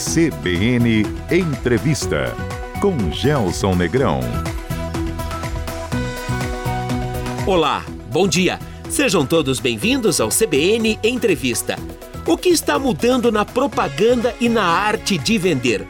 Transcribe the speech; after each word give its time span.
CBN 0.00 1.04
Entrevista 1.30 2.34
com 2.80 3.12
Gelson 3.12 3.74
Negrão. 3.74 4.20
Olá, 7.46 7.84
bom 8.10 8.26
dia. 8.26 8.58
Sejam 8.88 9.26
todos 9.26 9.60
bem-vindos 9.60 10.18
ao 10.18 10.30
CBN 10.30 10.98
Entrevista. 11.04 11.76
O 12.26 12.38
que 12.38 12.48
está 12.48 12.78
mudando 12.78 13.30
na 13.30 13.44
propaganda 13.44 14.34
e 14.40 14.48
na 14.48 14.64
arte 14.64 15.18
de 15.18 15.36
vender? 15.36 15.86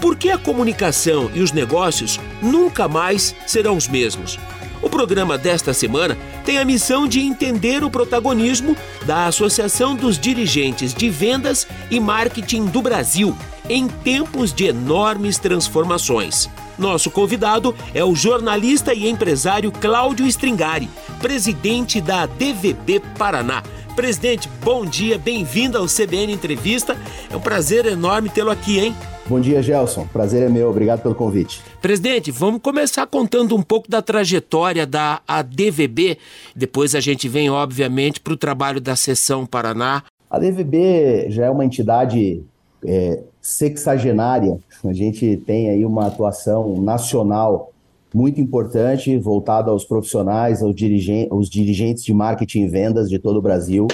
Por 0.00 0.14
que 0.14 0.30
a 0.30 0.38
comunicação 0.38 1.28
e 1.34 1.40
os 1.40 1.50
negócios 1.50 2.20
nunca 2.40 2.86
mais 2.86 3.34
serão 3.44 3.76
os 3.76 3.88
mesmos? 3.88 4.38
O 4.80 4.88
programa 4.88 5.36
desta 5.36 5.74
semana 5.74 6.16
tem 6.48 6.56
a 6.56 6.64
missão 6.64 7.06
de 7.06 7.20
entender 7.20 7.84
o 7.84 7.90
protagonismo 7.90 8.74
da 9.04 9.26
Associação 9.26 9.94
dos 9.94 10.18
Dirigentes 10.18 10.94
de 10.94 11.10
Vendas 11.10 11.66
e 11.90 12.00
Marketing 12.00 12.64
do 12.64 12.80
Brasil 12.80 13.36
em 13.68 13.86
tempos 13.86 14.50
de 14.54 14.64
enormes 14.64 15.36
transformações. 15.36 16.48
Nosso 16.78 17.10
convidado 17.10 17.76
é 17.92 18.02
o 18.02 18.14
jornalista 18.14 18.94
e 18.94 19.10
empresário 19.10 19.70
Cláudio 19.70 20.26
Stringari, 20.26 20.88
presidente 21.20 22.00
da 22.00 22.24
DVB 22.24 23.02
Paraná. 23.18 23.62
Presidente, 23.98 24.48
bom 24.64 24.86
dia, 24.86 25.18
bem-vindo 25.18 25.76
ao 25.76 25.86
CBN 25.86 26.32
Entrevista. 26.32 26.96
É 27.28 27.36
um 27.36 27.40
prazer 27.40 27.84
enorme 27.84 28.28
tê-lo 28.28 28.48
aqui, 28.48 28.78
hein? 28.78 28.94
Bom 29.26 29.40
dia, 29.40 29.60
Gelson. 29.60 30.06
Prazer 30.06 30.40
é 30.44 30.48
meu. 30.48 30.70
Obrigado 30.70 31.02
pelo 31.02 31.16
convite. 31.16 31.60
Presidente, 31.82 32.30
vamos 32.30 32.62
começar 32.62 33.04
contando 33.08 33.56
um 33.56 33.60
pouco 33.60 33.90
da 33.90 34.00
trajetória 34.00 34.86
da 34.86 35.20
ADVB. 35.26 36.16
Depois 36.54 36.94
a 36.94 37.00
gente 37.00 37.28
vem, 37.28 37.50
obviamente, 37.50 38.20
para 38.20 38.32
o 38.32 38.36
trabalho 38.36 38.80
da 38.80 38.94
Seção 38.94 39.44
Paraná. 39.44 40.04
A 40.30 40.38
DVB 40.38 41.26
já 41.30 41.46
é 41.46 41.50
uma 41.50 41.64
entidade 41.64 42.44
é, 42.86 43.24
sexagenária. 43.40 44.60
A 44.84 44.92
gente 44.92 45.38
tem 45.38 45.70
aí 45.70 45.84
uma 45.84 46.06
atuação 46.06 46.80
nacional 46.80 47.72
muito 48.14 48.40
importante, 48.40 49.16
voltada 49.18 49.70
aos 49.70 49.84
profissionais, 49.84 50.62
aos 50.62 50.74
dirigentes, 50.74 51.30
aos 51.30 51.48
dirigentes 51.48 52.04
de 52.04 52.14
marketing 52.14 52.62
e 52.62 52.68
vendas 52.68 53.08
de 53.08 53.18
todo 53.18 53.38
o 53.38 53.42
Brasil. 53.42 53.86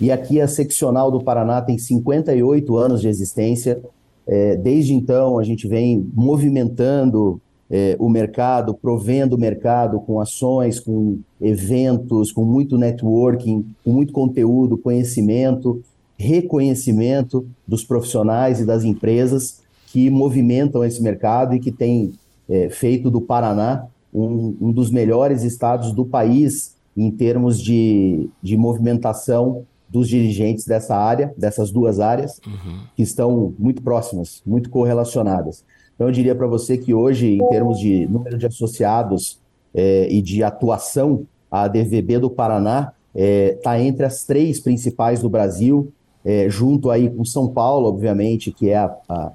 E 0.00 0.12
aqui 0.12 0.40
a 0.40 0.46
seccional 0.46 1.10
do 1.10 1.22
Paraná 1.22 1.60
tem 1.60 1.76
58 1.76 2.76
anos 2.76 3.00
de 3.00 3.08
existência. 3.08 3.80
É, 4.26 4.56
desde 4.56 4.94
então, 4.94 5.38
a 5.38 5.42
gente 5.42 5.66
vem 5.66 6.06
movimentando 6.14 7.40
é, 7.70 7.96
o 7.98 8.08
mercado, 8.08 8.74
provendo 8.74 9.36
o 9.36 9.38
mercado 9.38 10.00
com 10.00 10.20
ações, 10.20 10.78
com 10.78 11.18
eventos, 11.40 12.30
com 12.30 12.44
muito 12.44 12.78
networking, 12.78 13.64
com 13.84 13.90
muito 13.90 14.12
conteúdo, 14.12 14.78
conhecimento, 14.78 15.82
reconhecimento 16.16 17.46
dos 17.66 17.84
profissionais 17.84 18.60
e 18.60 18.64
das 18.64 18.84
empresas 18.84 19.60
que 19.86 20.10
movimentam 20.10 20.84
esse 20.84 21.02
mercado 21.02 21.54
e 21.54 21.60
que 21.60 21.72
têm 21.72 22.12
é, 22.48 22.68
feito 22.70 23.10
do 23.10 23.20
Paraná 23.20 23.86
um, 24.12 24.56
um, 24.60 24.72
dos 24.72 24.90
melhores 24.90 25.42
estados 25.42 25.92
do 25.92 26.04
país 26.04 26.76
em 26.96 27.10
termos 27.10 27.60
de, 27.60 28.28
de 28.42 28.56
movimentação 28.56 29.64
dos 29.88 30.08
dirigentes 30.08 30.64
dessa 30.64 30.96
área, 30.96 31.32
dessas 31.36 31.70
duas 31.70 32.00
áreas, 32.00 32.40
uhum. 32.46 32.80
que 32.96 33.02
estão 33.02 33.54
muito 33.58 33.82
próximas, 33.82 34.42
muito 34.44 34.68
correlacionadas. 34.68 35.64
Então, 35.94 36.08
eu 36.08 36.12
diria 36.12 36.34
para 36.34 36.46
você 36.46 36.76
que 36.76 36.92
hoje, 36.92 37.34
em 37.34 37.48
termos 37.48 37.78
de 37.78 38.06
número 38.06 38.36
de 38.36 38.46
associados 38.46 39.40
é, 39.74 40.08
e 40.10 40.20
de 40.20 40.42
atuação, 40.42 41.26
a 41.50 41.66
DVB 41.66 42.18
do 42.18 42.30
Paraná 42.30 42.92
está 43.14 43.78
é, 43.78 43.82
entre 43.82 44.04
as 44.04 44.24
três 44.24 44.60
principais 44.60 45.22
do 45.22 45.30
Brasil, 45.30 45.92
é, 46.24 46.48
junto 46.50 46.90
aí 46.90 47.08
com 47.08 47.24
São 47.24 47.48
Paulo, 47.48 47.88
obviamente, 47.88 48.52
que 48.52 48.68
é 48.68 48.76
a, 48.76 48.96
a, 49.08 49.32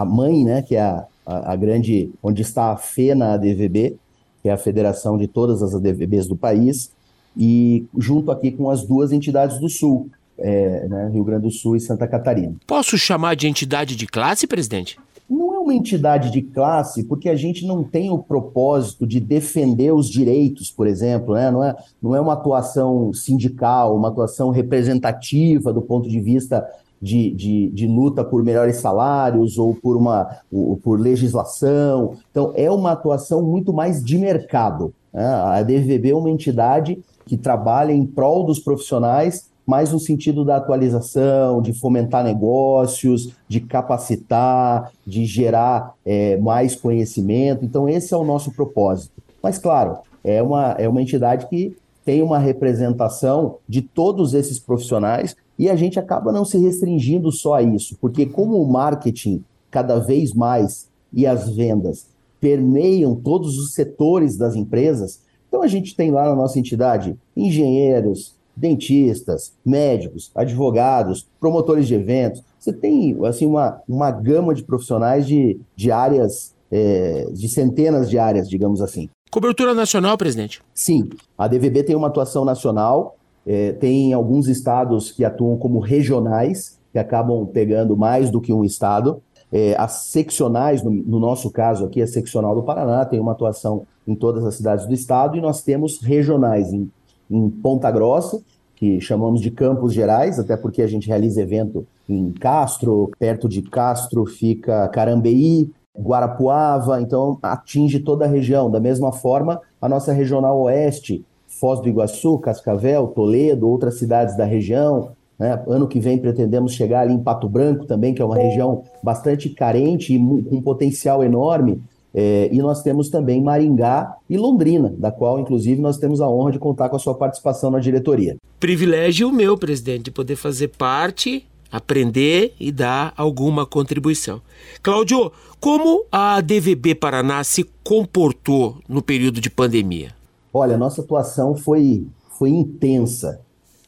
a 0.00 0.04
mãe, 0.04 0.44
né, 0.44 0.62
que 0.62 0.74
é 0.74 0.80
a, 0.80 1.06
a, 1.30 1.52
a, 1.52 1.56
grande, 1.56 2.10
onde 2.20 2.42
está 2.42 2.72
a 2.72 2.76
FENA 2.76 3.34
ADVB, 3.34 3.96
que 4.42 4.48
é 4.48 4.52
a 4.52 4.56
federação 4.56 5.16
de 5.16 5.28
todas 5.28 5.62
as 5.62 5.74
ADVBs 5.74 6.26
do 6.26 6.36
país, 6.36 6.92
e 7.36 7.86
junto 7.96 8.32
aqui 8.32 8.50
com 8.50 8.68
as 8.68 8.84
duas 8.84 9.12
entidades 9.12 9.58
do 9.58 9.68
Sul, 9.68 10.10
é, 10.36 10.88
né, 10.88 11.10
Rio 11.12 11.22
Grande 11.22 11.42
do 11.42 11.50
Sul 11.50 11.76
e 11.76 11.80
Santa 11.80 12.08
Catarina. 12.08 12.54
Posso 12.66 12.98
chamar 12.98 13.36
de 13.36 13.46
entidade 13.46 13.94
de 13.94 14.06
classe, 14.06 14.46
presidente? 14.46 14.98
Não 15.28 15.54
é 15.54 15.58
uma 15.60 15.74
entidade 15.74 16.32
de 16.32 16.42
classe, 16.42 17.04
porque 17.04 17.28
a 17.28 17.36
gente 17.36 17.64
não 17.64 17.84
tem 17.84 18.10
o 18.10 18.18
propósito 18.18 19.06
de 19.06 19.20
defender 19.20 19.92
os 19.92 20.10
direitos, 20.10 20.72
por 20.72 20.88
exemplo, 20.88 21.34
né? 21.34 21.52
não, 21.52 21.62
é, 21.62 21.76
não 22.02 22.16
é 22.16 22.20
uma 22.20 22.32
atuação 22.32 23.12
sindical, 23.12 23.96
uma 23.96 24.08
atuação 24.08 24.50
representativa 24.50 25.72
do 25.72 25.82
ponto 25.82 26.08
de 26.08 26.18
vista 26.18 26.66
de, 27.00 27.30
de, 27.30 27.70
de, 27.70 27.86
luta 27.86 28.22
por 28.22 28.42
melhores 28.42 28.76
salários 28.76 29.56
ou 29.56 29.74
por 29.74 29.96
uma 29.96 30.38
por 30.82 31.00
legislação. 31.00 32.16
Então, 32.30 32.52
é 32.54 32.70
uma 32.70 32.92
atuação 32.92 33.42
muito 33.42 33.72
mais 33.72 34.04
de 34.04 34.18
mercado. 34.18 34.92
Né? 35.12 35.24
A 35.24 35.62
DVB 35.62 36.10
é 36.10 36.14
uma 36.14 36.30
entidade 36.30 36.98
que 37.26 37.36
trabalha 37.36 37.92
em 37.92 38.04
prol 38.04 38.44
dos 38.44 38.58
profissionais, 38.58 39.48
mais 39.66 39.92
no 39.92 40.00
sentido 40.00 40.44
da 40.44 40.56
atualização, 40.56 41.62
de 41.62 41.72
fomentar 41.72 42.24
negócios, 42.24 43.32
de 43.48 43.60
capacitar, 43.60 44.90
de 45.06 45.24
gerar 45.24 45.94
é, 46.04 46.36
mais 46.38 46.74
conhecimento. 46.74 47.64
Então, 47.64 47.88
esse 47.88 48.12
é 48.12 48.16
o 48.16 48.24
nosso 48.24 48.52
propósito. 48.52 49.22
Mas, 49.42 49.58
claro, 49.58 49.98
é 50.24 50.42
uma, 50.42 50.72
é 50.72 50.88
uma 50.88 51.00
entidade 51.00 51.46
que 51.46 51.76
tem 52.04 52.22
uma 52.22 52.38
representação 52.38 53.58
de 53.68 53.82
todos 53.82 54.34
esses 54.34 54.58
profissionais 54.58 55.36
e 55.60 55.68
a 55.68 55.76
gente 55.76 55.98
acaba 55.98 56.32
não 56.32 56.42
se 56.42 56.56
restringindo 56.56 57.30
só 57.30 57.56
a 57.56 57.62
isso, 57.62 57.94
porque 58.00 58.24
como 58.24 58.56
o 58.62 58.66
marketing 58.66 59.44
cada 59.70 59.98
vez 59.98 60.32
mais 60.32 60.88
e 61.12 61.26
as 61.26 61.54
vendas 61.54 62.06
permeiam 62.40 63.14
todos 63.14 63.58
os 63.58 63.74
setores 63.74 64.38
das 64.38 64.56
empresas, 64.56 65.20
então 65.46 65.60
a 65.60 65.66
gente 65.66 65.94
tem 65.94 66.10
lá 66.10 66.26
na 66.30 66.34
nossa 66.34 66.58
entidade 66.58 67.14
engenheiros, 67.36 68.34
dentistas, 68.56 69.52
médicos, 69.62 70.30
advogados, 70.34 71.28
promotores 71.38 71.86
de 71.86 71.94
eventos. 71.94 72.42
Você 72.58 72.72
tem 72.72 73.14
assim 73.26 73.44
uma, 73.44 73.82
uma 73.86 74.10
gama 74.10 74.54
de 74.54 74.62
profissionais 74.62 75.26
de, 75.26 75.60
de 75.76 75.92
áreas, 75.92 76.54
é, 76.70 77.28
de 77.34 77.50
centenas 77.50 78.08
de 78.08 78.18
áreas, 78.18 78.48
digamos 78.48 78.80
assim. 78.80 79.10
Cobertura 79.30 79.74
nacional, 79.74 80.16
presidente? 80.16 80.62
Sim, 80.72 81.10
a 81.36 81.46
DVB 81.46 81.82
tem 81.82 81.94
uma 81.94 82.08
atuação 82.08 82.46
nacional, 82.46 83.18
é, 83.46 83.72
tem 83.72 84.12
alguns 84.12 84.48
estados 84.48 85.10
que 85.12 85.24
atuam 85.24 85.56
como 85.56 85.78
regionais, 85.78 86.78
que 86.92 86.98
acabam 86.98 87.46
pegando 87.46 87.96
mais 87.96 88.30
do 88.30 88.40
que 88.40 88.52
um 88.52 88.64
estado. 88.64 89.22
É, 89.52 89.74
as 89.78 90.04
seccionais, 90.04 90.82
no, 90.82 90.90
no, 90.90 91.18
nosso 91.18 91.50
caso 91.50 91.84
aqui, 91.84 92.00
a 92.00 92.06
seccional 92.06 92.54
do 92.54 92.62
Paraná, 92.62 93.04
tem 93.04 93.18
uma 93.18 93.32
atuação 93.32 93.86
em 94.06 94.14
todas 94.14 94.44
as 94.44 94.54
cidades 94.54 94.86
do 94.86 94.94
estado, 94.94 95.36
e 95.36 95.40
nós 95.40 95.62
temos 95.62 96.00
regionais 96.00 96.72
em, 96.72 96.90
em 97.30 97.50
Ponta 97.50 97.90
Grossa, 97.90 98.40
que 98.76 99.00
chamamos 99.00 99.40
de 99.40 99.50
Campos 99.50 99.92
Gerais, 99.92 100.38
até 100.38 100.56
porque 100.56 100.82
a 100.82 100.86
gente 100.86 101.08
realiza 101.08 101.42
evento 101.42 101.86
em 102.08 102.32
Castro, 102.32 103.10
perto 103.18 103.48
de 103.48 103.62
Castro 103.62 104.24
fica 104.24 104.88
Carambeí, 104.88 105.70
Guarapuava, 105.98 107.00
então 107.00 107.38
atinge 107.42 108.00
toda 108.00 108.24
a 108.24 108.28
região. 108.28 108.70
Da 108.70 108.80
mesma 108.80 109.12
forma, 109.12 109.60
a 109.80 109.88
nossa 109.88 110.12
regional 110.12 110.58
oeste, 110.62 111.24
Foz 111.50 111.80
do 111.80 111.88
Iguaçu, 111.88 112.38
Cascavel, 112.38 113.08
Toledo, 113.08 113.68
outras 113.68 113.98
cidades 113.98 114.36
da 114.36 114.44
região. 114.44 115.10
Né? 115.38 115.62
Ano 115.66 115.88
que 115.88 115.98
vem 115.98 116.16
pretendemos 116.16 116.72
chegar 116.72 117.00
ali 117.00 117.12
em 117.12 117.22
Pato 117.22 117.48
Branco 117.48 117.84
também, 117.84 118.14
que 118.14 118.22
é 118.22 118.24
uma 118.24 118.36
região 118.36 118.84
bastante 119.02 119.50
carente 119.50 120.14
e 120.14 120.18
com 120.18 120.56
um 120.56 120.62
potencial 120.62 121.24
enorme. 121.24 121.82
É, 122.12 122.48
e 122.52 122.58
nós 122.58 122.82
temos 122.82 123.08
também 123.08 123.42
Maringá 123.42 124.16
e 124.28 124.36
Londrina, 124.36 124.92
da 124.96 125.12
qual, 125.12 125.38
inclusive, 125.38 125.80
nós 125.80 125.96
temos 125.96 126.20
a 126.20 126.28
honra 126.28 126.52
de 126.52 126.58
contar 126.58 126.88
com 126.88 126.96
a 126.96 126.98
sua 126.98 127.14
participação 127.14 127.70
na 127.70 127.78
diretoria. 127.78 128.36
Privilégio 128.58 129.30
meu, 129.32 129.56
presidente, 129.56 130.04
de 130.04 130.10
poder 130.10 130.36
fazer 130.36 130.68
parte, 130.68 131.46
aprender 131.70 132.52
e 132.58 132.72
dar 132.72 133.12
alguma 133.16 133.64
contribuição. 133.64 134.40
Cláudio, 134.82 135.30
como 135.60 136.04
a 136.10 136.40
DVB 136.40 136.96
Paraná 136.96 137.44
se 137.44 137.64
comportou 137.84 138.78
no 138.88 139.00
período 139.00 139.40
de 139.40 139.48
pandemia? 139.48 140.19
Olha, 140.52 140.76
nossa 140.76 141.00
atuação 141.00 141.54
foi, 141.54 142.06
foi 142.38 142.50
intensa. 142.50 143.40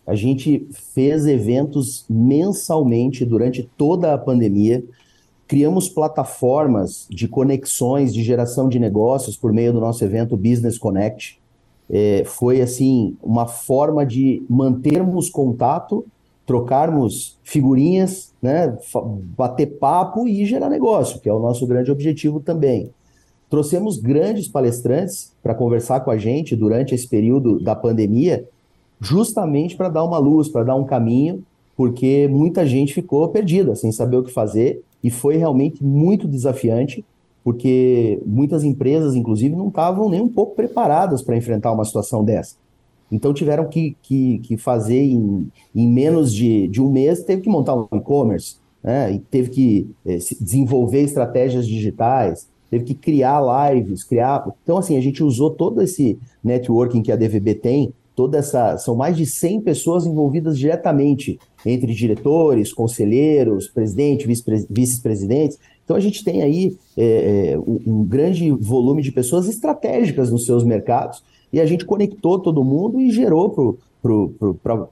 A 0.06 0.14
gente 0.14 0.66
fez 0.94 1.26
eventos 1.26 2.04
mensalmente 2.08 3.24
durante 3.24 3.68
toda 3.76 4.12
a 4.12 4.18
pandemia. 4.18 4.84
Criamos 5.46 5.88
plataformas 5.88 7.06
de 7.10 7.28
conexões, 7.28 8.12
de 8.12 8.22
geração 8.22 8.68
de 8.68 8.78
negócios 8.78 9.36
por 9.36 9.52
meio 9.52 9.72
do 9.72 9.80
nosso 9.80 10.04
evento 10.04 10.36
Business 10.36 10.78
Connect. 10.78 11.40
É, 11.90 12.22
foi 12.24 12.60
assim 12.60 13.16
uma 13.22 13.46
forma 13.46 14.06
de 14.06 14.42
mantermos 14.48 15.28
contato, 15.28 16.06
trocarmos 16.46 17.38
figurinhas, 17.42 18.32
né, 18.40 18.76
bater 19.36 19.66
papo 19.78 20.26
e 20.26 20.44
gerar 20.44 20.68
negócio, 20.68 21.20
que 21.20 21.28
é 21.28 21.32
o 21.32 21.38
nosso 21.38 21.66
grande 21.66 21.90
objetivo 21.90 22.40
também. 22.40 22.90
Trouxemos 23.52 23.98
grandes 23.98 24.48
palestrantes 24.48 25.30
para 25.42 25.54
conversar 25.54 26.00
com 26.00 26.10
a 26.10 26.16
gente 26.16 26.56
durante 26.56 26.94
esse 26.94 27.06
período 27.06 27.60
da 27.60 27.76
pandemia, 27.76 28.48
justamente 28.98 29.76
para 29.76 29.90
dar 29.90 30.04
uma 30.04 30.16
luz, 30.16 30.48
para 30.48 30.64
dar 30.64 30.74
um 30.74 30.84
caminho, 30.84 31.44
porque 31.76 32.26
muita 32.28 32.64
gente 32.64 32.94
ficou 32.94 33.28
perdida, 33.28 33.74
sem 33.76 33.92
saber 33.92 34.16
o 34.16 34.22
que 34.22 34.32
fazer, 34.32 34.82
e 35.04 35.10
foi 35.10 35.36
realmente 35.36 35.84
muito 35.84 36.26
desafiante, 36.26 37.04
porque 37.44 38.22
muitas 38.24 38.64
empresas, 38.64 39.14
inclusive, 39.14 39.54
não 39.54 39.68
estavam 39.68 40.08
nem 40.08 40.22
um 40.22 40.30
pouco 40.30 40.56
preparadas 40.56 41.20
para 41.20 41.36
enfrentar 41.36 41.72
uma 41.72 41.84
situação 41.84 42.24
dessa. 42.24 42.56
Então 43.10 43.34
tiveram 43.34 43.68
que, 43.68 43.98
que, 44.00 44.38
que 44.38 44.56
fazer 44.56 45.02
em, 45.02 45.46
em 45.74 45.86
menos 45.86 46.32
de, 46.32 46.68
de 46.68 46.80
um 46.80 46.90
mês, 46.90 47.22
teve 47.22 47.42
que 47.42 47.50
montar 47.50 47.76
um 47.76 47.86
e-commerce, 47.92 48.56
né? 48.82 49.12
e 49.12 49.18
teve 49.18 49.50
que 49.50 49.90
eh, 50.06 50.16
desenvolver 50.40 51.02
estratégias 51.02 51.66
digitais, 51.66 52.50
teve 52.72 52.84
que 52.84 52.94
criar 52.94 53.38
lives, 53.70 54.02
criar. 54.02 54.50
Então, 54.62 54.78
assim, 54.78 54.96
a 54.96 55.00
gente 55.02 55.22
usou 55.22 55.50
todo 55.50 55.82
esse 55.82 56.18
networking 56.42 57.02
que 57.02 57.12
a 57.12 57.16
DVB 57.16 57.56
tem, 57.56 57.92
toda 58.16 58.38
essa. 58.38 58.78
São 58.78 58.96
mais 58.96 59.14
de 59.14 59.26
100 59.26 59.60
pessoas 59.60 60.06
envolvidas 60.06 60.58
diretamente, 60.58 61.38
entre 61.66 61.92
diretores, 61.92 62.72
conselheiros, 62.72 63.68
presidente, 63.68 64.26
vice-presidentes. 64.26 65.58
Então, 65.84 65.94
a 65.94 66.00
gente 66.00 66.24
tem 66.24 66.42
aí 66.42 66.74
é, 66.96 67.52
é, 67.52 67.58
um, 67.58 68.02
grande 68.04 68.50
volume 68.50 69.02
de 69.02 69.12
pessoas 69.12 69.46
estratégicas 69.46 70.30
nos 70.30 70.46
seus 70.46 70.64
mercados 70.64 71.22
e 71.52 71.60
a 71.60 71.66
gente 71.66 71.84
conectou 71.84 72.38
todo 72.38 72.64
mundo 72.64 72.98
e 72.98 73.10
gerou 73.10 73.78
para 74.62 74.88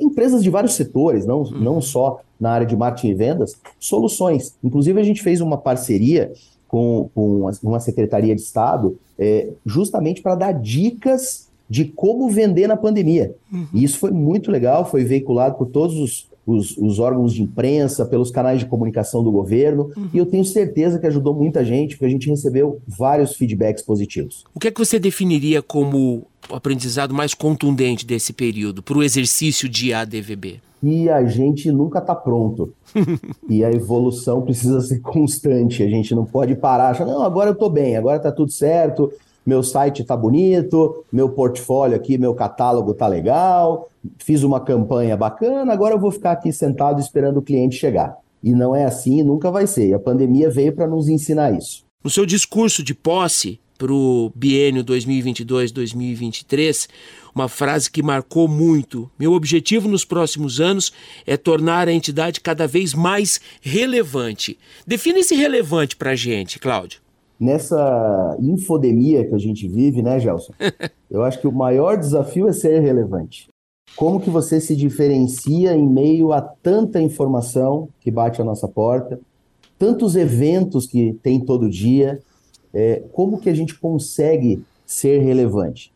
empresas 0.00 0.42
de 0.42 0.50
vários 0.50 0.74
setores, 0.74 1.26
não, 1.26 1.42
uhum. 1.42 1.58
não 1.58 1.80
só 1.80 2.20
na 2.40 2.50
área 2.50 2.66
de 2.66 2.76
marketing 2.76 3.08
e 3.08 3.14
vendas, 3.14 3.56
soluções. 3.78 4.54
Inclusive, 4.62 5.00
a 5.00 5.04
gente 5.04 5.22
fez 5.22 5.40
uma 5.40 5.58
parceria 5.58 6.32
com, 6.66 7.10
com 7.14 7.50
uma 7.62 7.80
secretaria 7.80 8.34
de 8.34 8.42
Estado 8.42 8.98
é, 9.18 9.50
justamente 9.66 10.22
para 10.22 10.34
dar 10.34 10.52
dicas 10.52 11.48
de 11.68 11.84
como 11.84 12.30
vender 12.30 12.66
na 12.66 12.76
pandemia. 12.76 13.34
Uhum. 13.52 13.66
E 13.74 13.84
isso 13.84 13.98
foi 13.98 14.10
muito 14.10 14.50
legal, 14.50 14.88
foi 14.88 15.04
veiculado 15.04 15.56
por 15.56 15.66
todos 15.66 15.96
os, 15.96 16.27
os, 16.48 16.76
os, 16.78 16.98
órgãos 16.98 17.34
de 17.34 17.42
imprensa, 17.42 18.06
pelos 18.06 18.30
canais 18.30 18.60
de 18.60 18.66
comunicação 18.66 19.22
do 19.22 19.30
governo, 19.30 19.90
uhum. 19.96 20.08
e 20.12 20.18
eu 20.18 20.26
tenho 20.26 20.44
certeza 20.44 20.98
que 20.98 21.06
ajudou 21.06 21.34
muita 21.34 21.64
gente, 21.64 21.94
porque 21.94 22.06
a 22.06 22.10
gente 22.10 22.28
recebeu 22.28 22.80
vários 22.86 23.34
feedbacks 23.34 23.82
positivos. 23.82 24.44
O 24.54 24.60
que 24.60 24.68
é 24.68 24.70
que 24.70 24.78
você 24.78 24.98
definiria 24.98 25.60
como 25.60 26.26
o 26.50 26.54
aprendizado 26.54 27.12
mais 27.12 27.34
contundente 27.34 28.06
desse 28.06 28.32
período 28.32 28.82
para 28.82 28.96
o 28.96 29.02
exercício 29.02 29.68
de 29.68 29.92
ADVB? 29.92 30.60
E 30.82 31.10
a 31.10 31.24
gente 31.24 31.70
nunca 31.72 31.98
está 31.98 32.14
pronto. 32.14 32.72
e 33.48 33.64
a 33.64 33.70
evolução 33.70 34.42
precisa 34.42 34.80
ser 34.80 35.00
constante. 35.00 35.82
A 35.82 35.88
gente 35.88 36.14
não 36.14 36.24
pode 36.24 36.54
parar, 36.54 36.90
achar, 36.90 37.04
não, 37.04 37.22
agora 37.22 37.50
eu 37.50 37.54
estou 37.54 37.68
bem, 37.68 37.96
agora 37.96 38.16
está 38.16 38.30
tudo 38.30 38.50
certo, 38.50 39.12
meu 39.48 39.62
site 39.62 40.02
está 40.02 40.14
bonito, 40.14 41.02
meu 41.10 41.30
portfólio 41.30 41.96
aqui, 41.96 42.18
meu 42.18 42.34
catálogo 42.34 42.92
está 42.92 43.06
legal, 43.06 43.88
fiz 44.18 44.42
uma 44.42 44.60
campanha 44.60 45.16
bacana, 45.16 45.72
agora 45.72 45.94
eu 45.94 45.98
vou 45.98 46.10
ficar 46.10 46.32
aqui 46.32 46.52
sentado 46.52 47.00
esperando 47.00 47.38
o 47.38 47.42
cliente 47.42 47.76
chegar. 47.76 48.18
E 48.44 48.52
não 48.52 48.76
é 48.76 48.84
assim, 48.84 49.22
nunca 49.22 49.50
vai 49.50 49.66
ser. 49.66 49.88
E 49.88 49.94
a 49.94 49.98
pandemia 49.98 50.50
veio 50.50 50.74
para 50.74 50.86
nos 50.86 51.08
ensinar 51.08 51.56
isso. 51.56 51.82
No 52.04 52.10
seu 52.10 52.26
discurso 52.26 52.82
de 52.82 52.94
posse 52.94 53.58
para 53.78 53.90
o 53.90 54.30
biênio 54.34 54.84
2022-2023, 54.84 56.86
uma 57.34 57.48
frase 57.48 57.90
que 57.90 58.02
marcou 58.02 58.48
muito. 58.48 59.10
Meu 59.18 59.32
objetivo 59.32 59.88
nos 59.88 60.04
próximos 60.04 60.60
anos 60.60 60.92
é 61.26 61.38
tornar 61.38 61.88
a 61.88 61.92
entidade 61.92 62.42
cada 62.42 62.66
vez 62.66 62.92
mais 62.92 63.40
relevante. 63.62 64.58
Define 64.86 65.20
esse 65.20 65.34
relevante 65.34 65.96
para 65.96 66.10
a 66.10 66.16
gente, 66.16 66.58
Cláudio 66.58 67.07
nessa 67.38 68.36
infodemia 68.40 69.24
que 69.26 69.34
a 69.34 69.38
gente 69.38 69.68
vive, 69.68 70.02
né, 70.02 70.18
Gelson? 70.18 70.52
Eu 71.10 71.22
acho 71.22 71.40
que 71.40 71.46
o 71.46 71.52
maior 71.52 71.96
desafio 71.96 72.48
é 72.48 72.52
ser 72.52 72.80
relevante. 72.80 73.48
Como 73.96 74.20
que 74.20 74.30
você 74.30 74.60
se 74.60 74.76
diferencia 74.76 75.74
em 75.74 75.86
meio 75.86 76.32
a 76.32 76.40
tanta 76.40 77.00
informação 77.00 77.88
que 78.00 78.10
bate 78.10 78.40
à 78.40 78.44
nossa 78.44 78.68
porta, 78.68 79.18
tantos 79.78 80.16
eventos 80.16 80.86
que 80.86 81.14
tem 81.22 81.40
todo 81.40 81.70
dia, 81.70 82.20
é, 82.72 83.02
como 83.12 83.38
que 83.38 83.48
a 83.48 83.54
gente 83.54 83.78
consegue 83.78 84.62
ser 84.84 85.20
relevante? 85.20 85.92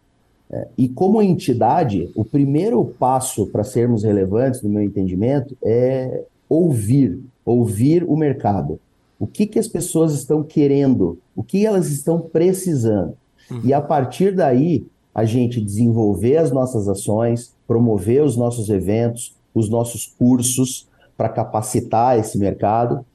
É, 0.51 0.69
e 0.77 0.89
como 0.89 1.23
entidade, 1.23 2.11
o 2.15 2.25
primeiro 2.25 2.85
passo 2.85 3.47
para 3.47 3.65
sermos 3.65 4.05
relevantes, 4.05 4.63
no 4.63 4.71
meu 4.71 4.83
entendimento, 4.83 5.57
é 5.63 6.25
ouvir, 6.49 7.21
ouvir 7.45 8.05
o 8.05 8.17
mercado 8.17 8.79
o 9.23 9.27
que, 9.29 9.47
que 9.47 9.59
as 9.61 9.69
pessoas 9.69 10.15
estão 10.15 10.43
querendo, 10.43 11.17
o 11.37 11.45
que 11.45 11.65
elas 11.65 11.93
estão 11.93 12.19
precisando. 12.21 13.15
Uhum. 13.49 13.61
E 13.63 13.73
a 13.73 13.81
partir 13.81 14.35
daí, 14.35 14.85
a 15.15 15.25
gente 15.25 15.61
desenvolver 15.61 16.39
as 16.39 16.51
nossas 16.51 16.89
ações, 16.89 17.55
promover 17.65 18.25
os 18.25 18.37
nossos 18.37 18.69
eventos, 18.69 19.33
os 19.55 19.69
nossos 19.69 20.07
cursos 20.07 20.89
para 21.17 21.29
capacitar 21.29 22.19
esse 22.19 22.37
mercado. 22.37 23.07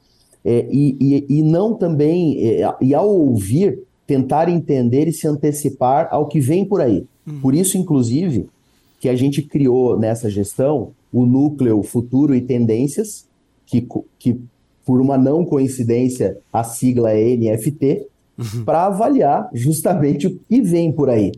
É, 0.42 0.66
e, 0.70 0.96
e, 0.98 1.40
e, 1.40 1.42
não 1.42 1.74
também, 1.74 2.42
é, 2.42 2.74
e 2.80 2.94
ao 2.94 3.06
ouvir, 3.10 3.78
tentar 4.06 4.48
entender 4.48 5.08
e 5.08 5.12
se 5.12 5.28
antecipar 5.28 6.08
ao 6.10 6.26
que 6.26 6.40
vem 6.40 6.64
por 6.64 6.80
aí. 6.80 7.04
Uhum. 7.26 7.40
Por 7.42 7.54
isso, 7.54 7.76
inclusive, 7.76 8.48
que 8.98 9.10
a 9.10 9.14
gente 9.14 9.42
criou 9.42 9.98
nessa 9.98 10.30
gestão 10.30 10.92
o 11.12 11.26
núcleo 11.26 11.82
Futuro 11.82 12.34
e 12.34 12.40
Tendências, 12.40 13.26
que, 13.66 13.86
que 14.18 14.40
por 14.88 15.02
uma 15.02 15.18
não 15.18 15.44
coincidência, 15.44 16.38
a 16.50 16.64
sigla 16.64 17.12
é 17.12 17.36
NFT, 17.36 18.06
uhum. 18.38 18.64
para 18.64 18.86
avaliar 18.86 19.50
justamente 19.52 20.26
o 20.26 20.40
que 20.48 20.62
vem 20.62 20.90
por 20.90 21.10
aí. 21.10 21.30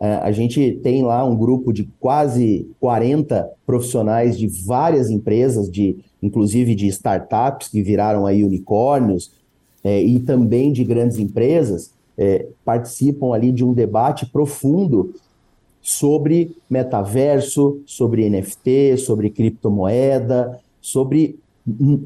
É, 0.00 0.14
a 0.14 0.32
gente 0.32 0.80
tem 0.82 1.04
lá 1.04 1.24
um 1.24 1.36
grupo 1.36 1.72
de 1.72 1.88
quase 2.00 2.68
40 2.80 3.48
profissionais 3.64 4.36
de 4.36 4.48
várias 4.48 5.10
empresas, 5.10 5.70
de 5.70 5.98
inclusive 6.20 6.74
de 6.74 6.88
startups 6.88 7.68
que 7.68 7.80
viraram 7.82 8.26
aí 8.26 8.42
unicórnios, 8.42 9.30
é, 9.84 10.02
e 10.02 10.18
também 10.18 10.72
de 10.72 10.82
grandes 10.82 11.18
empresas, 11.18 11.92
é, 12.16 12.48
participam 12.64 13.32
ali 13.32 13.52
de 13.52 13.64
um 13.64 13.72
debate 13.72 14.26
profundo 14.26 15.14
sobre 15.80 16.56
metaverso, 16.68 17.80
sobre 17.86 18.28
NFT, 18.28 18.96
sobre 18.96 19.30
criptomoeda, 19.30 20.58
sobre 20.80 21.38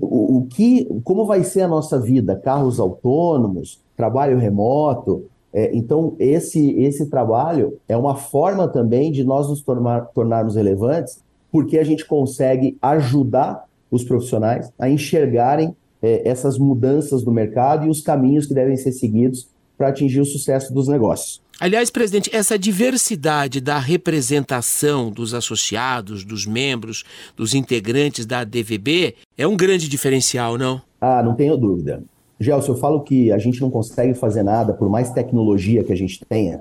o, 0.00 0.38
o 0.38 0.46
que, 0.46 0.84
como 1.04 1.24
vai 1.26 1.44
ser 1.44 1.62
a 1.62 1.68
nossa 1.68 1.98
vida? 2.00 2.36
Carros 2.36 2.80
autônomos, 2.80 3.80
trabalho 3.96 4.38
remoto. 4.38 5.24
É, 5.52 5.76
então, 5.76 6.14
esse, 6.18 6.70
esse 6.80 7.10
trabalho 7.10 7.78
é 7.88 7.96
uma 7.96 8.14
forma 8.14 8.66
também 8.68 9.12
de 9.12 9.22
nós 9.22 9.48
nos 9.48 9.62
tornar, 9.62 10.06
tornarmos 10.14 10.56
relevantes, 10.56 11.22
porque 11.50 11.78
a 11.78 11.84
gente 11.84 12.06
consegue 12.06 12.78
ajudar 12.80 13.64
os 13.90 14.04
profissionais 14.04 14.72
a 14.78 14.88
enxergarem 14.88 15.76
é, 16.00 16.26
essas 16.26 16.58
mudanças 16.58 17.22
do 17.22 17.30
mercado 17.30 17.86
e 17.86 17.90
os 17.90 18.00
caminhos 18.00 18.46
que 18.46 18.54
devem 18.54 18.76
ser 18.76 18.92
seguidos 18.92 19.48
para 19.76 19.88
atingir 19.88 20.20
o 20.20 20.24
sucesso 20.24 20.72
dos 20.72 20.88
negócios. 20.88 21.41
Aliás, 21.60 21.90
presidente, 21.90 22.34
essa 22.34 22.58
diversidade 22.58 23.60
da 23.60 23.78
representação 23.78 25.10
dos 25.10 25.32
associados, 25.34 26.24
dos 26.24 26.46
membros, 26.46 27.04
dos 27.36 27.54
integrantes 27.54 28.26
da 28.26 28.42
DVB 28.42 29.14
é 29.36 29.46
um 29.46 29.56
grande 29.56 29.88
diferencial, 29.88 30.58
não? 30.58 30.82
Ah, 31.00 31.22
não 31.22 31.34
tenho 31.34 31.56
dúvida. 31.56 32.02
Gelson, 32.40 32.72
eu 32.72 32.76
falo 32.76 33.00
que 33.02 33.30
a 33.30 33.38
gente 33.38 33.60
não 33.60 33.70
consegue 33.70 34.14
fazer 34.14 34.42
nada, 34.42 34.72
por 34.72 34.88
mais 34.88 35.10
tecnologia 35.10 35.84
que 35.84 35.92
a 35.92 35.96
gente 35.96 36.24
tenha, 36.28 36.60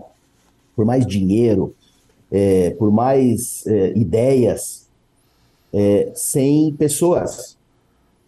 por 0.76 0.86
mais 0.86 1.06
dinheiro, 1.06 1.74
é, 2.32 2.72
por 2.72 2.92
mais 2.92 3.66
é, 3.66 3.98
ideias, 3.98 4.88
é, 5.74 6.12
sem 6.14 6.74
pessoas. 6.74 7.58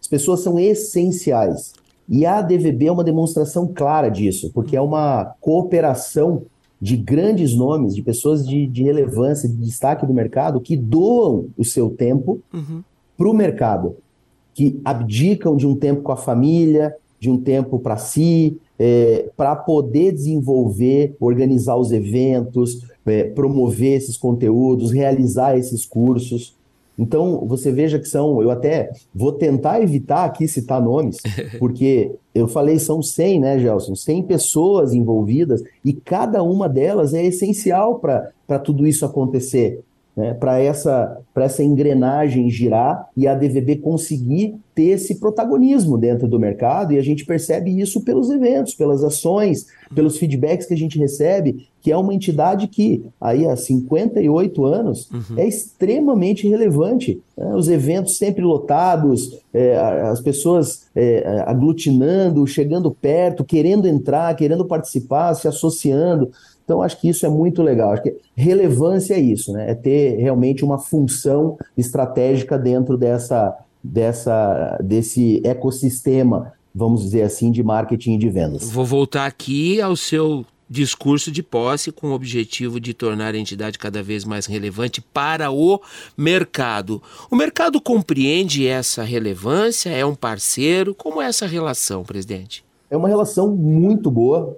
As 0.00 0.08
pessoas 0.08 0.40
são 0.40 0.58
essenciais. 0.58 1.74
E 2.08 2.26
a 2.26 2.42
DVB 2.42 2.86
é 2.86 2.92
uma 2.92 3.04
demonstração 3.04 3.66
clara 3.66 4.08
disso, 4.08 4.50
porque 4.52 4.76
é 4.76 4.80
uma 4.80 5.34
cooperação 5.40 6.42
de 6.84 6.98
grandes 6.98 7.56
nomes, 7.56 7.94
de 7.94 8.02
pessoas 8.02 8.46
de, 8.46 8.66
de 8.66 8.82
relevância, 8.82 9.48
de 9.48 9.56
destaque 9.56 10.04
do 10.04 10.12
mercado, 10.12 10.60
que 10.60 10.76
doam 10.76 11.46
o 11.56 11.64
seu 11.64 11.88
tempo 11.88 12.42
uhum. 12.52 12.82
para 13.16 13.26
o 13.26 13.32
mercado, 13.32 13.96
que 14.52 14.78
abdicam 14.84 15.56
de 15.56 15.66
um 15.66 15.74
tempo 15.74 16.02
com 16.02 16.12
a 16.12 16.16
família, 16.16 16.94
de 17.18 17.30
um 17.30 17.38
tempo 17.38 17.78
para 17.78 17.96
si, 17.96 18.58
é, 18.78 19.30
para 19.34 19.56
poder 19.56 20.12
desenvolver, 20.12 21.16
organizar 21.18 21.74
os 21.74 21.90
eventos, 21.90 22.82
é, 23.06 23.24
promover 23.24 23.96
esses 23.96 24.18
conteúdos, 24.18 24.90
realizar 24.90 25.56
esses 25.56 25.86
cursos. 25.86 26.54
Então, 26.98 27.44
você 27.46 27.72
veja 27.72 27.98
que 27.98 28.08
são, 28.08 28.40
eu 28.40 28.50
até 28.50 28.90
vou 29.14 29.32
tentar 29.32 29.80
evitar 29.80 30.24
aqui 30.24 30.46
citar 30.46 30.80
nomes, 30.80 31.18
porque 31.58 32.12
eu 32.34 32.46
falei 32.46 32.78
são 32.78 33.02
100, 33.02 33.40
né, 33.40 33.58
Gelson? 33.58 33.94
100 33.94 34.22
pessoas 34.24 34.94
envolvidas 34.94 35.62
e 35.84 35.92
cada 35.92 36.42
uma 36.42 36.68
delas 36.68 37.14
é 37.14 37.24
essencial 37.24 37.98
para 37.98 38.58
tudo 38.58 38.86
isso 38.86 39.04
acontecer. 39.04 39.80
Né, 40.16 40.34
para 40.34 40.60
essa, 40.60 41.18
essa 41.36 41.62
engrenagem 41.62 42.48
girar 42.50 43.08
e 43.16 43.26
a 43.26 43.34
DVB 43.34 43.76
conseguir 43.76 44.54
ter 44.74 44.90
esse 44.90 45.20
protagonismo 45.20 45.96
dentro 45.96 46.26
do 46.26 46.38
mercado, 46.38 46.92
e 46.92 46.98
a 46.98 47.02
gente 47.02 47.24
percebe 47.24 47.80
isso 47.80 48.00
pelos 48.02 48.28
eventos, 48.30 48.74
pelas 48.74 49.04
ações, 49.04 49.66
pelos 49.94 50.18
feedbacks 50.18 50.66
que 50.66 50.74
a 50.74 50.76
gente 50.76 50.98
recebe, 50.98 51.68
que 51.80 51.92
é 51.92 51.96
uma 51.96 52.14
entidade 52.14 52.66
que, 52.66 53.04
aí 53.20 53.46
há 53.46 53.54
58 53.54 54.64
anos, 54.64 55.08
uhum. 55.10 55.38
é 55.38 55.46
extremamente 55.46 56.48
relevante. 56.48 57.20
Né? 57.36 57.54
Os 57.54 57.68
eventos 57.68 58.16
sempre 58.16 58.42
lotados, 58.42 59.38
é, 59.52 59.76
as 59.76 60.20
pessoas 60.20 60.86
é, 60.96 61.44
aglutinando, 61.46 62.46
chegando 62.46 62.90
perto, 62.90 63.44
querendo 63.44 63.86
entrar, 63.86 64.34
querendo 64.34 64.64
participar, 64.64 65.34
se 65.34 65.46
associando. 65.46 66.30
Então, 66.64 66.80
acho 66.80 67.00
que 67.00 67.08
isso 67.08 67.26
é 67.26 67.28
muito 67.28 67.62
legal. 67.62 67.92
Acho 67.92 68.02
que 68.02 68.16
relevância 68.34 69.14
é 69.14 69.20
isso, 69.20 69.52
né? 69.52 69.70
É 69.70 69.74
ter 69.74 70.16
realmente 70.16 70.64
uma 70.64 70.78
função 70.78 71.58
estratégica 71.76 72.58
dentro 72.58 72.96
dessa, 72.96 73.54
dessa, 73.82 74.78
desse 74.82 75.42
ecossistema, 75.44 76.52
vamos 76.74 77.02
dizer 77.02 77.22
assim, 77.22 77.50
de 77.50 77.62
marketing 77.62 78.14
e 78.14 78.18
de 78.18 78.30
vendas. 78.30 78.70
Vou 78.70 78.86
voltar 78.86 79.26
aqui 79.26 79.80
ao 79.80 79.94
seu 79.94 80.44
discurso 80.68 81.30
de 81.30 81.42
posse 81.42 81.92
com 81.92 82.08
o 82.08 82.14
objetivo 82.14 82.80
de 82.80 82.94
tornar 82.94 83.34
a 83.34 83.38
entidade 83.38 83.78
cada 83.78 84.02
vez 84.02 84.24
mais 84.24 84.46
relevante 84.46 85.02
para 85.02 85.50
o 85.50 85.80
mercado. 86.16 87.02
O 87.30 87.36
mercado 87.36 87.78
compreende 87.80 88.66
essa 88.66 89.02
relevância? 89.02 89.90
É 89.90 90.04
um 90.04 90.14
parceiro? 90.14 90.94
Como 90.94 91.20
é 91.20 91.26
essa 91.26 91.46
relação, 91.46 92.02
presidente? 92.02 92.64
É 92.90 92.96
uma 92.96 93.08
relação 93.08 93.54
muito 93.54 94.10
boa 94.10 94.56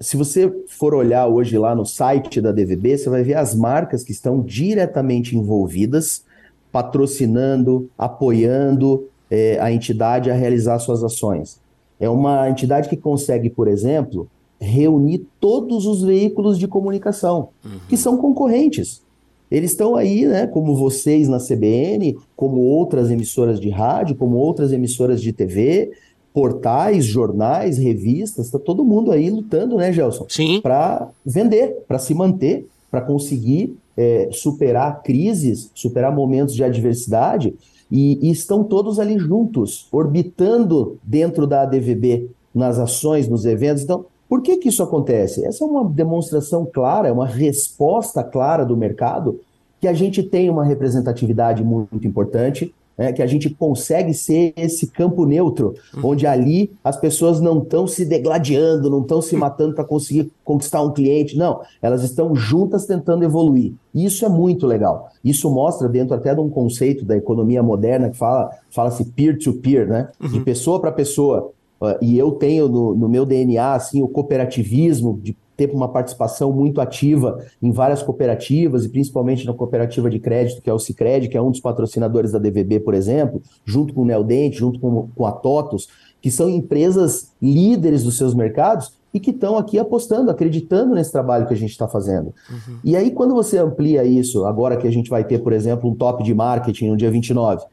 se 0.00 0.16
você 0.16 0.52
for 0.66 0.94
olhar 0.94 1.26
hoje 1.26 1.58
lá 1.58 1.74
no 1.74 1.84
site 1.84 2.40
da 2.40 2.52
DVB, 2.52 2.98
você 2.98 3.10
vai 3.10 3.22
ver 3.22 3.34
as 3.34 3.54
marcas 3.54 4.02
que 4.02 4.12
estão 4.12 4.40
diretamente 4.40 5.36
envolvidas, 5.36 6.24
patrocinando, 6.72 7.88
apoiando 7.96 9.08
é, 9.30 9.58
a 9.60 9.70
entidade 9.70 10.30
a 10.30 10.34
realizar 10.34 10.78
suas 10.78 11.02
ações. 11.02 11.60
É 11.98 12.08
uma 12.08 12.48
entidade 12.50 12.88
que 12.88 12.96
consegue, 12.96 13.48
por 13.48 13.68
exemplo, 13.68 14.28
reunir 14.60 15.26
todos 15.40 15.86
os 15.86 16.02
veículos 16.02 16.58
de 16.58 16.66
comunicação, 16.66 17.50
uhum. 17.64 17.78
que 17.88 17.96
são 17.96 18.16
concorrentes. 18.16 19.02
Eles 19.50 19.70
estão 19.70 19.94
aí, 19.94 20.26
né, 20.26 20.46
como 20.46 20.74
vocês 20.74 21.28
na 21.28 21.38
CBN, 21.38 22.16
como 22.34 22.60
outras 22.60 23.10
emissoras 23.10 23.60
de 23.60 23.70
rádio, 23.70 24.16
como 24.16 24.36
outras 24.36 24.72
emissoras 24.72 25.22
de 25.22 25.32
TV, 25.32 25.92
portais, 26.36 27.06
jornais, 27.06 27.78
revistas, 27.78 28.44
está 28.44 28.58
todo 28.58 28.84
mundo 28.84 29.10
aí 29.10 29.30
lutando, 29.30 29.78
né, 29.78 29.90
Gelson? 29.90 30.26
Sim. 30.28 30.60
Para 30.60 31.08
vender, 31.24 31.78
para 31.88 31.98
se 31.98 32.12
manter, 32.12 32.68
para 32.90 33.00
conseguir 33.00 33.74
é, 33.96 34.28
superar 34.30 35.02
crises, 35.02 35.70
superar 35.74 36.14
momentos 36.14 36.54
de 36.54 36.62
adversidade, 36.62 37.54
e, 37.90 38.18
e, 38.20 38.30
estão 38.30 38.62
todos 38.62 39.00
ali 39.00 39.18
juntos, 39.18 39.88
orbitando 39.90 40.98
dentro 41.02 41.46
da 41.46 41.62
ADVB, 41.62 42.28
nas 42.54 42.78
ações, 42.78 43.26
nos 43.26 43.46
eventos. 43.46 43.82
Então, 43.82 44.04
por 44.28 44.42
que, 44.42 44.58
que 44.58 44.68
isso 44.68 44.82
acontece? 44.82 45.42
Essa 45.42 45.64
é 45.64 45.66
uma 45.66 45.88
demonstração 45.88 46.66
clara, 46.66 47.08
é 47.08 47.12
uma 47.12 47.26
resposta 47.26 48.22
clara 48.22 48.66
do 48.66 48.76
mercado 48.76 49.40
que 49.80 49.88
a 49.88 49.94
gente 49.94 50.22
tem 50.22 50.50
uma 50.50 50.66
representatividade 50.66 51.64
muito 51.64 52.06
importante, 52.06 52.74
é, 52.98 53.12
que 53.12 53.22
a 53.22 53.26
gente 53.26 53.50
consegue 53.50 54.14
ser 54.14 54.52
esse 54.56 54.86
campo 54.86 55.26
neutro, 55.26 55.74
uhum. 55.94 56.10
onde 56.10 56.26
ali 56.26 56.72
as 56.82 56.96
pessoas 56.96 57.40
não 57.40 57.58
estão 57.58 57.86
se 57.86 58.04
degladiando, 58.04 58.90
não 58.90 59.02
estão 59.02 59.20
se 59.20 59.34
uhum. 59.34 59.40
matando 59.40 59.74
para 59.74 59.84
conseguir 59.84 60.30
conquistar 60.44 60.82
um 60.82 60.92
cliente, 60.92 61.36
não, 61.36 61.60
elas 61.82 62.02
estão 62.02 62.34
juntas 62.34 62.86
tentando 62.86 63.24
evoluir. 63.24 63.74
Isso 63.94 64.24
é 64.24 64.28
muito 64.28 64.66
legal. 64.66 65.08
Isso 65.24 65.50
mostra 65.50 65.88
dentro 65.88 66.14
até 66.14 66.34
de 66.34 66.40
um 66.40 66.48
conceito 66.48 67.04
da 67.04 67.16
economia 67.16 67.62
moderna 67.62 68.10
que 68.10 68.16
fala 68.16 68.50
fala-se 68.70 69.04
peer-to-peer, 69.04 69.88
né? 69.88 70.08
Uhum. 70.20 70.28
De 70.28 70.40
pessoa 70.40 70.80
para 70.80 70.92
pessoa. 70.92 71.50
Uh, 71.80 71.96
e 72.00 72.18
eu 72.18 72.32
tenho 72.32 72.68
no, 72.68 72.94
no 72.94 73.08
meu 73.08 73.26
DNA 73.26 73.74
assim 73.74 74.02
o 74.02 74.08
cooperativismo 74.08 75.18
de 75.22 75.36
ter 75.56 75.70
uma 75.70 75.88
participação 75.88 76.52
muito 76.52 76.80
ativa 76.80 77.44
em 77.62 77.72
várias 77.72 78.02
cooperativas 78.02 78.84
e 78.84 78.88
principalmente 78.88 79.46
na 79.46 79.54
cooperativa 79.54 80.10
de 80.10 80.18
crédito, 80.18 80.60
que 80.60 80.68
é 80.68 80.72
o 80.72 80.78
Cicred, 80.78 81.28
que 81.28 81.36
é 81.36 81.42
um 81.42 81.50
dos 81.50 81.60
patrocinadores 81.60 82.32
da 82.32 82.38
DVB, 82.38 82.80
por 82.80 82.94
exemplo, 82.94 83.40
junto 83.64 83.94
com 83.94 84.02
o 84.02 84.04
Neodente, 84.04 84.58
junto 84.58 84.78
com, 84.78 85.08
com 85.14 85.26
a 85.26 85.32
TOTOS, 85.32 85.88
que 86.20 86.30
são 86.30 86.48
empresas 86.48 87.32
líderes 87.40 88.02
dos 88.02 88.16
seus 88.16 88.34
mercados 88.34 88.92
e 89.14 89.20
que 89.20 89.30
estão 89.30 89.56
aqui 89.56 89.78
apostando, 89.78 90.30
acreditando 90.30 90.94
nesse 90.94 91.10
trabalho 91.10 91.46
que 91.46 91.54
a 91.54 91.56
gente 91.56 91.70
está 91.70 91.88
fazendo. 91.88 92.34
Uhum. 92.50 92.78
E 92.84 92.94
aí, 92.94 93.10
quando 93.10 93.34
você 93.34 93.56
amplia 93.56 94.04
isso, 94.04 94.44
agora 94.44 94.76
que 94.76 94.86
a 94.86 94.90
gente 94.90 95.08
vai 95.08 95.24
ter, 95.24 95.38
por 95.38 95.52
exemplo, 95.54 95.88
um 95.88 95.94
top 95.94 96.22
de 96.22 96.34
marketing 96.34 96.88
no 96.88 96.96
dia 96.96 97.10
29, 97.10 97.64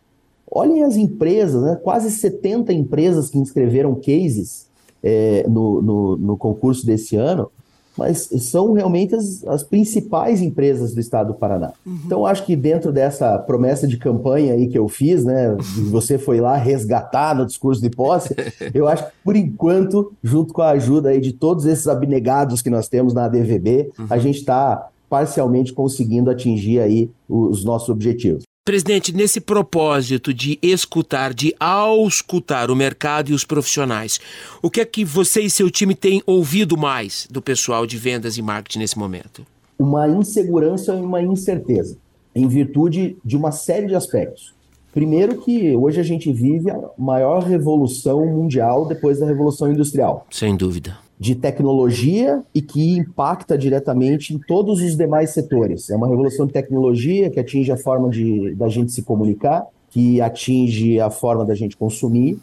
olhem 0.50 0.84
as 0.84 0.96
empresas, 0.96 1.62
né? 1.62 1.76
quase 1.76 2.12
70 2.12 2.72
empresas 2.72 3.30
que 3.30 3.38
inscreveram 3.38 3.96
cases 3.96 4.70
é, 5.04 5.46
no, 5.50 5.82
no, 5.82 6.18
no 6.18 6.38
concurso 6.38 6.86
desse 6.86 7.18
ano, 7.18 7.52
mas 7.98 8.30
são 8.40 8.74
realmente 8.74 9.16
as, 9.16 9.44
as 9.46 9.64
principais 9.64 10.42
empresas 10.42 10.94
do 10.94 11.00
estado 11.00 11.28
do 11.28 11.34
Paraná. 11.34 11.74
Uhum. 11.86 12.00
Então, 12.06 12.26
acho 12.26 12.46
que 12.46 12.56
dentro 12.56 12.92
dessa 12.92 13.38
promessa 13.38 13.88
de 13.88 13.98
campanha 13.98 14.54
aí 14.54 14.68
que 14.68 14.78
eu 14.78 14.88
fiz, 14.88 15.24
né, 15.24 15.56
você 15.90 16.18
foi 16.18 16.40
lá 16.42 16.58
resgatar 16.58 17.36
no 17.36 17.46
discurso 17.46 17.82
de 17.82 17.90
posse, 17.90 18.36
eu 18.74 18.88
acho 18.88 19.06
que, 19.06 19.12
por 19.24 19.36
enquanto, 19.36 20.12
junto 20.24 20.54
com 20.54 20.62
a 20.62 20.72
ajuda 20.72 21.10
aí 21.10 21.22
de 21.22 21.34
todos 21.34 21.66
esses 21.66 21.88
abnegados 21.88 22.62
que 22.62 22.70
nós 22.70 22.88
temos 22.88 23.14
na 23.14 23.26
ADVB, 23.26 23.92
uhum. 23.98 24.08
a 24.10 24.18
gente 24.18 24.40
está 24.40 24.90
parcialmente 25.10 25.72
conseguindo 25.72 26.32
atingir 26.32 26.80
aí 26.80 27.12
os 27.30 27.64
nossos 27.64 27.90
objetivos. 27.90 28.44
Presidente, 28.66 29.14
nesse 29.14 29.42
propósito 29.42 30.34
de 30.34 30.58
escutar, 30.62 31.34
de 31.34 31.54
auscultar 31.60 32.72
o 32.72 32.76
mercado 32.78 33.30
e 33.30 33.34
os 33.34 33.44
profissionais, 33.44 34.22
o 34.62 34.70
que 34.70 34.80
é 34.80 34.86
que 34.86 35.04
você 35.04 35.42
e 35.42 35.50
seu 35.50 35.70
time 35.70 35.94
têm 35.94 36.24
ouvido 36.26 36.78
mais 36.78 37.28
do 37.30 37.42
pessoal 37.42 37.86
de 37.86 37.98
vendas 37.98 38.38
e 38.38 38.42
marketing 38.42 38.80
nesse 38.80 38.98
momento? 38.98 39.46
Uma 39.78 40.08
insegurança 40.08 40.96
e 40.96 41.02
uma 41.02 41.22
incerteza, 41.22 41.98
em 42.34 42.48
virtude 42.48 43.18
de 43.26 43.36
uma 43.36 43.52
série 43.52 43.88
de 43.88 43.96
aspectos. 43.96 44.54
Primeiro 44.94 45.42
que 45.42 45.76
hoje 45.76 46.00
a 46.00 46.04
gente 46.04 46.32
vive 46.32 46.72
a 46.72 46.80
maior 46.98 47.44
revolução 47.44 48.26
mundial 48.26 48.88
depois 48.88 49.20
da 49.20 49.26
revolução 49.26 49.70
industrial. 49.74 50.26
Sem 50.32 50.56
dúvida 50.56 51.03
de 51.24 51.36
tecnologia 51.36 52.44
e 52.54 52.62
que 52.62 52.98
impacta 52.98 53.58
diretamente 53.58 54.34
em 54.34 54.38
todos 54.38 54.82
os 54.82 54.98
demais 54.98 55.30
setores. 55.30 55.90
É 55.90 55.96
uma 55.96 56.10
revolução 56.10 56.46
de 56.46 56.52
tecnologia 56.52 57.30
que 57.30 57.40
atinge 57.40 57.72
a 57.72 57.78
forma 57.78 58.10
de 58.10 58.54
da 58.56 58.68
gente 58.68 58.92
se 58.92 59.02
comunicar, 59.04 59.66
que 59.90 60.20
atinge 60.20 61.00
a 61.00 61.10
forma 61.10 61.46
da 61.46 61.56
gente 61.56 61.78
consumir, 61.78 62.38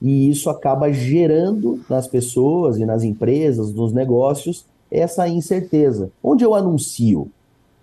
e 0.00 0.30
isso 0.30 0.48
acaba 0.48 0.90
gerando 0.90 1.78
nas 1.86 2.08
pessoas 2.08 2.78
e 2.78 2.86
nas 2.86 3.02
empresas, 3.02 3.74
nos 3.74 3.92
negócios, 3.92 4.64
essa 4.90 5.28
incerteza. 5.28 6.10
Onde 6.22 6.44
eu 6.46 6.54
anuncio? 6.54 7.28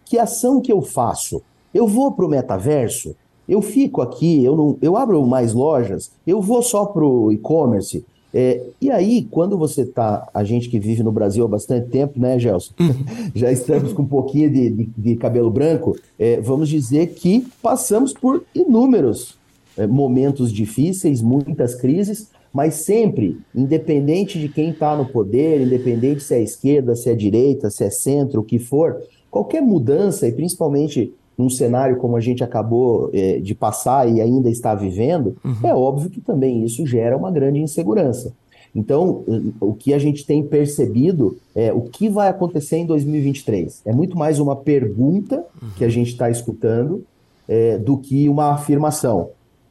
Que 0.04 0.18
ação 0.18 0.60
que 0.60 0.72
eu 0.72 0.82
faço? 0.82 1.44
Eu 1.72 1.86
vou 1.88 2.14
para 2.14 2.26
o 2.26 2.30
metaverso? 2.30 3.16
Eu 3.48 3.62
fico 3.62 4.02
aqui, 4.02 4.44
eu, 4.44 4.58
não, 4.58 4.76
eu 4.82 4.98
abro 4.98 5.24
mais 5.24 5.54
lojas, 5.54 6.12
eu 6.26 6.42
vou 6.42 6.64
só 6.64 6.86
para 6.86 7.06
o 7.06 7.32
e-commerce, 7.32 8.04
é, 8.34 8.62
e 8.80 8.90
aí, 8.90 9.28
quando 9.30 9.58
você 9.58 9.86
tá, 9.86 10.30
a 10.34 10.44
gente 10.44 10.70
que 10.70 10.80
vive 10.80 11.04
no 11.04 11.12
Brasil 11.12 11.44
há 11.44 11.48
bastante 11.48 11.90
tempo, 11.90 12.20
né, 12.20 12.40
Gelson? 12.40 12.74
Uhum. 12.80 13.06
Já 13.36 13.52
estamos 13.52 13.92
com 13.92 14.04
um 14.04 14.08
pouquinho 14.08 14.50
de, 14.50 14.70
de, 14.70 14.90
de 14.98 15.16
cabelo 15.18 15.50
branco, 15.50 15.98
é, 16.18 16.40
vamos 16.40 16.70
dizer 16.70 17.08
que 17.08 17.46
passamos 17.62 18.14
por 18.14 18.44
inúmeros 18.56 19.38
é, 19.78 19.86
momentos 19.86 20.52
difíceis, 20.52 21.22
muitas 21.22 21.76
crises, 21.76 22.30
mas 22.54 22.76
sempre, 22.76 23.38
independente 23.56 24.40
de 24.40 24.50
quem 24.50 24.70
está 24.70 24.96
no 24.96 25.06
poder, 25.06 25.62
independente 25.62 26.24
se 26.24 26.36
é 26.36 26.42
esquerda, 26.42 26.96
se 26.96 27.10
é 27.10 27.16
direita, 27.16 27.70
se 27.70 27.84
é 27.84 27.90
centro, 27.90 28.42
o 28.42 28.44
que 28.44 28.60
for, 28.60 29.02
qualquer 29.30 29.62
mudança, 29.62 30.28
e 30.28 30.32
principalmente 30.32 31.14
num 31.38 31.50
cenário 31.50 31.98
como 31.98 32.16
a 32.16 32.20
gente 32.20 32.44
acabou 32.44 33.10
é, 33.14 33.40
de 33.40 33.56
passar 33.56 34.10
e 34.10 34.22
ainda 34.22 34.50
está 34.50 34.76
vivendo, 34.76 35.36
uhum. 35.44 35.56
é 35.64 35.74
óbvio 35.74 36.10
que 36.10 36.22
também 36.22 36.64
isso 36.64 36.86
gera 36.86 37.18
uma 37.18 37.32
grande 37.32 37.60
insegurança. 37.60 38.34
Então, 38.74 39.24
o 39.60 39.74
que 39.74 39.94
a 39.94 40.00
gente 40.00 40.26
tem 40.26 40.44
percebido 40.44 41.38
é 41.54 41.74
o 41.74 41.82
que 41.82 42.08
vai 42.08 42.30
acontecer 42.30 42.78
em 42.78 42.86
2023. 42.86 43.82
É 43.86 43.94
muito 43.94 44.18
mais 44.18 44.40
uma 44.40 44.56
pergunta 44.56 45.46
uhum. 45.62 45.70
que 45.76 45.84
a 45.84 45.90
gente 45.90 46.12
está 46.12 46.30
escutando 46.30 47.04
é, 47.48 47.78
do 47.78 47.98
que 47.98 48.30
uma 48.30 48.54
afirmação. 48.54 49.30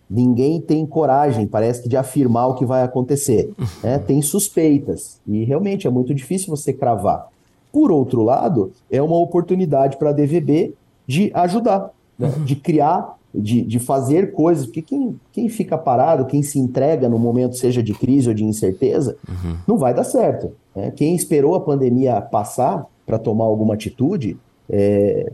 Ninguém 0.08 0.60
tem 0.60 0.84
coragem, 0.84 1.46
parece 1.46 1.82
que, 1.82 1.88
de 1.88 1.96
afirmar 1.96 2.48
o 2.48 2.54
que 2.54 2.66
vai 2.66 2.82
acontecer. 2.82 3.50
Uhum. 3.58 3.66
Né? 3.82 3.98
Tem 3.98 4.20
suspeitas. 4.20 5.18
E 5.26 5.44
realmente 5.44 5.86
é 5.86 5.90
muito 5.90 6.12
difícil 6.12 6.48
você 6.50 6.72
cravar. 6.72 7.28
Por 7.72 7.90
outro 7.92 8.22
lado, 8.22 8.72
é 8.90 9.00
uma 9.00 9.16
oportunidade 9.16 9.96
para 9.96 10.10
a 10.10 10.12
DVB 10.12 10.74
de 11.06 11.30
ajudar, 11.34 11.90
né? 12.18 12.32
uhum. 12.36 12.44
de 12.44 12.56
criar, 12.56 13.16
de, 13.34 13.62
de 13.62 13.78
fazer 13.78 14.32
coisas, 14.32 14.66
porque 14.66 14.82
quem, 14.82 15.18
quem 15.32 15.48
fica 15.48 15.78
parado, 15.78 16.26
quem 16.26 16.42
se 16.42 16.58
entrega 16.58 17.08
no 17.08 17.18
momento, 17.18 17.56
seja 17.56 17.82
de 17.82 17.94
crise 17.94 18.28
ou 18.28 18.34
de 18.34 18.44
incerteza, 18.44 19.16
uhum. 19.28 19.56
não 19.66 19.78
vai 19.78 19.94
dar 19.94 20.04
certo. 20.04 20.52
Né? 20.74 20.90
Quem 20.90 21.14
esperou 21.14 21.54
a 21.54 21.60
pandemia 21.60 22.20
passar 22.20 22.86
para 23.06 23.18
tomar 23.18 23.44
alguma 23.44 23.74
atitude, 23.74 24.36
é, 24.68 25.32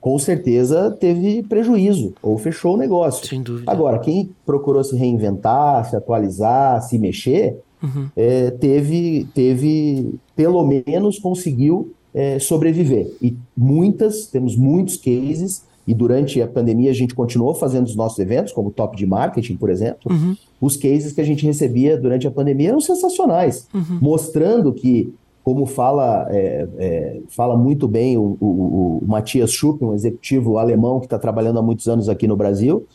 com 0.00 0.18
certeza 0.18 0.90
teve 0.90 1.42
prejuízo 1.44 2.14
ou 2.22 2.36
fechou 2.38 2.74
o 2.74 2.76
negócio. 2.76 3.26
Sem 3.26 3.42
dúvida. 3.42 3.70
Agora, 3.70 3.98
quem 3.98 4.30
procurou 4.44 4.82
se 4.82 4.96
reinventar, 4.96 5.88
se 5.88 5.94
atualizar, 5.94 6.82
se 6.82 6.98
mexer, 6.98 7.60
uhum. 7.82 8.08
é, 8.16 8.50
teve, 8.50 9.28
teve, 9.34 10.14
pelo 10.34 10.64
menos 10.64 11.18
conseguiu 11.18 11.92
é, 12.14 12.38
sobreviver. 12.38 13.10
E 13.20 13.36
muitas, 13.56 14.26
temos 14.26 14.56
muitos 14.56 14.96
cases, 14.96 15.64
e 15.86 15.94
durante 15.94 16.40
a 16.40 16.46
pandemia 16.46 16.90
a 16.90 16.94
gente 16.94 17.14
continuou 17.14 17.54
fazendo 17.54 17.86
os 17.86 17.96
nossos 17.96 18.18
eventos, 18.18 18.52
como 18.52 18.68
o 18.68 18.72
Top 18.72 18.96
de 18.96 19.04
Marketing, 19.04 19.56
por 19.56 19.68
exemplo. 19.68 20.12
Uhum. 20.12 20.36
Os 20.60 20.76
cases 20.76 21.12
que 21.12 21.20
a 21.20 21.24
gente 21.24 21.44
recebia 21.44 21.96
durante 21.96 22.26
a 22.26 22.30
pandemia 22.30 22.68
eram 22.68 22.80
sensacionais, 22.80 23.66
uhum. 23.74 23.98
mostrando 24.00 24.72
que 24.72 25.12
como 25.42 25.66
fala, 25.66 26.28
é, 26.30 26.68
é, 26.78 27.20
fala 27.28 27.56
muito 27.56 27.88
bem 27.88 28.16
o, 28.16 28.36
o, 28.40 29.00
o 29.02 29.04
Matias 29.04 29.50
Schupp, 29.50 29.84
um 29.84 29.92
executivo 29.92 30.56
alemão 30.56 31.00
que 31.00 31.06
está 31.06 31.18
trabalhando 31.18 31.58
há 31.58 31.62
muitos 31.62 31.88
anos 31.88 32.08
aqui 32.08 32.28
no 32.28 32.36
Brasil, 32.36 32.86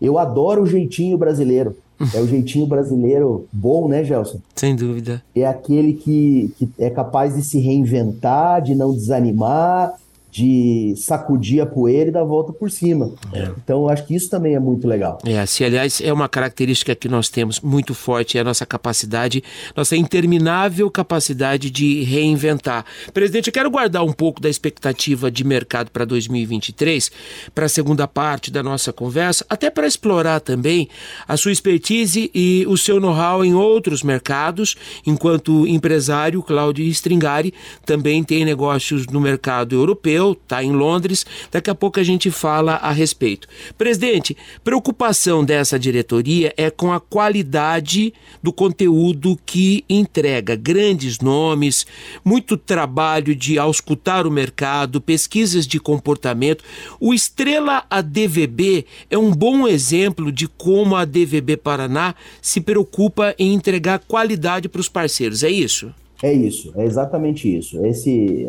eu 0.00 0.16
adoro 0.16 0.62
o 0.62 0.66
jeitinho 0.66 1.18
brasileiro. 1.18 1.76
É 2.14 2.20
o 2.20 2.26
jeitinho 2.26 2.66
brasileiro 2.66 3.46
bom, 3.52 3.88
né, 3.88 4.04
Gelson? 4.04 4.38
Sem 4.54 4.76
dúvida. 4.76 5.22
É 5.34 5.46
aquele 5.46 5.94
que, 5.94 6.52
que 6.56 6.68
é 6.78 6.90
capaz 6.90 7.34
de 7.34 7.42
se 7.42 7.58
reinventar, 7.58 8.62
de 8.62 8.74
não 8.74 8.94
desanimar, 8.94 9.94
de 10.30 10.94
sacudir 10.96 11.62
a 11.62 11.66
poeira 11.66 12.10
e 12.10 12.12
dar 12.12 12.20
a 12.20 12.24
volta 12.24 12.52
por 12.52 12.70
cima. 12.70 13.12
É. 13.32 13.50
Então, 13.56 13.88
acho 13.88 14.06
que 14.06 14.14
isso 14.14 14.28
também 14.28 14.54
é 14.54 14.60
muito 14.60 14.86
legal. 14.86 15.18
É, 15.24 15.44
se 15.46 15.64
aliás 15.64 16.00
é 16.02 16.12
uma 16.12 16.28
característica 16.28 16.94
que 16.94 17.08
nós 17.08 17.28
temos 17.28 17.60
muito 17.60 17.94
forte, 17.94 18.36
é 18.36 18.42
a 18.42 18.44
nossa 18.44 18.66
capacidade, 18.66 19.42
nossa 19.74 19.96
interminável 19.96 20.90
capacidade 20.90 21.70
de 21.70 22.02
reinventar. 22.02 22.84
Presidente, 23.12 23.48
eu 23.48 23.52
quero 23.52 23.70
guardar 23.70 24.04
um 24.04 24.12
pouco 24.12 24.40
da 24.40 24.48
expectativa 24.48 25.30
de 25.30 25.44
mercado 25.44 25.90
para 25.90 26.04
2023, 26.04 27.10
para 27.54 27.66
a 27.66 27.68
segunda 27.68 28.06
parte 28.06 28.50
da 28.50 28.62
nossa 28.62 28.92
conversa, 28.92 29.46
até 29.48 29.70
para 29.70 29.86
explorar 29.86 30.40
também 30.40 30.88
a 31.26 31.36
sua 31.36 31.52
expertise 31.52 32.30
e 32.34 32.66
o 32.68 32.76
seu 32.76 33.00
know-how 33.00 33.44
em 33.44 33.54
outros 33.54 34.02
mercados, 34.02 34.76
enquanto 35.06 35.66
empresário, 35.66 36.42
Cláudio 36.42 36.84
Stringari 36.84 37.54
também 37.86 38.22
tem 38.22 38.44
negócios 38.44 39.06
no 39.06 39.20
mercado 39.20 39.74
europeu 39.74 40.17
está 40.18 40.62
em 40.62 40.72
Londres. 40.72 41.24
Daqui 41.50 41.70
a 41.70 41.74
pouco 41.74 42.00
a 42.00 42.02
gente 42.02 42.30
fala 42.30 42.74
a 42.74 42.90
respeito. 42.90 43.48
Presidente, 43.76 44.36
preocupação 44.62 45.44
dessa 45.44 45.78
diretoria 45.78 46.52
é 46.56 46.70
com 46.70 46.92
a 46.92 47.00
qualidade 47.00 48.12
do 48.42 48.52
conteúdo 48.52 49.38
que 49.46 49.84
entrega. 49.88 50.56
Grandes 50.56 51.18
nomes, 51.20 51.86
muito 52.24 52.56
trabalho 52.56 53.34
de 53.34 53.58
auscultar 53.58 54.26
o 54.26 54.30
mercado, 54.30 55.00
pesquisas 55.00 55.66
de 55.66 55.78
comportamento. 55.78 56.64
O 57.00 57.14
Estrela 57.14 57.84
ADVB 57.90 58.86
é 59.10 59.18
um 59.18 59.30
bom 59.30 59.66
exemplo 59.66 60.32
de 60.32 60.46
como 60.46 60.96
a 60.96 61.02
ADVB 61.02 61.56
Paraná 61.56 62.14
se 62.42 62.60
preocupa 62.60 63.34
em 63.38 63.54
entregar 63.54 63.98
qualidade 64.00 64.68
para 64.68 64.80
os 64.80 64.88
parceiros. 64.88 65.42
É 65.42 65.50
isso? 65.50 65.92
É 66.22 66.32
isso, 66.32 66.72
é 66.76 66.84
exatamente 66.84 67.54
isso. 67.56 67.84
Esse, 67.86 68.48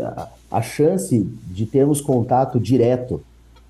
a 0.51 0.61
chance 0.61 1.27
de 1.47 1.65
termos 1.65 2.01
contato 2.01 2.59
direto 2.59 3.21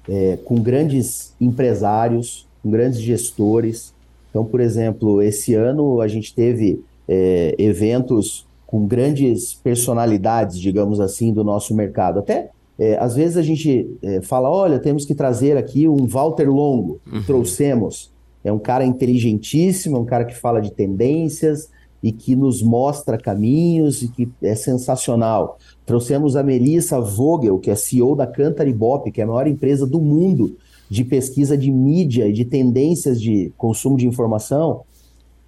é, 0.08 0.38
com 0.46 0.56
grandes 0.56 1.34
empresários, 1.40 2.48
com 2.64 2.72
grandes 2.72 3.00
gestores. 3.00 3.94
Então, 4.30 4.46
por 4.46 4.60
exemplo, 4.60 5.22
esse 5.22 5.54
ano 5.54 6.02
a 6.02 6.08
gente 6.08 6.34
teve 6.34 6.82
é, 7.08 7.56
eventos 7.58 8.46
com 8.66 8.86
grandes 8.86 9.54
personalidades, 9.54 10.60
digamos 10.60 11.00
assim, 11.00 11.34
do 11.34 11.44
nosso 11.44 11.76
mercado. 11.76 12.20
Até 12.20 12.50
é, 12.78 12.98
às 12.98 13.16
vezes 13.16 13.36
a 13.36 13.42
gente 13.42 13.98
é, 14.02 14.22
fala: 14.22 14.50
olha, 14.50 14.80
temos 14.80 15.06
que 15.06 15.14
trazer 15.14 15.58
aqui 15.58 15.88
um 15.88 16.08
Walter 16.08 16.50
Longo. 16.50 17.00
Uhum. 17.12 17.24
Trouxemos. 17.24 18.12
É 18.42 18.54
um 18.54 18.60
cara 18.60 18.86
inteligentíssimo, 18.86 19.98
é 19.98 20.00
um 20.00 20.06
cara 20.06 20.24
que 20.24 20.34
fala 20.34 20.62
de 20.62 20.72
tendências 20.72 21.70
e 22.02 22.12
que 22.12 22.36
nos 22.36 22.64
mostra 22.64 23.18
caminhos 23.18 24.02
e 24.02 24.08
que 24.08 24.30
é 24.42 24.56
sensacional. 24.56 25.58
Trouxemos 25.86 26.36
a 26.36 26.44
Melissa 26.44 27.00
Vogel, 27.00 27.60
que 27.60 27.70
é 27.70 27.76
CEO 27.76 28.16
da 28.16 28.26
Cantaribop, 28.26 29.12
que 29.12 29.22
é 29.22 29.24
a 29.24 29.28
maior 29.28 29.48
empresa 29.48 29.86
do 29.86 30.00
mundo 30.00 30.56
de 30.90 31.04
pesquisa 31.04 31.58
de 31.58 31.72
mídia 31.72 32.28
e 32.28 32.34
de 32.34 32.46
tendências 32.46 33.22
de 33.22 33.52
consumo 33.58 33.98
de 33.98 34.08
informação. 34.08 34.82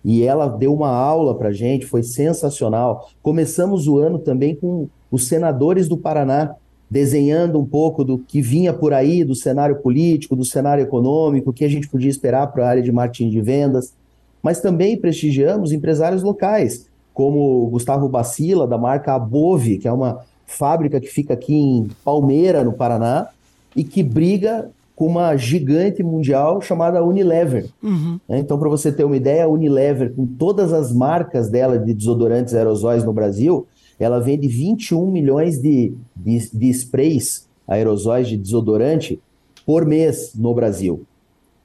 E 0.03 0.23
ela 0.23 0.47
deu 0.47 0.73
uma 0.73 0.89
aula 0.89 1.35
para 1.35 1.51
gente, 1.51 1.85
foi 1.85 2.03
sensacional. 2.03 3.09
Começamos 3.21 3.87
o 3.87 3.97
ano 3.97 4.19
também 4.19 4.55
com 4.55 4.87
os 5.11 5.27
senadores 5.27 5.87
do 5.87 5.97
Paraná, 5.97 6.55
desenhando 6.89 7.59
um 7.59 7.65
pouco 7.65 8.03
do 8.03 8.17
que 8.17 8.41
vinha 8.41 8.73
por 8.73 8.93
aí, 8.93 9.23
do 9.23 9.35
cenário 9.35 9.77
político, 9.77 10.35
do 10.35 10.43
cenário 10.43 10.83
econômico, 10.83 11.49
o 11.49 11.53
que 11.53 11.63
a 11.63 11.69
gente 11.69 11.87
podia 11.87 12.09
esperar 12.09 12.47
para 12.47 12.65
a 12.65 12.69
área 12.69 12.83
de 12.83 12.91
marketing 12.91 13.29
de 13.29 13.41
vendas. 13.41 13.93
Mas 14.41 14.59
também 14.59 14.97
prestigiamos 14.97 15.71
empresários 15.71 16.23
locais, 16.23 16.87
como 17.13 17.67
Gustavo 17.67 18.07
Bacila, 18.09 18.67
da 18.67 18.77
marca 18.77 19.13
Above, 19.13 19.77
que 19.77 19.87
é 19.87 19.91
uma 19.91 20.19
fábrica 20.45 20.99
que 20.99 21.07
fica 21.07 21.33
aqui 21.33 21.53
em 21.53 21.89
Palmeira, 22.03 22.63
no 22.63 22.73
Paraná, 22.73 23.27
e 23.75 23.83
que 23.83 24.03
briga 24.03 24.69
com 24.95 25.07
uma 25.07 25.35
gigante 25.35 26.03
mundial 26.03 26.61
chamada 26.61 27.03
Unilever. 27.03 27.67
Uhum. 27.81 28.19
Né? 28.27 28.39
Então, 28.39 28.59
para 28.59 28.69
você 28.69 28.91
ter 28.91 29.03
uma 29.03 29.17
ideia, 29.17 29.45
a 29.45 29.47
Unilever, 29.47 30.13
com 30.13 30.25
todas 30.27 30.73
as 30.73 30.93
marcas 30.93 31.49
dela 31.49 31.79
de 31.79 31.93
desodorantes 31.93 32.53
aerosóis 32.53 33.03
no 33.03 33.13
Brasil, 33.13 33.65
ela 33.99 34.19
vende 34.19 34.47
21 34.47 35.09
milhões 35.09 35.59
de, 35.59 35.93
de, 36.15 36.49
de 36.53 36.69
sprays 36.69 37.47
aerosóis 37.67 38.27
de 38.27 38.37
desodorante 38.37 39.19
por 39.65 39.85
mês 39.85 40.33
no 40.35 40.53
Brasil. 40.53 41.03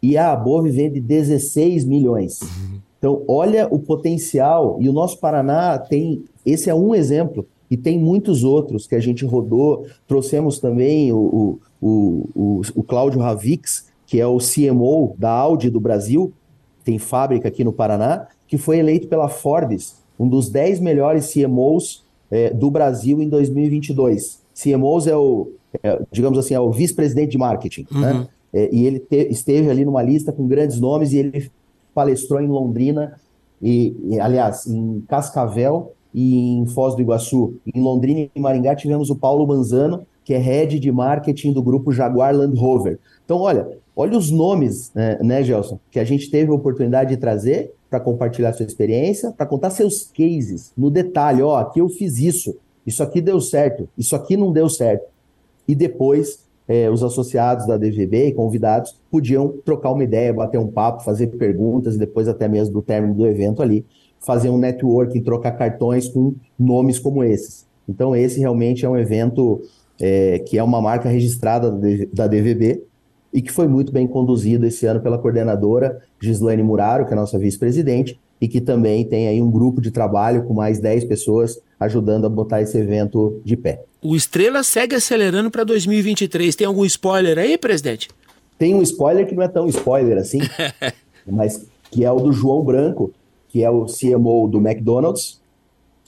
E 0.07 0.17
a 0.17 0.31
Above 0.31 0.71
vende 0.71 1.01
16 1.01 1.85
milhões. 1.85 2.39
Então, 2.97 3.25
olha 3.27 3.67
o 3.69 3.79
potencial. 3.81 4.79
E 4.81 4.89
o 4.89 4.93
nosso 4.93 5.19
Paraná 5.19 5.77
tem. 5.79 6.23
Esse 6.45 6.71
é 6.71 6.75
um 6.75 6.95
exemplo 6.95 7.45
e 7.69 7.77
tem 7.77 7.99
muitos 7.99 8.45
outros 8.45 8.87
que 8.87 8.95
a 8.95 9.01
gente 9.01 9.25
rodou. 9.25 9.85
Trouxemos 10.07 10.61
também 10.61 11.13
o, 11.13 11.59
o, 11.83 12.29
o, 12.33 12.61
o 12.77 12.83
Cláudio 12.85 13.21
Ravix, 13.21 13.89
que 14.07 14.21
é 14.21 14.27
o 14.27 14.39
CMO 14.39 15.17
da 15.19 15.31
Audi 15.31 15.71
do 15.71 15.81
Brasil, 15.81 16.33
tem 16.85 17.01
fábrica 17.01 17.49
aqui 17.49 17.65
no 17.65 17.73
Paraná, 17.73 18.29
que 18.47 18.57
foi 18.57 18.79
eleito 18.79 19.09
pela 19.09 19.29
Forbes 19.29 19.97
um 20.17 20.29
dos 20.29 20.49
10 20.49 20.79
melhores 20.79 21.33
CMOs 21.33 22.05
é, 22.31 22.51
do 22.51 22.71
Brasil 22.71 23.21
em 23.21 23.29
2022. 23.29 24.41
CMOs 24.55 25.09
é 25.09 25.17
o, 25.17 25.51
é, 25.83 26.01
digamos 26.13 26.39
assim, 26.39 26.55
é 26.55 26.61
o 26.61 26.71
vice-presidente 26.71 27.33
de 27.33 27.39
marketing, 27.39 27.87
uhum. 27.91 28.01
né? 28.01 28.29
É, 28.57 28.71
e 28.73 28.87
ele 28.87 28.99
te, 28.99 29.29
esteve 29.31 29.69
ali 29.69 29.85
numa 29.85 30.03
lista 30.03 30.33
com 30.33 30.47
grandes 30.47 30.81
nomes 30.81 31.13
e 31.13 31.19
ele 31.19 31.51
palestrou 31.95 32.41
em 32.41 32.47
Londrina, 32.47 33.21
e, 33.61 33.95
e 34.05 34.19
aliás, 34.19 34.67
em 34.67 35.03
Cascavel 35.07 35.93
e 36.15 36.55
em 36.55 36.65
Foz 36.65 36.95
do 36.95 37.03
Iguaçu. 37.03 37.57
Em 37.67 37.79
Londrina 37.83 38.31
e 38.35 38.41
Maringá 38.41 38.75
tivemos 38.75 39.11
o 39.11 39.17
Paulo 39.17 39.47
Manzano, 39.47 40.07
que 40.25 40.33
é 40.33 40.39
head 40.39 40.81
de 40.81 40.91
marketing 40.91 41.53
do 41.53 41.63
grupo 41.63 41.93
Jaguar 41.93 42.35
Land 42.35 42.59
Rover. 42.59 42.99
Então, 43.27 43.41
olha, 43.41 43.69
olha 43.95 44.17
os 44.17 44.31
nomes, 44.31 44.91
né, 44.95 45.19
né 45.23 45.43
Gelson, 45.43 45.79
que 45.91 45.99
a 45.99 46.05
gente 46.05 46.31
teve 46.31 46.51
a 46.51 46.55
oportunidade 46.55 47.11
de 47.11 47.19
trazer 47.19 47.75
para 47.91 48.01
compartilhar 48.01 48.55
sua 48.55 48.65
experiência, 48.65 49.33
para 49.33 49.45
contar 49.45 49.69
seus 49.69 50.05
cases 50.05 50.73
no 50.77 50.91
detalhe. 50.91 51.43
Ó, 51.43 51.57
aqui 51.57 51.81
eu 51.81 51.91
fiz 51.91 52.19
isso, 52.19 52.57
isso 52.87 53.03
aqui 53.03 53.21
deu 53.21 53.39
certo, 53.39 53.87
isso 53.99 54.17
aqui 54.17 54.35
não 54.35 54.51
deu 54.51 54.71
certo. 54.71 55.05
E 55.69 55.75
depois, 55.75 56.46
é, 56.69 56.91
os 56.91 57.03
associados 57.03 57.67
da 57.67 57.77
DVB 57.77 58.29
e 58.29 58.33
convidados 58.33 58.97
podiam 59.11 59.55
trocar 59.65 59.93
uma 59.93 60.03
ideia, 60.03 60.33
bater 60.33 60.59
um 60.59 60.67
papo, 60.67 61.05
fazer 61.05 61.29
perguntas 61.29 61.95
e 61.95 61.99
depois 61.99 62.29
até 62.29 62.49
mesmo 62.49 62.75
do 62.75 62.83
término 62.83 63.15
do 63.15 63.27
evento 63.27 63.63
ali 63.63 63.85
fazer 64.19 64.51
um 64.51 64.59
networking, 64.59 65.23
trocar 65.23 65.53
cartões 65.53 66.09
com 66.09 66.35
nomes 66.59 66.99
como 66.99 67.23
esses. 67.23 67.67
Então, 67.89 68.17
esse 68.17 68.41
realmente 68.41 68.85
é 68.85 68.89
um 68.89 68.97
evento 68.97 69.63
é, 70.01 70.41
que 70.41 70.59
é 70.59 70.63
uma 70.63 70.83
marca 70.83 71.09
registrada 71.09 71.71
da 72.13 72.27
DVB 72.27 72.83
e 73.33 73.41
que 73.41 73.53
foi 73.53 73.69
muito 73.69 73.93
bem 73.93 74.07
conduzido 74.07 74.67
esse 74.67 74.85
ano 74.87 75.01
pela 75.01 75.19
coordenadora 75.19 76.03
Gislaine 76.21 76.63
Muraro, 76.63 77.07
que 77.07 77.13
é 77.13 77.17
a 77.17 77.21
nossa 77.21 77.39
vice-presidente, 77.39 78.19
e 78.41 78.49
que 78.49 78.61
também 78.61 79.05
tem 79.05 79.29
aí 79.29 79.41
um 79.41 79.51
grupo 79.51 79.81
de 79.81 79.91
trabalho 79.91 80.45
com 80.45 80.55
mais 80.55 80.79
10 80.79 81.05
pessoas 81.05 81.59
ajudando 81.79 82.27
a 82.27 82.29
botar 82.29 82.61
esse 82.61 82.77
evento 82.79 83.41
de 83.45 83.57
pé. 83.57 83.83
O 84.03 84.15
Estrela 84.15 84.63
segue 84.63 84.95
acelerando 84.95 85.51
para 85.51 85.65
2023. 85.65 86.55
Tem 86.55 86.67
algum 86.67 86.85
spoiler 86.85 87.39
aí, 87.39 87.59
presidente? 87.59 88.09
Tem 88.59 88.75
um 88.75 88.83
spoiler 88.83 89.27
que 89.27 89.35
não 89.35 89.43
é 89.43 89.49
tão 89.49 89.67
spoiler 89.69 90.17
assim, 90.19 90.41
mas 91.27 91.67
que 91.91 92.05
é 92.05 92.11
o 92.11 92.21
do 92.21 92.33
João 92.33 92.63
Branco, 92.63 93.13
que 93.49 93.63
é 93.63 93.71
o 93.71 93.87
CMO 93.87 94.49
do 94.49 94.59
McDonald's, 94.59 95.41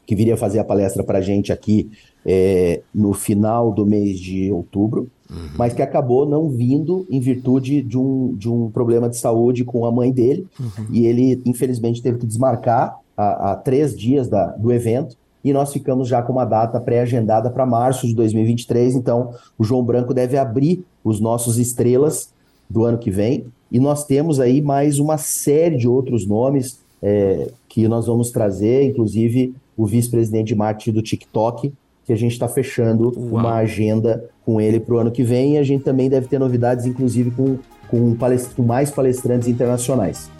que 0.07 0.15
viria 0.15 0.37
fazer 0.37 0.59
a 0.59 0.65
palestra 0.65 1.05
para 1.05 1.19
a 1.19 1.23
gente 1.23 1.53
aqui 1.53 1.91
é, 2.31 2.83
no 2.95 3.15
final 3.15 3.73
do 3.73 3.87
mês 3.87 4.21
de 4.21 4.53
outubro, 4.53 5.09
uhum. 5.31 5.49
mas 5.57 5.73
que 5.73 5.81
acabou 5.81 6.29
não 6.29 6.51
vindo 6.51 7.07
em 7.09 7.19
virtude 7.19 7.81
de 7.81 7.97
um, 7.97 8.35
de 8.35 8.51
um 8.51 8.71
problema 8.71 9.09
de 9.09 9.17
saúde 9.17 9.65
com 9.65 9.87
a 9.87 9.91
mãe 9.91 10.13
dele, 10.13 10.47
uhum. 10.61 10.87
e 10.93 11.07
ele, 11.07 11.41
infelizmente, 11.47 12.03
teve 12.03 12.19
que 12.19 12.27
desmarcar 12.27 12.99
há, 13.17 13.57
três 13.57 13.97
dias 13.97 14.29
da, 14.29 14.49
do 14.49 14.71
evento, 14.71 15.17
e 15.43 15.55
nós 15.55 15.73
ficamos 15.73 16.07
já 16.07 16.21
com 16.21 16.35
uma 16.35 16.45
data 16.45 16.79
pré-agendada 16.79 17.49
para 17.49 17.65
março 17.65 18.07
de 18.07 18.15
2023. 18.15 18.97
Então, 18.97 19.31
o 19.57 19.65
João 19.65 19.83
Branco 19.83 20.13
deve 20.13 20.37
abrir 20.37 20.85
os 21.03 21.21
nossos 21.21 21.57
estrelas 21.57 22.31
do 22.69 22.85
ano 22.85 22.99
que 22.99 23.11
vem. 23.11 23.47
E 23.73 23.81
nós 23.81 24.05
temos 24.05 24.39
aí 24.39 24.61
mais 24.61 24.99
uma 24.99 25.17
série 25.17 25.79
de 25.79 25.89
outros 25.89 26.27
nomes 26.27 26.81
é, 27.01 27.51
que 27.69 27.89
nós 27.89 28.07
vamos 28.07 28.31
trazer, 28.31 28.83
inclusive 28.83 29.55
o 29.77 29.87
vice-presidente 29.87 30.49
de 30.49 30.55
marketing 30.57 30.93
do 30.93 31.01
TikTok, 31.01 31.73
que 32.09 32.13
a 32.15 32.17
gente 32.17 32.33
está 32.33 32.49
fechando 32.49 33.13
Uau. 33.15 33.43
uma 33.43 33.57
agenda 33.57 34.31
com 34.43 34.59
ele 34.59 34.81
para 34.81 34.95
o 34.95 34.99
ano 34.99 35.11
que 35.11 35.23
vem. 35.23 35.57
E 35.57 35.59
a 35.59 35.63
gente 35.63 35.85
também 35.85 36.09
deve 36.09 36.27
ter 36.27 36.39
novidades, 36.39 36.87
inclusive 36.87 37.31
com, 37.33 37.59
com, 37.87 38.15
palest 38.15 38.55
com 38.55 38.63
mais 38.63 38.91
palestrantes 38.91 39.47
internacionais. 39.47 40.31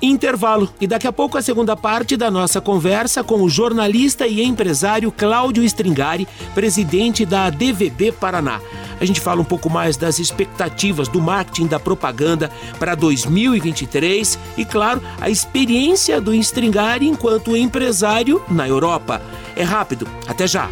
Intervalo 0.00 0.68
e 0.80 0.86
daqui 0.86 1.06
a 1.06 1.12
pouco 1.12 1.38
a 1.38 1.42
segunda 1.42 1.76
parte 1.76 2.16
da 2.16 2.30
nossa 2.30 2.60
conversa 2.60 3.24
com 3.24 3.42
o 3.42 3.48
jornalista 3.48 4.26
e 4.26 4.42
empresário 4.42 5.10
Cláudio 5.10 5.64
Stringari, 5.64 6.28
presidente 6.54 7.24
da 7.24 7.50
DVB 7.50 8.12
Paraná. 8.12 8.60
A 9.00 9.04
gente 9.04 9.20
fala 9.20 9.40
um 9.40 9.44
pouco 9.44 9.68
mais 9.68 9.96
das 9.96 10.18
expectativas 10.18 11.08
do 11.08 11.20
marketing 11.20 11.66
da 11.66 11.78
propaganda 11.78 12.50
para 12.78 12.94
2023 12.94 14.38
e, 14.56 14.64
claro, 14.64 15.02
a 15.20 15.28
experiência 15.28 16.20
do 16.20 16.34
Stringari 16.34 17.06
enquanto 17.06 17.56
empresário 17.56 18.42
na 18.48 18.66
Europa. 18.66 19.20
É 19.54 19.62
rápido, 19.62 20.06
até 20.26 20.46
já! 20.46 20.68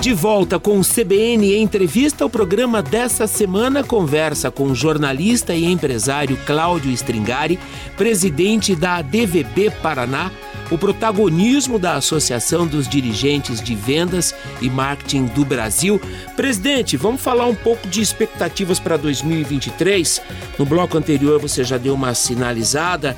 De 0.00 0.14
volta 0.14 0.58
com 0.58 0.80
o 0.80 0.82
CBN 0.82 1.54
Entrevista, 1.58 2.24
o 2.24 2.30
programa 2.30 2.80
dessa 2.80 3.26
semana 3.26 3.84
conversa 3.84 4.50
com 4.50 4.64
o 4.64 4.74
jornalista 4.74 5.54
e 5.54 5.66
empresário 5.66 6.38
Cláudio 6.46 6.90
Stringari, 6.90 7.58
presidente 7.98 8.74
da 8.74 9.02
DVB 9.02 9.70
Paraná, 9.82 10.30
o 10.70 10.78
protagonismo 10.78 11.78
da 11.78 11.96
Associação 11.96 12.66
dos 12.66 12.88
Dirigentes 12.88 13.60
de 13.60 13.74
Vendas 13.74 14.34
e 14.62 14.70
Marketing 14.70 15.26
do 15.26 15.44
Brasil. 15.44 16.00
Presidente, 16.34 16.96
vamos 16.96 17.20
falar 17.20 17.44
um 17.44 17.54
pouco 17.54 17.86
de 17.86 18.00
expectativas 18.00 18.80
para 18.80 18.96
2023. 18.96 20.22
No 20.58 20.64
bloco 20.64 20.96
anterior 20.96 21.38
você 21.38 21.62
já 21.62 21.76
deu 21.76 21.92
uma 21.92 22.14
sinalizada. 22.14 23.14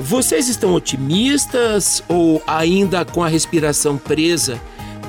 Vocês 0.00 0.48
estão 0.48 0.72
otimistas 0.72 2.02
ou 2.08 2.42
ainda 2.46 3.04
com 3.04 3.22
a 3.22 3.28
respiração 3.28 3.98
presa 3.98 4.58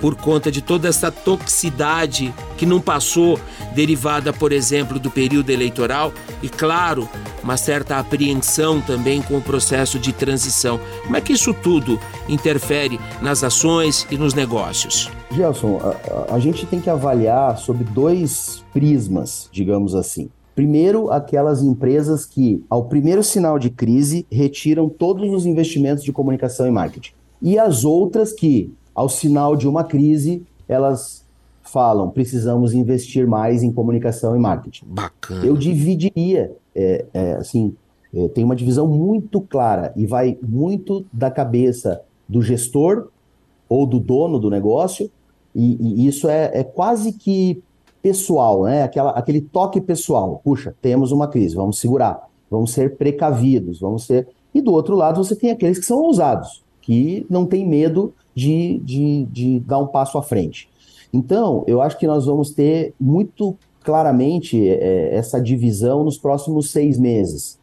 por 0.03 0.15
conta 0.15 0.51
de 0.51 0.61
toda 0.61 0.89
essa 0.89 1.09
toxicidade 1.09 2.33
que 2.57 2.65
não 2.65 2.81
passou, 2.81 3.39
derivada, 3.73 4.33
por 4.33 4.51
exemplo, 4.51 4.99
do 4.99 5.09
período 5.09 5.49
eleitoral 5.49 6.11
e, 6.41 6.49
claro, 6.49 7.07
uma 7.41 7.55
certa 7.55 7.97
apreensão 7.97 8.81
também 8.81 9.21
com 9.21 9.37
o 9.37 9.41
processo 9.41 9.97
de 9.97 10.11
transição. 10.11 10.77
Como 11.03 11.15
é 11.15 11.21
que 11.21 11.31
isso 11.31 11.53
tudo 11.53 11.97
interfere 12.27 12.99
nas 13.21 13.45
ações 13.45 14.05
e 14.11 14.17
nos 14.17 14.33
negócios? 14.33 15.09
Gelson, 15.31 15.79
a, 15.79 16.35
a 16.35 16.37
gente 16.37 16.65
tem 16.65 16.81
que 16.81 16.89
avaliar 16.89 17.57
sob 17.57 17.81
dois 17.85 18.61
prismas, 18.73 19.47
digamos 19.53 19.95
assim. 19.95 20.29
Primeiro, 20.53 21.11
aquelas 21.11 21.63
empresas 21.63 22.25
que, 22.25 22.61
ao 22.69 22.89
primeiro 22.89 23.23
sinal 23.23 23.57
de 23.57 23.69
crise, 23.69 24.27
retiram 24.29 24.89
todos 24.89 25.31
os 25.31 25.45
investimentos 25.45 26.03
de 26.03 26.11
comunicação 26.11 26.67
e 26.67 26.71
marketing. 26.71 27.13
E 27.41 27.57
as 27.57 27.85
outras 27.85 28.33
que, 28.33 28.73
ao 28.93 29.09
sinal 29.09 29.55
de 29.55 29.67
uma 29.67 29.83
crise, 29.83 30.43
elas 30.67 31.23
falam: 31.61 32.09
precisamos 32.09 32.73
investir 32.73 33.27
mais 33.27 33.63
em 33.63 33.71
comunicação 33.71 34.35
e 34.35 34.39
marketing. 34.39 34.85
Bacana. 34.87 35.45
Eu 35.45 35.55
dividiria, 35.55 36.55
é, 36.75 37.05
é, 37.13 37.33
assim, 37.33 37.75
é, 38.13 38.27
tem 38.27 38.43
uma 38.43 38.55
divisão 38.55 38.87
muito 38.87 39.41
clara 39.41 39.93
e 39.95 40.05
vai 40.05 40.37
muito 40.41 41.05
da 41.11 41.31
cabeça 41.31 42.01
do 42.27 42.41
gestor 42.41 43.07
ou 43.67 43.87
do 43.87 43.99
dono 43.99 44.37
do 44.39 44.49
negócio, 44.49 45.09
e, 45.55 46.03
e 46.03 46.07
isso 46.07 46.27
é, 46.27 46.51
é, 46.53 46.63
quase 46.63 47.13
que 47.13 47.61
pessoal, 48.01 48.63
né? 48.63 48.83
Aquela, 48.83 49.11
aquele 49.11 49.41
toque 49.41 49.79
pessoal. 49.79 50.41
Puxa, 50.43 50.75
temos 50.81 51.11
uma 51.11 51.27
crise, 51.27 51.55
vamos 51.55 51.79
segurar, 51.79 52.27
vamos 52.51 52.71
ser 52.71 52.97
precavidos, 52.97 53.79
vamos 53.79 54.05
ser. 54.05 54.27
E 54.53 54.61
do 54.61 54.73
outro 54.73 54.95
lado, 54.95 55.23
você 55.23 55.35
tem 55.35 55.49
aqueles 55.49 55.79
que 55.79 55.85
são 55.85 55.99
ousados, 55.99 56.63
que 56.81 57.25
não 57.29 57.45
têm 57.45 57.67
medo 57.67 58.13
de, 58.35 58.79
de, 58.79 59.25
de 59.25 59.59
dar 59.59 59.79
um 59.79 59.87
passo 59.87 60.17
à 60.17 60.23
frente. 60.23 60.69
Então, 61.13 61.63
eu 61.67 61.81
acho 61.81 61.97
que 61.97 62.07
nós 62.07 62.25
vamos 62.25 62.51
ter 62.51 62.93
muito 62.99 63.55
claramente 63.83 64.67
é, 64.67 65.15
essa 65.15 65.39
divisão 65.39 66.03
nos 66.03 66.17
próximos 66.17 66.71
seis 66.71 66.97
meses. 66.97 67.59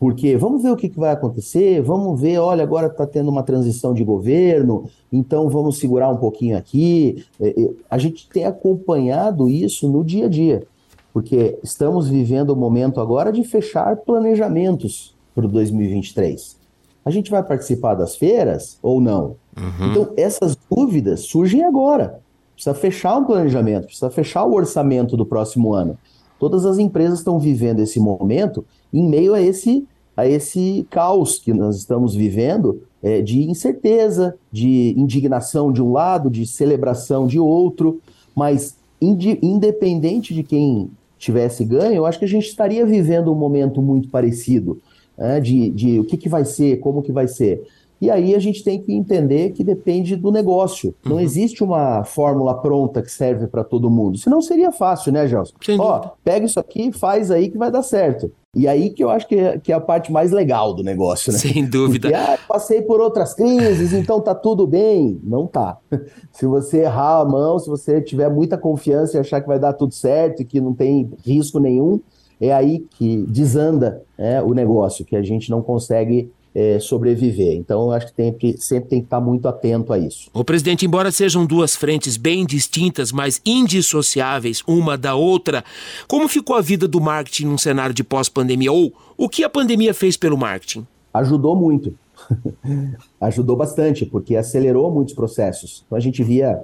Porque 0.00 0.34
vamos 0.34 0.62
ver 0.62 0.70
o 0.70 0.76
que, 0.76 0.88
que 0.88 0.98
vai 0.98 1.10
acontecer, 1.10 1.82
vamos 1.82 2.18
ver, 2.18 2.38
olha, 2.38 2.62
agora 2.62 2.86
está 2.86 3.06
tendo 3.06 3.30
uma 3.30 3.42
transição 3.42 3.92
de 3.92 4.02
governo, 4.02 4.88
então 5.12 5.50
vamos 5.50 5.78
segurar 5.78 6.08
um 6.08 6.16
pouquinho 6.16 6.56
aqui. 6.56 7.22
É, 7.38 7.48
é, 7.48 7.70
a 7.88 7.98
gente 7.98 8.26
tem 8.30 8.46
acompanhado 8.46 9.46
isso 9.46 9.86
no 9.90 10.02
dia 10.02 10.24
a 10.24 10.28
dia, 10.28 10.66
porque 11.12 11.58
estamos 11.62 12.08
vivendo 12.08 12.50
o 12.50 12.56
momento 12.56 12.98
agora 12.98 13.30
de 13.30 13.44
fechar 13.44 13.94
planejamentos 13.98 15.14
para 15.34 15.44
o 15.44 15.48
2023. 15.48 16.56
A 17.04 17.10
gente 17.10 17.30
vai 17.30 17.42
participar 17.42 17.94
das 17.94 18.16
feiras 18.16 18.78
ou 18.82 19.02
não? 19.02 19.36
Uhum. 19.56 19.90
Então, 19.90 20.12
essas 20.16 20.56
dúvidas 20.70 21.20
surgem 21.20 21.64
agora. 21.64 22.20
Precisa 22.54 22.74
fechar 22.74 23.16
um 23.16 23.24
planejamento, 23.24 23.86
precisa 23.86 24.10
fechar 24.10 24.44
o 24.44 24.54
orçamento 24.54 25.16
do 25.16 25.24
próximo 25.24 25.72
ano. 25.72 25.96
Todas 26.38 26.64
as 26.64 26.78
empresas 26.78 27.18
estão 27.18 27.38
vivendo 27.38 27.80
esse 27.80 27.98
momento 27.98 28.64
em 28.92 29.06
meio 29.08 29.34
a 29.34 29.40
esse, 29.40 29.86
a 30.16 30.26
esse 30.26 30.86
caos 30.90 31.38
que 31.38 31.52
nós 31.52 31.76
estamos 31.76 32.14
vivendo 32.14 32.82
é, 33.02 33.22
de 33.22 33.42
incerteza, 33.42 34.36
de 34.52 34.94
indignação 34.96 35.72
de 35.72 35.82
um 35.82 35.92
lado, 35.92 36.30
de 36.30 36.46
celebração 36.46 37.26
de 37.26 37.38
outro, 37.38 38.00
mas 38.34 38.76
independente 39.00 40.34
de 40.34 40.42
quem 40.42 40.90
tivesse 41.18 41.64
ganho, 41.64 41.94
eu 41.94 42.06
acho 42.06 42.18
que 42.18 42.24
a 42.24 42.28
gente 42.28 42.46
estaria 42.46 42.84
vivendo 42.84 43.32
um 43.32 43.34
momento 43.34 43.80
muito 43.80 44.08
parecido, 44.08 44.80
né, 45.16 45.40
de, 45.40 45.70
de 45.70 46.00
o 46.00 46.04
que, 46.04 46.16
que 46.16 46.28
vai 46.28 46.44
ser, 46.44 46.80
como 46.80 47.02
que 47.02 47.12
vai 47.12 47.28
ser. 47.28 47.66
E 48.00 48.10
aí 48.10 48.34
a 48.34 48.38
gente 48.38 48.64
tem 48.64 48.80
que 48.80 48.92
entender 48.92 49.50
que 49.50 49.62
depende 49.62 50.16
do 50.16 50.32
negócio. 50.32 50.94
Uhum. 51.04 51.12
Não 51.12 51.20
existe 51.20 51.62
uma 51.62 52.02
fórmula 52.02 52.54
pronta 52.54 53.02
que 53.02 53.10
serve 53.10 53.46
para 53.46 53.62
todo 53.62 53.90
mundo. 53.90 54.16
Senão 54.16 54.40
seria 54.40 54.72
fácil, 54.72 55.12
né, 55.12 55.28
Gelson? 55.28 55.54
Ó, 55.78 56.10
pega 56.24 56.46
isso 56.46 56.58
aqui, 56.58 56.90
faz 56.92 57.30
aí 57.30 57.50
que 57.50 57.58
vai 57.58 57.70
dar 57.70 57.82
certo. 57.82 58.32
E 58.56 58.66
aí 58.66 58.90
que 58.90 59.04
eu 59.04 59.10
acho 59.10 59.28
que 59.28 59.36
é, 59.36 59.58
que 59.58 59.70
é 59.70 59.74
a 59.74 59.80
parte 59.80 60.10
mais 60.10 60.32
legal 60.32 60.74
do 60.74 60.82
negócio, 60.82 61.30
né? 61.30 61.38
Sem 61.38 61.64
dúvida. 61.68 62.08
Porque, 62.08 62.22
ah, 62.22 62.38
passei 62.48 62.82
por 62.82 63.00
outras 63.00 63.34
crises, 63.34 63.92
então 63.92 64.20
tá 64.20 64.34
tudo 64.34 64.66
bem. 64.66 65.20
Não 65.22 65.46
tá. 65.46 65.76
Se 66.32 66.46
você 66.46 66.78
errar 66.78 67.20
a 67.20 67.24
mão, 67.24 67.58
se 67.58 67.68
você 67.68 68.00
tiver 68.00 68.30
muita 68.30 68.56
confiança 68.56 69.16
e 69.16 69.20
achar 69.20 69.40
que 69.40 69.46
vai 69.46 69.58
dar 69.58 69.74
tudo 69.74 69.92
certo 69.92 70.40
e 70.40 70.44
que 70.44 70.60
não 70.60 70.72
tem 70.72 71.10
risco 71.24 71.60
nenhum, 71.60 72.00
é 72.40 72.52
aí 72.52 72.86
que 72.96 73.24
desanda 73.28 74.02
né, 74.16 74.40
o 74.42 74.54
negócio, 74.54 75.04
que 75.04 75.14
a 75.14 75.22
gente 75.22 75.50
não 75.50 75.60
consegue 75.60 76.32
é, 76.54 76.78
sobreviver. 76.80 77.56
Então, 77.56 77.86
eu 77.86 77.92
acho 77.92 78.06
que, 78.06 78.12
tem 78.12 78.56
sempre 78.58 78.88
tem 78.88 79.00
que 79.00 79.06
estar 79.06 79.20
muito 79.20 79.46
atento 79.46 79.92
a 79.92 79.98
isso. 79.98 80.28
O 80.32 80.44
presidente, 80.44 80.84
embora 80.84 81.10
sejam 81.10 81.46
duas 81.46 81.76
frentes 81.76 82.16
bem 82.16 82.44
distintas, 82.44 83.12
mas 83.12 83.40
indissociáveis 83.46 84.62
uma 84.66 84.96
da 84.98 85.14
outra, 85.14 85.64
como 86.08 86.28
ficou 86.28 86.56
a 86.56 86.60
vida 86.60 86.88
do 86.88 87.00
marketing 87.00 87.46
num 87.46 87.58
cenário 87.58 87.94
de 87.94 88.02
pós-pandemia? 88.02 88.72
Ou 88.72 88.92
o 89.16 89.28
que 89.28 89.44
a 89.44 89.50
pandemia 89.50 89.94
fez 89.94 90.16
pelo 90.16 90.36
marketing? 90.36 90.86
Ajudou 91.14 91.54
muito. 91.54 91.94
Ajudou 93.20 93.56
bastante, 93.56 94.04
porque 94.04 94.36
acelerou 94.36 94.90
muitos 94.92 95.14
processos. 95.14 95.84
Então, 95.86 95.96
a 95.96 96.00
gente 96.00 96.22
via 96.22 96.60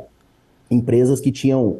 empresas 0.70 1.20
que 1.20 1.30
tinham 1.30 1.78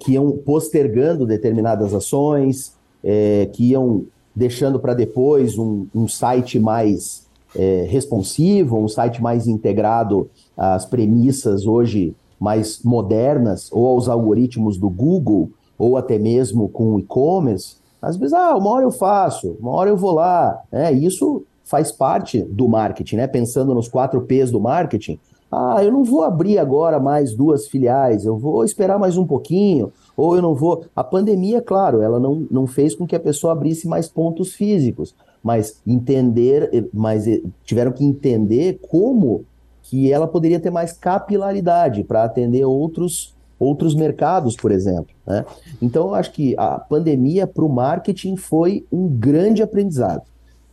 que 0.00 0.12
iam 0.12 0.32
postergando 0.32 1.26
determinadas 1.26 1.92
ações, 1.92 2.72
é, 3.02 3.50
que 3.52 3.72
iam 3.72 4.06
deixando 4.34 4.80
para 4.80 4.94
depois 4.94 5.58
um, 5.58 5.86
um 5.94 6.08
site 6.08 6.58
mais 6.58 7.23
é, 7.56 7.86
responsivo, 7.88 8.78
um 8.78 8.88
site 8.88 9.22
mais 9.22 9.46
integrado 9.46 10.28
às 10.56 10.84
premissas 10.84 11.66
hoje 11.66 12.14
mais 12.38 12.82
modernas, 12.82 13.70
ou 13.72 13.86
aos 13.86 14.08
algoritmos 14.08 14.76
do 14.76 14.90
Google, 14.90 15.50
ou 15.78 15.96
até 15.96 16.18
mesmo 16.18 16.68
com 16.68 16.94
o 16.94 16.98
e-commerce, 16.98 17.76
às 18.02 18.16
vezes, 18.16 18.34
ah, 18.34 18.54
uma 18.54 18.70
hora 18.70 18.84
eu 18.84 18.90
faço, 18.90 19.56
uma 19.58 19.70
hora 19.72 19.88
eu 19.88 19.96
vou 19.96 20.12
lá. 20.12 20.60
É, 20.70 20.92
isso 20.92 21.42
faz 21.64 21.90
parte 21.90 22.42
do 22.42 22.68
marketing, 22.68 23.16
né? 23.16 23.26
Pensando 23.26 23.74
nos 23.74 23.88
quatro 23.88 24.20
P's 24.20 24.50
do 24.50 24.60
marketing. 24.60 25.18
Ah, 25.50 25.82
eu 25.82 25.90
não 25.90 26.04
vou 26.04 26.22
abrir 26.22 26.58
agora 26.58 27.00
mais 27.00 27.32
duas 27.32 27.66
filiais, 27.66 28.26
eu 28.26 28.36
vou 28.36 28.62
esperar 28.64 28.98
mais 28.98 29.16
um 29.16 29.26
pouquinho, 29.26 29.90
ou 30.16 30.36
eu 30.36 30.42
não 30.42 30.54
vou. 30.54 30.84
A 30.94 31.02
pandemia, 31.02 31.62
claro, 31.62 32.02
ela 32.02 32.20
não, 32.20 32.46
não 32.50 32.66
fez 32.66 32.94
com 32.94 33.06
que 33.06 33.16
a 33.16 33.20
pessoa 33.20 33.52
abrisse 33.54 33.88
mais 33.88 34.06
pontos 34.06 34.52
físicos, 34.52 35.14
mas 35.44 35.78
entender, 35.86 36.70
eh, 36.72 36.84
mas 36.90 37.28
eh, 37.28 37.42
tiveram 37.64 37.92
que 37.92 38.02
entender 38.02 38.80
como 38.88 39.44
que 39.82 40.10
ela 40.10 40.26
poderia 40.26 40.58
ter 40.58 40.70
mais 40.70 40.92
capilaridade 40.92 42.02
para 42.02 42.24
atender 42.24 42.64
outros, 42.64 43.34
outros 43.58 43.94
mercados, 43.94 44.56
por 44.56 44.72
exemplo. 44.72 45.14
Né? 45.26 45.44
Então, 45.82 46.08
eu 46.08 46.14
acho 46.14 46.32
que 46.32 46.54
a 46.56 46.78
pandemia 46.78 47.46
para 47.46 47.62
o 47.62 47.68
marketing 47.68 48.36
foi 48.36 48.86
um 48.90 49.06
grande 49.06 49.62
aprendizado. 49.62 50.22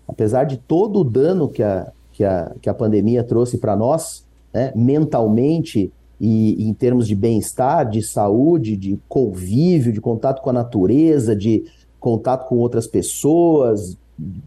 Apesar 0.08 0.46
de 0.46 0.56
todo 0.56 1.02
o 1.02 1.04
dano 1.04 1.50
que 1.50 1.62
a, 1.62 1.92
que 2.14 2.24
a, 2.24 2.56
que 2.62 2.70
a 2.70 2.74
pandemia 2.74 3.26
trouxe 3.26 3.58
para 3.58 3.76
nós, 3.76 4.26
né, 4.54 4.72
mentalmente 4.74 5.92
e 6.20 6.64
em 6.70 6.74
termos 6.74 7.08
de 7.08 7.16
bem-estar, 7.16 7.90
de 7.90 8.02
saúde, 8.02 8.78
de 8.78 8.98
convívio, 9.10 9.92
de 9.92 10.00
contato 10.00 10.42
com 10.42 10.52
a 10.52 10.54
natureza, 10.54 11.36
de 11.36 11.66
contato 12.00 12.48
com 12.48 12.58
outras 12.58 12.88
pessoas, 12.88 13.98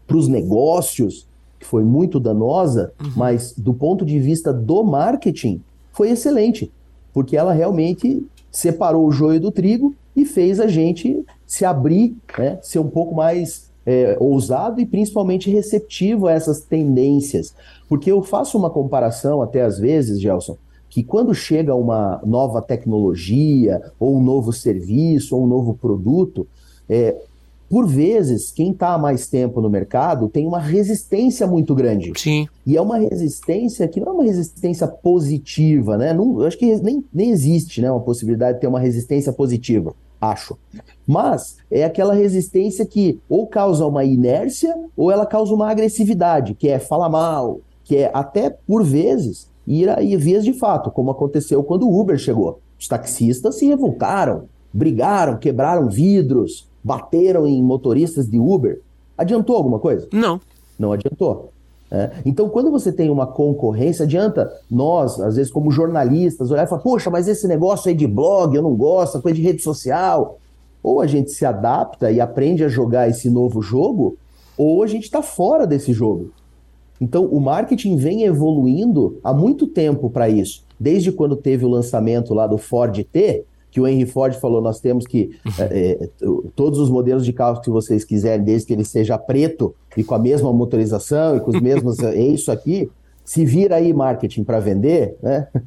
para 0.07 0.17
os 0.17 0.27
negócios, 0.27 1.27
que 1.59 1.65
foi 1.65 1.83
muito 1.83 2.19
danosa, 2.19 2.93
uhum. 3.01 3.11
mas 3.15 3.53
do 3.57 3.73
ponto 3.73 4.05
de 4.05 4.19
vista 4.19 4.53
do 4.53 4.83
marketing, 4.83 5.61
foi 5.91 6.09
excelente, 6.09 6.71
porque 7.13 7.37
ela 7.37 7.53
realmente 7.53 8.25
separou 8.51 9.07
o 9.07 9.11
joio 9.11 9.39
do 9.39 9.51
trigo 9.51 9.95
e 10.15 10.25
fez 10.25 10.59
a 10.59 10.67
gente 10.67 11.25
se 11.45 11.65
abrir, 11.65 12.15
né, 12.37 12.59
ser 12.61 12.79
um 12.79 12.89
pouco 12.89 13.13
mais 13.13 13.69
é, 13.85 14.17
ousado 14.19 14.81
e 14.81 14.85
principalmente 14.85 15.49
receptivo 15.49 16.27
a 16.27 16.31
essas 16.31 16.61
tendências. 16.61 17.53
Porque 17.87 18.11
eu 18.11 18.21
faço 18.23 18.57
uma 18.57 18.69
comparação 18.69 19.41
até 19.41 19.61
às 19.61 19.77
vezes, 19.77 20.19
Gelson, 20.19 20.57
que 20.89 21.03
quando 21.03 21.33
chega 21.35 21.75
uma 21.75 22.21
nova 22.25 22.61
tecnologia, 22.61 23.81
ou 23.99 24.17
um 24.17 24.23
novo 24.23 24.53
serviço, 24.53 25.35
ou 25.35 25.43
um 25.43 25.47
novo 25.47 25.73
produto, 25.73 26.47
é, 26.89 27.15
por 27.69 27.87
vezes, 27.87 28.51
quem 28.51 28.71
está 28.71 28.93
há 28.93 28.97
mais 28.97 29.27
tempo 29.27 29.59
no 29.59 29.69
mercado 29.69 30.29
tem 30.29 30.45
uma 30.45 30.59
resistência 30.59 31.47
muito 31.47 31.73
grande. 31.73 32.11
Sim. 32.15 32.47
E 32.65 32.77
é 32.77 32.81
uma 32.81 32.97
resistência 32.97 33.87
que 33.87 33.99
não 33.99 34.07
é 34.07 34.11
uma 34.11 34.23
resistência 34.23 34.87
positiva, 34.87 35.97
né? 35.97 36.13
Não, 36.13 36.41
eu 36.41 36.47
acho 36.47 36.57
que 36.57 36.75
nem, 36.81 37.03
nem 37.13 37.31
existe 37.31 37.81
né, 37.81 37.91
uma 37.91 38.01
possibilidade 38.01 38.55
de 38.55 38.61
ter 38.61 38.67
uma 38.67 38.79
resistência 38.79 39.33
positiva, 39.33 39.95
acho. 40.21 40.57
Mas 41.07 41.57
é 41.71 41.83
aquela 41.83 42.13
resistência 42.13 42.85
que 42.85 43.19
ou 43.27 43.47
causa 43.47 43.85
uma 43.85 44.03
inércia 44.03 44.75
ou 44.95 45.11
ela 45.11 45.25
causa 45.25 45.53
uma 45.53 45.69
agressividade, 45.69 46.53
que 46.53 46.69
é 46.69 46.79
falar 46.79 47.09
mal, 47.09 47.61
que 47.83 47.97
é 47.97 48.11
até 48.13 48.49
por 48.49 48.83
vezes 48.83 49.49
ir 49.67 49.89
a 49.89 49.95
vias 50.17 50.43
de 50.43 50.53
fato, 50.53 50.91
como 50.91 51.11
aconteceu 51.11 51.63
quando 51.63 51.87
o 51.87 51.99
Uber 51.99 52.17
chegou. 52.17 52.59
Os 52.79 52.87
taxistas 52.87 53.55
se 53.55 53.65
revoltaram, 53.65 54.45
brigaram, 54.71 55.37
quebraram 55.37 55.89
vidros, 55.89 56.67
bateram 56.85 57.47
em 57.47 57.63
motoristas 57.63 58.29
de 58.29 58.37
Uber. 58.37 58.79
Adiantou 59.17 59.55
alguma 59.55 59.79
coisa? 59.79 60.07
Não. 60.13 60.39
Não 60.77 60.91
adiantou. 60.91 61.49
É. 61.89 62.11
Então, 62.23 62.47
quando 62.47 62.69
você 62.69 62.91
tem 62.91 63.09
uma 63.09 63.25
concorrência, 63.25 64.03
adianta 64.03 64.51
nós, 64.69 65.19
às 65.19 65.35
vezes, 65.35 65.51
como 65.51 65.71
jornalistas, 65.71 66.51
olhar 66.51 66.63
e 66.63 66.67
falar: 66.67 66.83
poxa, 66.83 67.09
mas 67.09 67.27
esse 67.27 67.47
negócio 67.47 67.89
aí 67.89 67.95
de 67.95 68.05
blog 68.05 68.55
eu 68.55 68.61
não 68.61 68.75
gosto, 68.75 69.19
coisa 69.19 69.35
de 69.35 69.41
rede 69.41 69.63
social. 69.63 70.37
Ou 70.83 71.01
a 71.01 71.07
gente 71.07 71.31
se 71.31 71.43
adapta 71.43 72.11
e 72.11 72.21
aprende 72.21 72.63
a 72.63 72.67
jogar 72.67 73.09
esse 73.09 73.27
novo 73.31 73.63
jogo, 73.63 74.17
ou 74.55 74.83
a 74.83 74.87
gente 74.87 75.05
está 75.05 75.23
fora 75.23 75.65
desse 75.65 75.91
jogo. 75.91 76.29
Então, 77.01 77.25
o 77.25 77.39
marketing 77.39 77.95
vem 77.97 78.23
evoluindo 78.23 79.17
há 79.23 79.33
muito 79.33 79.65
tempo 79.65 80.07
para 80.11 80.29
isso. 80.29 80.63
Desde 80.79 81.11
quando 81.11 81.35
teve 81.35 81.65
o 81.65 81.69
lançamento 81.69 82.33
lá 82.35 82.45
do 82.45 82.59
Ford 82.59 82.95
T, 83.11 83.43
que 83.75 83.81
o 83.81 83.85
Henry 83.85 84.05
Ford 84.05 84.33
falou: 84.35 84.61
nós 84.61 84.79
temos 84.79 85.05
que. 85.05 85.35
É, 85.57 86.03
é, 86.03 86.09
todos 86.55 86.79
os 86.79 86.89
modelos 86.89 87.25
de 87.25 87.33
carro 87.33 87.61
que 87.61 87.69
vocês 87.69 88.03
quiserem, 88.03 88.43
desde 88.43 88.67
que 88.67 88.73
ele 88.73 88.83
seja 88.83 89.17
preto 89.17 89.73
e 89.95 90.03
com 90.03 90.13
a 90.13 90.19
mesma 90.19 90.51
motorização 90.53 91.37
e 91.37 91.39
com 91.39 91.51
os 91.51 91.59
mesmos. 91.61 91.99
é 92.03 92.21
isso 92.21 92.51
aqui. 92.51 92.89
Se 93.23 93.43
vira 93.43 93.77
aí 93.77 93.93
marketing 93.93 94.43
para 94.43 94.59
vender, 94.59 95.17
né? 95.21 95.47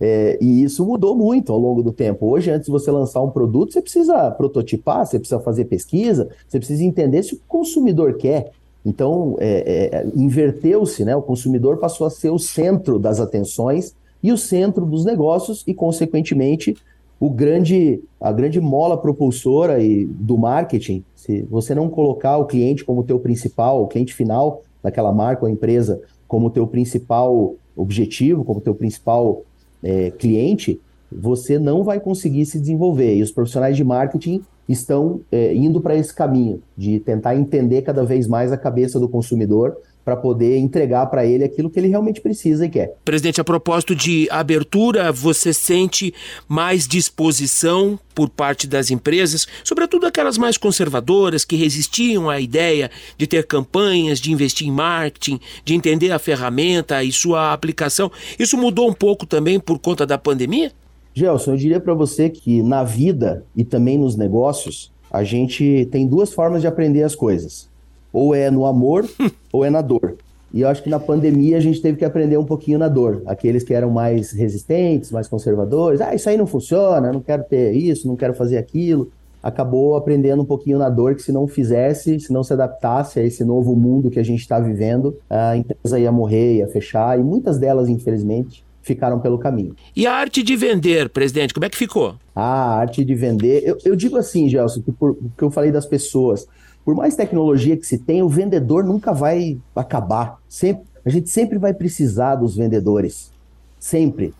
É, 0.00 0.38
e 0.40 0.62
isso 0.62 0.86
mudou 0.86 1.16
muito 1.16 1.52
ao 1.52 1.58
longo 1.58 1.82
do 1.82 1.90
tempo. 1.90 2.28
Hoje, 2.28 2.52
antes 2.52 2.66
de 2.66 2.70
você 2.70 2.88
lançar 2.88 3.20
um 3.20 3.30
produto, 3.30 3.72
você 3.72 3.82
precisa 3.82 4.30
prototipar, 4.30 5.04
você 5.04 5.18
precisa 5.18 5.40
fazer 5.40 5.64
pesquisa, 5.64 6.28
você 6.46 6.56
precisa 6.56 6.84
entender 6.84 7.24
se 7.24 7.34
o 7.34 7.40
consumidor 7.48 8.14
quer. 8.14 8.52
Então, 8.86 9.34
é, 9.40 9.90
é, 9.92 10.06
inverteu-se, 10.14 11.04
né? 11.04 11.16
O 11.16 11.22
consumidor 11.22 11.78
passou 11.78 12.06
a 12.06 12.10
ser 12.10 12.30
o 12.30 12.38
centro 12.38 12.96
das 12.96 13.18
atenções 13.18 13.92
e 14.22 14.32
o 14.32 14.38
centro 14.38 14.84
dos 14.86 15.04
negócios 15.04 15.64
e, 15.66 15.74
consequentemente, 15.74 16.76
o 17.20 17.30
grande, 17.30 18.00
a 18.20 18.32
grande 18.32 18.60
mola 18.60 18.96
propulsora 18.96 19.82
e 19.82 20.04
do 20.04 20.38
marketing. 20.38 21.04
Se 21.16 21.42
você 21.42 21.74
não 21.74 21.88
colocar 21.88 22.36
o 22.36 22.46
cliente 22.46 22.84
como 22.84 23.02
teu 23.02 23.18
principal, 23.18 23.82
o 23.82 23.88
cliente 23.88 24.14
final 24.14 24.62
daquela 24.82 25.12
marca 25.12 25.44
ou 25.44 25.50
empresa 25.50 26.00
como 26.28 26.50
teu 26.50 26.66
principal 26.66 27.56
objetivo, 27.76 28.44
como 28.44 28.60
teu 28.60 28.74
principal 28.74 29.42
é, 29.82 30.10
cliente, 30.10 30.80
você 31.10 31.58
não 31.58 31.82
vai 31.82 31.98
conseguir 31.98 32.44
se 32.46 32.60
desenvolver. 32.60 33.16
E 33.16 33.22
os 33.22 33.32
profissionais 33.32 33.76
de 33.76 33.82
marketing 33.82 34.42
estão 34.68 35.20
é, 35.32 35.54
indo 35.54 35.80
para 35.80 35.96
esse 35.96 36.14
caminho 36.14 36.62
de 36.76 37.00
tentar 37.00 37.34
entender 37.34 37.82
cada 37.82 38.04
vez 38.04 38.28
mais 38.28 38.52
a 38.52 38.56
cabeça 38.58 39.00
do 39.00 39.08
consumidor 39.08 39.76
para 40.08 40.16
poder 40.16 40.56
entregar 40.56 41.04
para 41.04 41.26
ele 41.26 41.44
aquilo 41.44 41.68
que 41.68 41.78
ele 41.78 41.88
realmente 41.88 42.18
precisa 42.18 42.64
e 42.64 42.68
quer. 42.70 42.96
Presidente, 43.04 43.42
a 43.42 43.44
propósito 43.44 43.94
de 43.94 44.26
abertura, 44.30 45.12
você 45.12 45.52
sente 45.52 46.14
mais 46.48 46.88
disposição 46.88 47.98
por 48.14 48.30
parte 48.30 48.66
das 48.66 48.90
empresas, 48.90 49.46
sobretudo 49.62 50.06
aquelas 50.06 50.38
mais 50.38 50.56
conservadoras 50.56 51.44
que 51.44 51.56
resistiam 51.56 52.30
à 52.30 52.40
ideia 52.40 52.90
de 53.18 53.26
ter 53.26 53.46
campanhas, 53.46 54.18
de 54.18 54.32
investir 54.32 54.66
em 54.66 54.70
marketing, 54.70 55.38
de 55.62 55.74
entender 55.74 56.10
a 56.10 56.18
ferramenta 56.18 57.04
e 57.04 57.12
sua 57.12 57.52
aplicação. 57.52 58.10
Isso 58.38 58.56
mudou 58.56 58.88
um 58.88 58.94
pouco 58.94 59.26
também 59.26 59.60
por 59.60 59.78
conta 59.78 60.06
da 60.06 60.16
pandemia? 60.16 60.72
Gelson, 61.12 61.50
eu 61.50 61.56
diria 61.58 61.80
para 61.80 61.92
você 61.92 62.30
que 62.30 62.62
na 62.62 62.82
vida 62.82 63.44
e 63.54 63.62
também 63.62 63.98
nos 63.98 64.16
negócios, 64.16 64.90
a 65.10 65.22
gente 65.22 65.86
tem 65.90 66.08
duas 66.08 66.32
formas 66.32 66.62
de 66.62 66.66
aprender 66.66 67.02
as 67.02 67.14
coisas 67.14 67.68
ou 68.12 68.34
é 68.34 68.50
no 68.50 68.66
amor 68.66 69.08
ou 69.52 69.64
é 69.64 69.70
na 69.70 69.80
dor. 69.80 70.16
E 70.52 70.62
eu 70.62 70.68
acho 70.68 70.82
que 70.82 70.88
na 70.88 70.98
pandemia 70.98 71.58
a 71.58 71.60
gente 71.60 71.80
teve 71.80 71.98
que 71.98 72.04
aprender 72.04 72.38
um 72.38 72.44
pouquinho 72.44 72.78
na 72.78 72.88
dor. 72.88 73.22
Aqueles 73.26 73.62
que 73.62 73.74
eram 73.74 73.90
mais 73.90 74.32
resistentes, 74.32 75.10
mais 75.10 75.28
conservadores, 75.28 76.00
ah, 76.00 76.14
isso 76.14 76.28
aí 76.28 76.36
não 76.38 76.46
funciona, 76.46 77.12
não 77.12 77.20
quero 77.20 77.44
ter 77.44 77.72
isso, 77.72 78.08
não 78.08 78.16
quero 78.16 78.32
fazer 78.32 78.56
aquilo. 78.56 79.10
Acabou 79.42 79.94
aprendendo 79.96 80.42
um 80.42 80.46
pouquinho 80.46 80.78
na 80.78 80.88
dor 80.88 81.14
que 81.14 81.22
se 81.22 81.30
não 81.30 81.46
fizesse, 81.46 82.18
se 82.18 82.32
não 82.32 82.42
se 82.42 82.52
adaptasse 82.52 83.20
a 83.20 83.22
esse 83.22 83.44
novo 83.44 83.76
mundo 83.76 84.10
que 84.10 84.18
a 84.18 84.22
gente 84.22 84.40
está 84.40 84.58
vivendo, 84.58 85.16
a 85.30 85.56
empresa 85.56 86.00
ia 86.00 86.10
morrer, 86.10 86.56
ia 86.56 86.66
fechar, 86.66 87.18
e 87.18 87.22
muitas 87.22 87.56
delas, 87.56 87.88
infelizmente, 87.88 88.64
ficaram 88.82 89.20
pelo 89.20 89.38
caminho. 89.38 89.76
E 89.94 90.06
a 90.06 90.14
arte 90.14 90.42
de 90.42 90.56
vender, 90.56 91.08
presidente, 91.10 91.54
como 91.54 91.66
é 91.66 91.68
que 91.68 91.76
ficou? 91.76 92.16
Ah, 92.34 92.74
a 92.74 92.78
arte 92.78 93.04
de 93.04 93.14
vender, 93.14 93.62
eu, 93.64 93.78
eu 93.84 93.94
digo 93.94 94.16
assim, 94.16 94.48
Gelson, 94.48 94.82
que 94.82 94.90
por, 94.90 95.16
que 95.36 95.44
eu 95.44 95.50
falei 95.50 95.70
das 95.70 95.86
pessoas, 95.86 96.46
por 96.88 96.94
mais 96.94 97.14
tecnologia 97.14 97.76
que 97.76 97.86
se 97.86 97.98
tenha, 97.98 98.24
o 98.24 98.30
vendedor 98.30 98.82
nunca 98.82 99.12
vai 99.12 99.58
acabar. 99.76 100.40
Sempre, 100.48 100.86
a 101.04 101.10
gente 101.10 101.28
sempre 101.28 101.58
vai 101.58 101.74
precisar 101.74 102.36
dos 102.36 102.56
vendedores. 102.56 103.30
Sempre. 103.78 104.32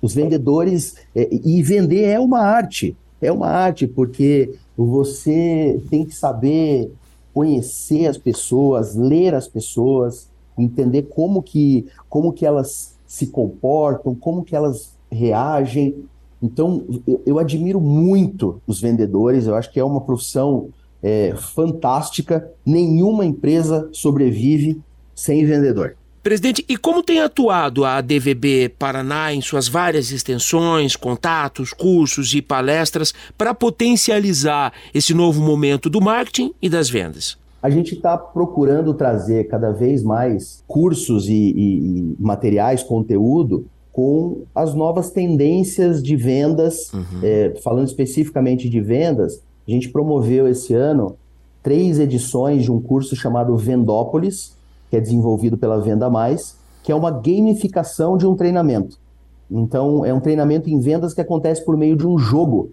Os 0.00 0.14
vendedores. 0.14 0.96
É, 1.14 1.28
e 1.30 1.62
vender 1.62 2.04
é 2.04 2.18
uma 2.18 2.38
arte. 2.38 2.96
É 3.20 3.30
uma 3.30 3.48
arte, 3.48 3.86
porque 3.86 4.54
você 4.74 5.82
tem 5.90 6.06
que 6.06 6.14
saber 6.14 6.90
conhecer 7.34 8.06
as 8.06 8.16
pessoas, 8.16 8.94
ler 8.94 9.34
as 9.34 9.46
pessoas, 9.46 10.30
entender 10.56 11.02
como 11.14 11.42
que, 11.42 11.86
como 12.08 12.32
que 12.32 12.46
elas 12.46 12.96
se 13.06 13.26
comportam, 13.26 14.14
como 14.14 14.42
que 14.42 14.56
elas 14.56 14.94
reagem. 15.10 16.06
Então, 16.42 16.86
eu, 17.06 17.20
eu 17.26 17.38
admiro 17.38 17.82
muito 17.82 18.62
os 18.66 18.80
vendedores, 18.80 19.46
eu 19.46 19.54
acho 19.54 19.70
que 19.70 19.78
é 19.78 19.84
uma 19.84 20.00
profissão 20.00 20.70
é, 21.02 21.34
fantástica. 21.36 22.48
Nenhuma 22.64 23.24
empresa 23.24 23.88
sobrevive 23.92 24.80
sem 25.14 25.44
vendedor. 25.44 25.96
Presidente, 26.22 26.64
e 26.68 26.76
como 26.76 27.02
tem 27.02 27.20
atuado 27.20 27.84
a 27.84 28.00
DVB 28.00 28.68
Paraná 28.78 29.34
em 29.34 29.40
suas 29.40 29.66
várias 29.66 30.12
extensões, 30.12 30.94
contatos, 30.94 31.72
cursos 31.72 32.32
e 32.32 32.40
palestras 32.40 33.12
para 33.36 33.52
potencializar 33.52 34.72
esse 34.94 35.12
novo 35.12 35.42
momento 35.42 35.90
do 35.90 36.00
marketing 36.00 36.54
e 36.62 36.68
das 36.68 36.88
vendas? 36.88 37.36
A 37.60 37.68
gente 37.68 37.94
está 37.94 38.16
procurando 38.16 38.94
trazer 38.94 39.48
cada 39.48 39.72
vez 39.72 40.04
mais 40.04 40.62
cursos 40.66 41.28
e, 41.28 41.32
e, 41.32 41.98
e, 41.98 42.16
materiais, 42.20 42.84
conteúdo 42.84 43.66
com 43.92 44.44
as 44.54 44.74
novas 44.74 45.10
tendências 45.10 46.02
de 46.02 46.16
vendas, 46.16 46.92
uhum. 46.92 47.20
é, 47.22 47.54
falando 47.62 47.88
especificamente 47.88 48.68
de 48.68 48.80
vendas, 48.80 49.42
a 49.66 49.70
gente 49.70 49.88
promoveu 49.88 50.48
esse 50.48 50.74
ano 50.74 51.16
três 51.62 51.98
edições 51.98 52.64
de 52.64 52.72
um 52.72 52.80
curso 52.80 53.14
chamado 53.14 53.56
Vendópolis, 53.56 54.56
que 54.90 54.96
é 54.96 55.00
desenvolvido 55.00 55.56
pela 55.56 55.80
Venda 55.80 56.10
Mais, 56.10 56.56
que 56.82 56.90
é 56.90 56.94
uma 56.94 57.10
gamificação 57.10 58.16
de 58.16 58.26
um 58.26 58.34
treinamento. 58.34 58.98
Então, 59.50 60.04
é 60.04 60.12
um 60.12 60.20
treinamento 60.20 60.68
em 60.68 60.80
vendas 60.80 61.14
que 61.14 61.20
acontece 61.20 61.64
por 61.64 61.76
meio 61.76 61.96
de 61.96 62.06
um 62.06 62.18
jogo. 62.18 62.70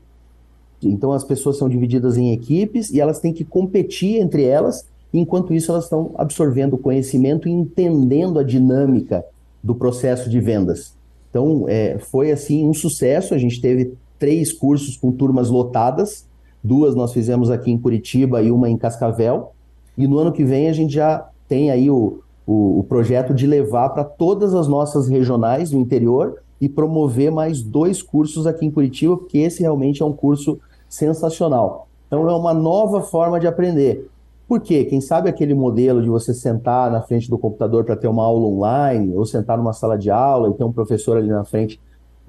Então, 0.81 1.11
as 1.11 1.23
pessoas 1.23 1.57
são 1.57 1.69
divididas 1.69 2.17
em 2.17 2.31
equipes 2.31 2.89
e 2.89 2.99
elas 2.99 3.19
têm 3.19 3.33
que 3.33 3.43
competir 3.43 4.19
entre 4.19 4.43
elas, 4.43 4.85
enquanto 5.13 5.53
isso, 5.53 5.71
elas 5.71 5.83
estão 5.83 6.11
absorvendo 6.15 6.77
conhecimento 6.77 7.47
e 7.47 7.51
entendendo 7.51 8.39
a 8.39 8.43
dinâmica 8.43 9.23
do 9.61 9.75
processo 9.75 10.29
de 10.29 10.39
vendas. 10.39 10.93
Então, 11.29 11.65
é, 11.67 11.99
foi 11.99 12.31
assim 12.31 12.67
um 12.67 12.73
sucesso. 12.73 13.35
A 13.35 13.37
gente 13.37 13.61
teve 13.61 13.93
três 14.17 14.51
cursos 14.51 14.97
com 14.97 15.11
turmas 15.11 15.49
lotadas 15.49 16.25
Duas 16.63 16.95
nós 16.95 17.13
fizemos 17.13 17.49
aqui 17.49 17.71
em 17.71 17.77
Curitiba 17.77 18.41
e 18.41 18.51
uma 18.51 18.69
em 18.69 18.77
Cascavel. 18.77 19.53
E 19.97 20.07
no 20.07 20.17
ano 20.19 20.31
que 20.31 20.43
vem 20.43 20.69
a 20.69 20.73
gente 20.73 20.93
já 20.93 21.29
tem 21.47 21.71
aí 21.71 21.89
o, 21.89 22.19
o, 22.45 22.79
o 22.79 22.83
projeto 22.83 23.33
de 23.33 23.47
levar 23.47 23.89
para 23.89 24.03
todas 24.03 24.53
as 24.53 24.67
nossas 24.67 25.07
regionais 25.07 25.71
do 25.71 25.77
interior 25.77 26.41
e 26.59 26.67
promover 26.67 27.31
mais 27.31 27.61
dois 27.61 28.01
cursos 28.01 28.45
aqui 28.45 28.65
em 28.65 28.71
Curitiba, 28.71 29.15
porque 29.17 29.37
esse 29.37 29.61
realmente 29.61 30.01
é 30.01 30.05
um 30.05 30.13
curso 30.13 30.59
sensacional. 30.89 31.87
Então 32.07 32.27
é 32.29 32.35
uma 32.35 32.53
nova 32.53 33.01
forma 33.01 33.39
de 33.39 33.47
aprender. 33.47 34.09
Por 34.47 34.59
quê? 34.59 34.83
Quem 34.83 34.99
sabe 34.99 35.29
aquele 35.29 35.53
modelo 35.53 36.01
de 36.01 36.09
você 36.09 36.33
sentar 36.33 36.91
na 36.91 37.01
frente 37.01 37.29
do 37.29 37.37
computador 37.37 37.83
para 37.83 37.95
ter 37.95 38.07
uma 38.07 38.25
aula 38.25 38.47
online, 38.47 39.15
ou 39.15 39.23
sentar 39.25 39.57
numa 39.57 39.73
sala 39.73 39.95
de 39.95 40.09
aula 40.09 40.49
e 40.49 40.53
ter 40.53 40.63
um 40.63 40.73
professor 40.73 41.17
ali 41.17 41.29
na 41.29 41.45
frente 41.45 41.79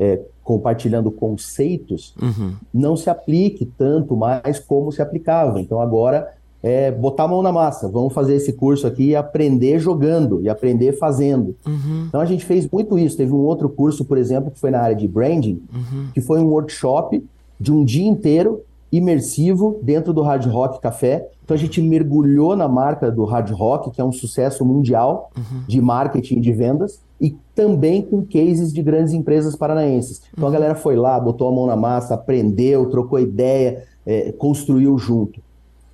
é, 0.01 0.19
compartilhando 0.43 1.11
conceitos, 1.11 2.15
uhum. 2.21 2.55
não 2.73 2.97
se 2.97 3.11
aplique 3.11 3.67
tanto 3.67 4.17
mais 4.17 4.59
como 4.59 4.91
se 4.91 5.03
aplicava. 5.03 5.61
Então 5.61 5.79
agora 5.79 6.33
é 6.63 6.91
botar 6.91 7.25
a 7.25 7.29
mão 7.29 7.43
na 7.43 7.53
massa. 7.53 7.87
Vamos 7.87 8.15
fazer 8.15 8.35
esse 8.35 8.55
curso 8.55 8.87
aqui 8.87 9.11
e 9.11 9.17
aprender 9.17 9.79
jogando 9.79 10.41
e 10.43 10.49
aprender 10.49 10.93
fazendo. 10.95 11.55
Uhum. 11.67 12.07
Então 12.09 12.21
a 12.21 12.25
gente 12.25 12.47
fez 12.47 12.69
muito 12.71 12.99
isso. 12.99 13.17
Teve 13.17 13.33
um 13.33 13.45
outro 13.45 13.69
curso, 13.69 14.05
por 14.05 14.17
exemplo, 14.17 14.51
que 14.51 14.59
foi 14.59 14.71
na 14.71 14.81
área 14.81 14.97
de 14.97 15.07
branding, 15.07 15.63
uhum. 15.73 16.09
que 16.15 16.21
foi 16.23 16.41
um 16.41 16.47
workshop 16.47 17.23
de 17.61 17.71
um 17.71 17.85
dia 17.85 18.07
inteiro 18.07 18.63
imersivo 18.91 19.79
dentro 19.83 20.13
do 20.15 20.23
Hard 20.23 20.47
Rock 20.47 20.81
Café. 20.81 21.29
Então 21.45 21.55
a 21.55 21.59
gente 21.59 21.81
mergulhou 21.83 22.57
na 22.57 22.67
marca 22.67 23.11
do 23.11 23.25
Hard 23.25 23.51
Rock, 23.51 23.91
que 23.91 24.01
é 24.01 24.05
um 24.05 24.13
sucesso 24.13 24.65
mundial 24.65 25.31
uhum. 25.37 25.63
de 25.69 25.81
marketing 25.81 26.39
e 26.39 26.41
de 26.41 26.53
vendas, 26.53 27.01
e 27.20 27.37
também 27.54 28.00
com 28.00 28.24
cases 28.24 28.72
de 28.72 28.83
grandes 28.83 29.12
empresas 29.12 29.54
paranaenses. 29.54 30.22
Então 30.33 30.44
a 30.44 30.46
uhum. 30.46 30.52
galera 30.52 30.74
foi 30.74 30.96
lá, 30.96 31.20
botou 31.20 31.48
a 31.48 31.52
mão 31.52 31.66
na 31.66 31.76
massa, 31.76 32.14
aprendeu, 32.14 32.88
trocou 32.88 33.20
ideia, 33.20 33.85
é, 34.06 34.33
construiu 34.33 34.96
junto. 34.96 35.40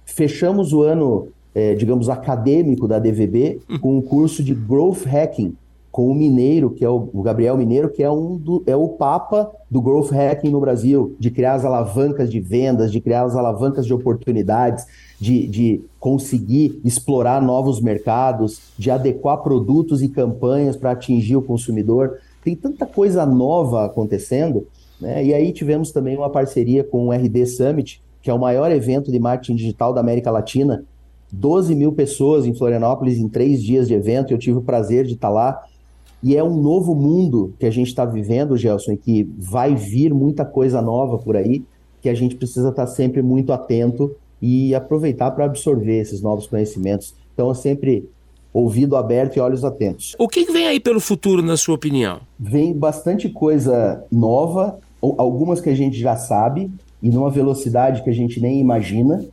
Fechamos 0.05 0.73
o 0.73 0.83
ano, 0.83 1.29
é, 1.55 1.75
digamos, 1.75 2.09
acadêmico 2.09 2.87
da 2.87 2.99
DVB 2.99 3.61
uhum. 3.69 3.79
com 3.81 3.99
um 3.99 4.03
curso 4.03 4.43
de 4.43 4.55
Growth 4.55 5.05
Hacking, 5.05 5.57
com 5.97 6.11
o 6.11 6.15
Mineiro, 6.15 6.69
que 6.69 6.85
é 6.85 6.91
o, 6.91 7.09
o, 7.11 7.23
Gabriel 7.23 7.57
Mineiro, 7.57 7.89
que 7.89 8.03
é, 8.03 8.11
um 8.11 8.37
do, 8.37 8.63
é 8.67 8.77
o 8.77 8.87
papa 8.87 9.51
do 9.71 9.81
growth 9.81 10.11
hacking 10.11 10.51
no 10.51 10.61
Brasil, 10.61 11.17
de 11.19 11.31
criar 11.31 11.55
as 11.55 11.65
alavancas 11.65 12.31
de 12.31 12.39
vendas, 12.39 12.93
de 12.93 13.01
criar 13.01 13.23
as 13.23 13.35
alavancas 13.35 13.87
de 13.87 13.95
oportunidades, 13.95 14.85
de, 15.19 15.47
de 15.47 15.81
conseguir 15.99 16.79
explorar 16.85 17.41
novos 17.41 17.81
mercados, 17.81 18.61
de 18.77 18.91
adequar 18.91 19.39
produtos 19.39 20.03
e 20.03 20.11
campanhas 20.11 20.77
para 20.77 20.91
atingir 20.91 21.37
o 21.37 21.41
consumidor. 21.41 22.19
Tem 22.45 22.55
tanta 22.55 22.85
coisa 22.85 23.25
nova 23.25 23.87
acontecendo, 23.87 24.67
né? 25.01 25.25
E 25.25 25.33
aí 25.33 25.51
tivemos 25.51 25.93
também 25.93 26.15
uma 26.15 26.29
parceria 26.29 26.85
com 26.85 27.07
o 27.07 27.11
RD 27.11 27.47
Summit, 27.47 28.03
que 28.21 28.29
é 28.29 28.35
o 28.35 28.39
maior 28.39 28.71
evento 28.71 29.11
de 29.11 29.19
marketing 29.19 29.57
digital 29.57 29.95
da 29.95 30.03
América 30.03 30.31
Latina. 30.31 30.85
12 31.33 31.75
mil 31.75 31.91
pessoas 31.93 32.45
em 32.45 32.55
Florianópolis 32.55 33.17
em 33.17 33.31
três 33.31 33.63
dias 33.63 33.89
de 33.89 33.95
evento. 33.95 34.35
Eu 34.35 34.39
tive 34.39 34.59
o 34.59 34.63
prazer 34.63 35.07
de 35.07 35.15
estar 35.15 35.31
lá 35.31 35.59
e 36.27 36.37
é 36.37 36.43
um 36.43 36.61
novo 36.61 36.93
mundo 36.93 37.55
que 37.57 37.67
a 37.67 37.71
gente 37.71 37.87
está 37.87 38.05
vivendo, 38.05 38.57
Gelson, 38.57 38.95
e 38.95 38.97
que 38.97 39.31
vai 39.39 39.77
vir 39.77 40.13
muita 40.13 40.45
coisa 40.45 40.83
nova 40.83 41.19
por 41.19 41.37
aí, 41.37 41.65
que 42.03 42.09
a 42.09 42.15
gente 42.15 42.35
precisa 42.35 42.71
estar 42.71 42.85
tá 42.85 42.93
sempre 42.93 43.23
muito 43.23 43.53
atento 43.53 44.13
e 44.43 44.75
aproveitar 44.75 45.31
para 45.31 45.45
absorver 45.45 46.01
esses 46.01 46.21
novos 46.21 46.49
conhecimentos. 46.49 47.15
Então, 47.33 47.49
é 47.49 47.55
sempre 47.55 48.11
ouvido 48.53 48.97
aberto 48.97 49.37
e 49.37 49.41
olhos 49.41 49.65
atentos. 49.65 50.17
O 50.19 50.27
que 50.27 50.51
vem 50.51 50.67
aí 50.67 50.81
pelo 50.81 50.99
futuro, 50.99 51.43
na 51.43 51.57
sua 51.57 51.77
opinião? 51.77 52.19
Vem 52.37 52.73
bastante 52.73 53.29
coisa 53.29 54.05
nova, 54.11 54.81
algumas 55.01 55.61
que 55.61 55.71
a 55.71 55.77
gente 55.77 55.97
já 55.97 56.17
sabe, 56.17 56.69
e 57.01 57.09
numa 57.09 57.31
velocidade 57.31 58.03
que 58.03 58.11
a 58.11 58.15
gente 58.15 58.41
nem 58.41 58.59
imagina, 58.59 59.25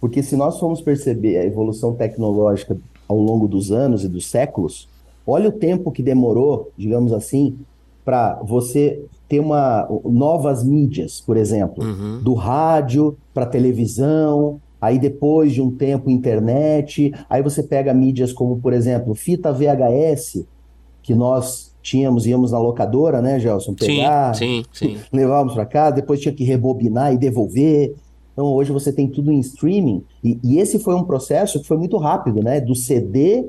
porque 0.00 0.20
se 0.20 0.34
nós 0.34 0.58
formos 0.58 0.80
perceber 0.80 1.38
a 1.38 1.44
evolução 1.44 1.94
tecnológica 1.94 2.76
ao 3.06 3.18
longo 3.18 3.46
dos 3.46 3.70
anos 3.70 4.02
e 4.02 4.08
dos 4.08 4.26
séculos, 4.26 4.88
Olha 5.30 5.48
o 5.48 5.52
tempo 5.52 5.90
que 5.90 6.02
demorou, 6.02 6.70
digamos 6.76 7.12
assim, 7.12 7.56
para 8.04 8.40
você 8.42 9.04
ter 9.28 9.38
uma 9.38 9.88
novas 10.04 10.64
mídias, 10.64 11.20
por 11.20 11.36
exemplo, 11.36 11.84
uhum. 11.84 12.20
do 12.20 12.34
rádio 12.34 13.16
para 13.32 13.46
televisão, 13.46 14.60
aí 14.80 14.98
depois 14.98 15.52
de 15.52 15.62
um 15.62 15.70
tempo 15.70 16.10
internet, 16.10 17.12
aí 17.28 17.42
você 17.42 17.62
pega 17.62 17.94
mídias 17.94 18.32
como, 18.32 18.58
por 18.58 18.72
exemplo, 18.72 19.14
fita 19.14 19.52
VHS, 19.52 20.44
que 21.02 21.14
nós 21.14 21.74
tínhamos, 21.82 22.26
íamos 22.26 22.52
na 22.52 22.58
locadora, 22.58 23.22
né, 23.22 23.38
Gelson, 23.38 23.74
pegar, 23.74 24.34
sim, 24.34 24.64
sim, 24.72 24.96
sim. 24.96 24.98
levávamos 25.12 25.54
para 25.54 25.64
casa, 25.64 25.96
depois 25.96 26.20
tinha 26.20 26.34
que 26.34 26.44
rebobinar 26.44 27.12
e 27.12 27.18
devolver. 27.18 27.94
Então 28.32 28.46
hoje 28.46 28.72
você 28.72 28.92
tem 28.92 29.08
tudo 29.08 29.30
em 29.30 29.38
streaming 29.40 30.02
e, 30.24 30.38
e 30.42 30.58
esse 30.58 30.78
foi 30.78 30.94
um 30.94 31.04
processo 31.04 31.60
que 31.60 31.66
foi 31.66 31.76
muito 31.76 31.96
rápido, 31.96 32.42
né, 32.42 32.60
do 32.60 32.74
CD 32.74 33.48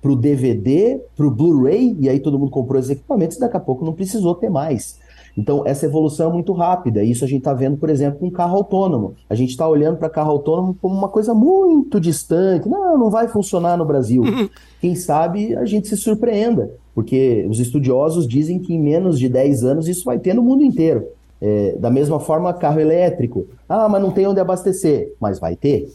para 0.00 0.10
o 0.10 0.16
DVD, 0.16 1.00
para 1.16 1.26
o 1.26 1.30
Blu-ray, 1.30 1.96
e 2.00 2.08
aí 2.08 2.20
todo 2.20 2.38
mundo 2.38 2.50
comprou 2.50 2.78
esses 2.78 2.90
equipamentos 2.90 3.36
e 3.36 3.40
daqui 3.40 3.56
a 3.56 3.60
pouco 3.60 3.84
não 3.84 3.92
precisou 3.92 4.34
ter 4.34 4.50
mais. 4.50 4.98
Então, 5.36 5.62
essa 5.64 5.86
evolução 5.86 6.30
é 6.30 6.32
muito 6.32 6.52
rápida. 6.52 7.02
Isso 7.02 7.24
a 7.24 7.28
gente 7.28 7.38
está 7.38 7.54
vendo, 7.54 7.76
por 7.76 7.88
exemplo, 7.88 8.18
com 8.18 8.30
carro 8.30 8.56
autônomo. 8.56 9.14
A 9.28 9.34
gente 9.34 9.50
está 9.50 9.68
olhando 9.68 9.96
para 9.96 10.10
carro 10.10 10.30
autônomo 10.32 10.76
como 10.80 10.94
uma 10.94 11.08
coisa 11.08 11.32
muito 11.34 12.00
distante. 12.00 12.68
Não, 12.68 12.98
não 12.98 13.10
vai 13.10 13.28
funcionar 13.28 13.76
no 13.76 13.84
Brasil. 13.84 14.22
Uhum. 14.22 14.48
Quem 14.80 14.94
sabe 14.94 15.54
a 15.56 15.64
gente 15.64 15.88
se 15.88 15.96
surpreenda, 15.96 16.70
porque 16.94 17.46
os 17.48 17.60
estudiosos 17.60 18.26
dizem 18.26 18.58
que 18.58 18.74
em 18.74 18.80
menos 18.80 19.18
de 19.18 19.28
10 19.28 19.64
anos 19.64 19.88
isso 19.88 20.04
vai 20.04 20.18
ter 20.18 20.34
no 20.34 20.42
mundo 20.42 20.64
inteiro. 20.64 21.06
É, 21.40 21.74
da 21.78 21.90
mesma 21.90 22.20
forma, 22.20 22.52
carro 22.52 22.80
elétrico. 22.80 23.46
Ah, 23.68 23.88
mas 23.88 24.02
não 24.02 24.10
tem 24.10 24.26
onde 24.26 24.40
abastecer. 24.40 25.14
Mas 25.18 25.38
vai 25.38 25.56
ter. 25.56 25.88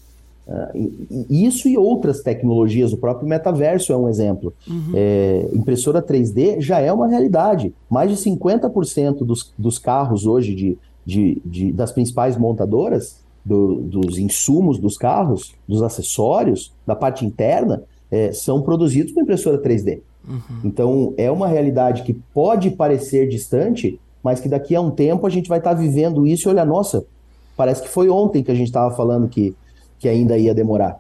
Uh, 0.48 1.26
isso 1.30 1.68
e 1.68 1.76
outras 1.76 2.22
tecnologias, 2.22 2.94
o 2.94 2.98
próprio 2.98 3.28
metaverso 3.28 3.92
é 3.92 3.98
um 3.98 4.08
exemplo. 4.08 4.54
Uhum. 4.68 4.92
É, 4.94 5.50
impressora 5.54 6.02
3D 6.02 6.62
já 6.62 6.80
é 6.80 6.92
uma 6.94 7.08
realidade. 7.08 7.74
Mais 7.90 8.12
de 8.12 8.18
50% 8.18 9.26
dos, 9.26 9.52
dos 9.58 9.80
carros 9.80 10.26
hoje 10.28 10.54
de, 10.54 10.78
de, 11.06 11.42
de 11.44 11.72
das 11.72 11.92
principais 11.92 12.38
montadoras, 12.38 13.24
do, 13.46 13.76
dos 13.82 14.18
insumos 14.18 14.80
dos 14.80 14.98
carros, 14.98 15.54
dos 15.68 15.84
acessórios, 15.84 16.74
da 16.86 16.96
parte 16.96 17.24
interna, 17.24 17.84
é, 18.12 18.32
são 18.32 18.62
produzidos 18.62 19.14
com 19.14 19.22
impressora 19.22 19.62
3D. 19.62 20.00
Uhum. 20.28 20.40
Então 20.64 21.14
é 21.18 21.30
uma 21.30 21.48
realidade 21.48 22.02
que 22.04 22.14
pode 22.34 22.72
parecer 22.72 23.28
distante, 23.28 24.00
mas 24.24 24.40
que 24.40 24.50
daqui 24.50 24.76
a 24.76 24.82
um 24.82 24.90
tempo 24.90 25.28
a 25.28 25.30
gente 25.30 25.48
vai 25.48 25.60
estar 25.60 25.76
tá 25.76 25.80
vivendo 25.80 26.26
isso 26.26 26.48
e 26.48 26.50
olha, 26.50 26.66
nossa, 26.66 27.06
parece 27.56 27.84
que 27.84 27.90
foi 27.90 28.10
ontem 28.10 28.44
que 28.44 28.52
a 28.52 28.56
gente 28.56 28.68
estava 28.68 28.96
falando 28.96 29.28
que 29.28 29.56
que 30.06 30.10
ainda 30.10 30.38
ia 30.38 30.54
demorar. 30.54 31.00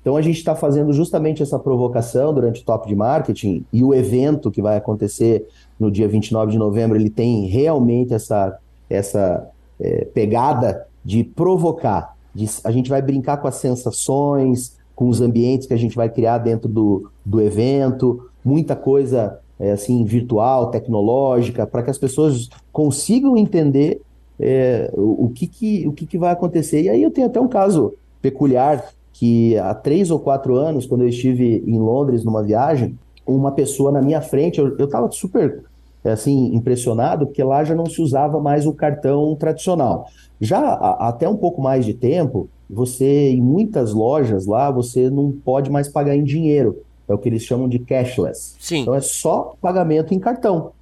Então 0.00 0.16
a 0.16 0.22
gente 0.22 0.38
está 0.38 0.56
fazendo 0.56 0.90
justamente 0.94 1.42
essa 1.42 1.58
provocação 1.58 2.32
durante 2.32 2.62
o 2.62 2.64
Top 2.64 2.88
de 2.88 2.96
Marketing 2.96 3.62
e 3.70 3.84
o 3.84 3.92
evento 3.92 4.50
que 4.50 4.62
vai 4.62 4.78
acontecer 4.78 5.46
no 5.78 5.90
dia 5.90 6.08
29 6.08 6.52
de 6.52 6.56
novembro, 6.56 6.96
ele 6.96 7.10
tem 7.10 7.44
realmente 7.44 8.14
essa, 8.14 8.58
essa 8.88 9.46
é, 9.78 10.06
pegada 10.06 10.86
de 11.04 11.22
provocar. 11.22 12.16
De, 12.34 12.48
a 12.64 12.70
gente 12.70 12.88
vai 12.88 13.02
brincar 13.02 13.36
com 13.36 13.46
as 13.46 13.56
sensações, 13.56 14.78
com 14.96 15.10
os 15.10 15.20
ambientes 15.20 15.66
que 15.66 15.74
a 15.74 15.78
gente 15.78 15.94
vai 15.94 16.08
criar 16.08 16.38
dentro 16.38 16.70
do, 16.70 17.10
do 17.26 17.42
evento, 17.42 18.30
muita 18.42 18.74
coisa 18.74 19.40
é, 19.60 19.72
assim 19.72 20.06
virtual, 20.06 20.70
tecnológica, 20.70 21.66
para 21.66 21.82
que 21.82 21.90
as 21.90 21.98
pessoas 21.98 22.48
consigam 22.72 23.36
entender 23.36 24.00
é, 24.40 24.90
o, 24.94 25.26
o, 25.26 25.28
que, 25.34 25.46
que, 25.46 25.86
o 25.86 25.92
que, 25.92 26.06
que 26.06 26.16
vai 26.16 26.32
acontecer. 26.32 26.80
E 26.84 26.88
aí 26.88 27.02
eu 27.02 27.10
tenho 27.10 27.26
até 27.26 27.38
um 27.38 27.48
caso 27.48 27.92
peculiar 28.20 28.84
que 29.12 29.56
há 29.58 29.74
três 29.74 30.10
ou 30.10 30.18
quatro 30.20 30.54
anos, 30.56 30.86
quando 30.86 31.02
eu 31.02 31.08
estive 31.08 31.62
em 31.66 31.78
Londres 31.78 32.24
numa 32.24 32.42
viagem, 32.42 32.96
uma 33.26 33.52
pessoa 33.52 33.90
na 33.90 34.00
minha 34.00 34.20
frente, 34.20 34.58
eu 34.58 34.76
estava 34.76 35.10
super 35.10 35.64
assim 36.04 36.54
impressionado, 36.54 37.26
porque 37.26 37.42
lá 37.42 37.64
já 37.64 37.74
não 37.74 37.86
se 37.86 38.00
usava 38.00 38.40
mais 38.40 38.66
o 38.66 38.72
cartão 38.72 39.34
tradicional. 39.34 40.06
Já 40.40 40.58
há, 40.60 41.08
até 41.08 41.28
um 41.28 41.36
pouco 41.36 41.60
mais 41.60 41.84
de 41.84 41.94
tempo, 41.94 42.48
você 42.70 43.30
em 43.30 43.42
muitas 43.42 43.92
lojas 43.92 44.46
lá, 44.46 44.70
você 44.70 45.10
não 45.10 45.32
pode 45.32 45.70
mais 45.70 45.88
pagar 45.88 46.16
em 46.16 46.24
dinheiro. 46.24 46.82
É 47.08 47.14
o 47.14 47.18
que 47.18 47.28
eles 47.28 47.42
chamam 47.42 47.68
de 47.68 47.78
cashless. 47.78 48.54
Sim. 48.60 48.82
Então 48.82 48.94
é 48.94 49.00
só 49.00 49.54
pagamento 49.60 50.14
em 50.14 50.18
cartão. 50.18 50.72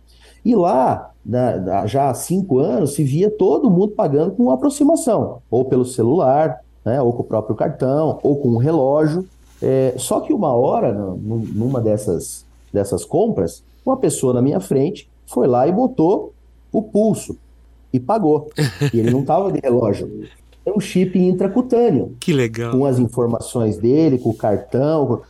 E 0.44 0.54
lá, 0.54 1.10
na, 1.24 1.86
já 1.86 2.10
há 2.10 2.14
cinco 2.14 2.58
anos, 2.58 2.94
se 2.94 3.02
via 3.02 3.30
todo 3.30 3.70
mundo 3.70 3.92
pagando 3.92 4.32
com 4.32 4.50
aproximação, 4.50 5.38
ou 5.50 5.64
pelo 5.64 5.84
celular, 5.84 6.60
né, 6.86 7.02
ou 7.02 7.12
com 7.12 7.22
o 7.22 7.26
próprio 7.26 7.56
cartão, 7.56 8.20
ou 8.22 8.36
com 8.36 8.50
o 8.50 8.58
relógio. 8.58 9.26
É, 9.60 9.94
só 9.98 10.20
que 10.20 10.32
uma 10.32 10.52
hora, 10.52 10.92
numa 10.92 11.80
dessas, 11.80 12.46
dessas 12.72 13.04
compras, 13.04 13.64
uma 13.84 13.96
pessoa 13.96 14.32
na 14.32 14.40
minha 14.40 14.60
frente 14.60 15.08
foi 15.26 15.48
lá 15.48 15.66
e 15.66 15.72
botou 15.72 16.32
o 16.72 16.80
pulso 16.80 17.36
e 17.92 17.98
pagou. 17.98 18.50
E 18.94 19.00
ele 19.00 19.10
não 19.10 19.20
estava 19.20 19.50
de 19.50 19.58
relógio. 19.58 20.28
É 20.64 20.70
um 20.70 20.78
chip 20.78 21.18
intracutâneo. 21.18 22.14
Que 22.20 22.32
legal. 22.32 22.72
Com 22.72 22.84
as 22.84 22.98
informações 23.00 23.76
dele, 23.78 24.18
com 24.18 24.30
o 24.30 24.34
cartão. 24.34 25.22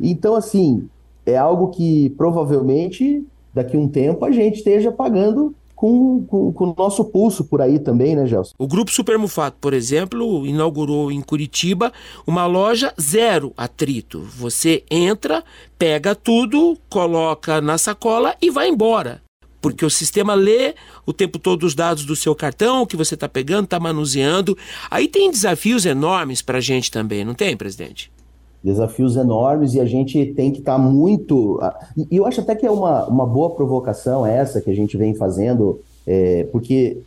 Então, 0.00 0.34
assim, 0.34 0.88
é 1.24 1.36
algo 1.36 1.68
que 1.68 2.10
provavelmente 2.10 3.24
daqui 3.52 3.76
a 3.76 3.80
um 3.80 3.88
tempo 3.88 4.24
a 4.24 4.32
gente 4.32 4.56
esteja 4.56 4.90
pagando 4.90 5.54
com 5.84 6.24
com, 6.24 6.50
com, 6.50 6.70
o 6.70 6.74
nosso 6.74 7.04
pulso 7.04 7.44
por 7.44 7.60
aí 7.60 7.78
também, 7.78 8.16
né, 8.16 8.26
Gelson? 8.26 8.54
O 8.58 8.66
Grupo 8.66 8.90
Supermufato, 8.90 9.58
por 9.60 9.74
exemplo, 9.74 10.46
inaugurou 10.46 11.12
em 11.12 11.20
Curitiba 11.20 11.92
uma 12.26 12.46
loja 12.46 12.94
zero 12.98 13.52
atrito. 13.54 14.20
Você 14.20 14.82
entra, 14.90 15.44
pega 15.78 16.14
tudo, 16.14 16.78
coloca 16.88 17.60
na 17.60 17.76
sacola 17.76 18.34
e 18.40 18.50
vai 18.50 18.70
embora. 18.70 19.20
Porque 19.60 19.84
o 19.84 19.90
sistema 19.90 20.32
lê 20.32 20.74
o 21.04 21.12
tempo 21.12 21.38
todo 21.38 21.64
os 21.64 21.74
dados 21.74 22.06
do 22.06 22.16
seu 22.16 22.34
cartão, 22.34 22.86
que 22.86 22.96
você 22.96 23.12
está 23.12 23.28
pegando, 23.28 23.64
está 23.64 23.78
manuseando. 23.78 24.56
Aí 24.90 25.06
tem 25.06 25.30
desafios 25.30 25.84
enormes 25.84 26.40
para 26.40 26.58
a 26.58 26.62
gente 26.62 26.90
também, 26.90 27.26
não 27.26 27.34
tem, 27.34 27.54
presidente? 27.56 28.10
Desafios 28.64 29.14
enormes 29.14 29.74
e 29.74 29.80
a 29.80 29.84
gente 29.84 30.24
tem 30.34 30.50
que 30.50 30.60
estar 30.60 30.76
tá 30.76 30.78
muito. 30.78 31.60
E 32.10 32.16
eu 32.16 32.24
acho 32.24 32.40
até 32.40 32.54
que 32.54 32.64
é 32.64 32.70
uma, 32.70 33.06
uma 33.06 33.26
boa 33.26 33.50
provocação 33.50 34.24
essa 34.24 34.60
que 34.62 34.70
a 34.70 34.74
gente 34.74 34.96
vem 34.96 35.14
fazendo, 35.14 35.80
é, 36.06 36.44
porque 36.44 36.98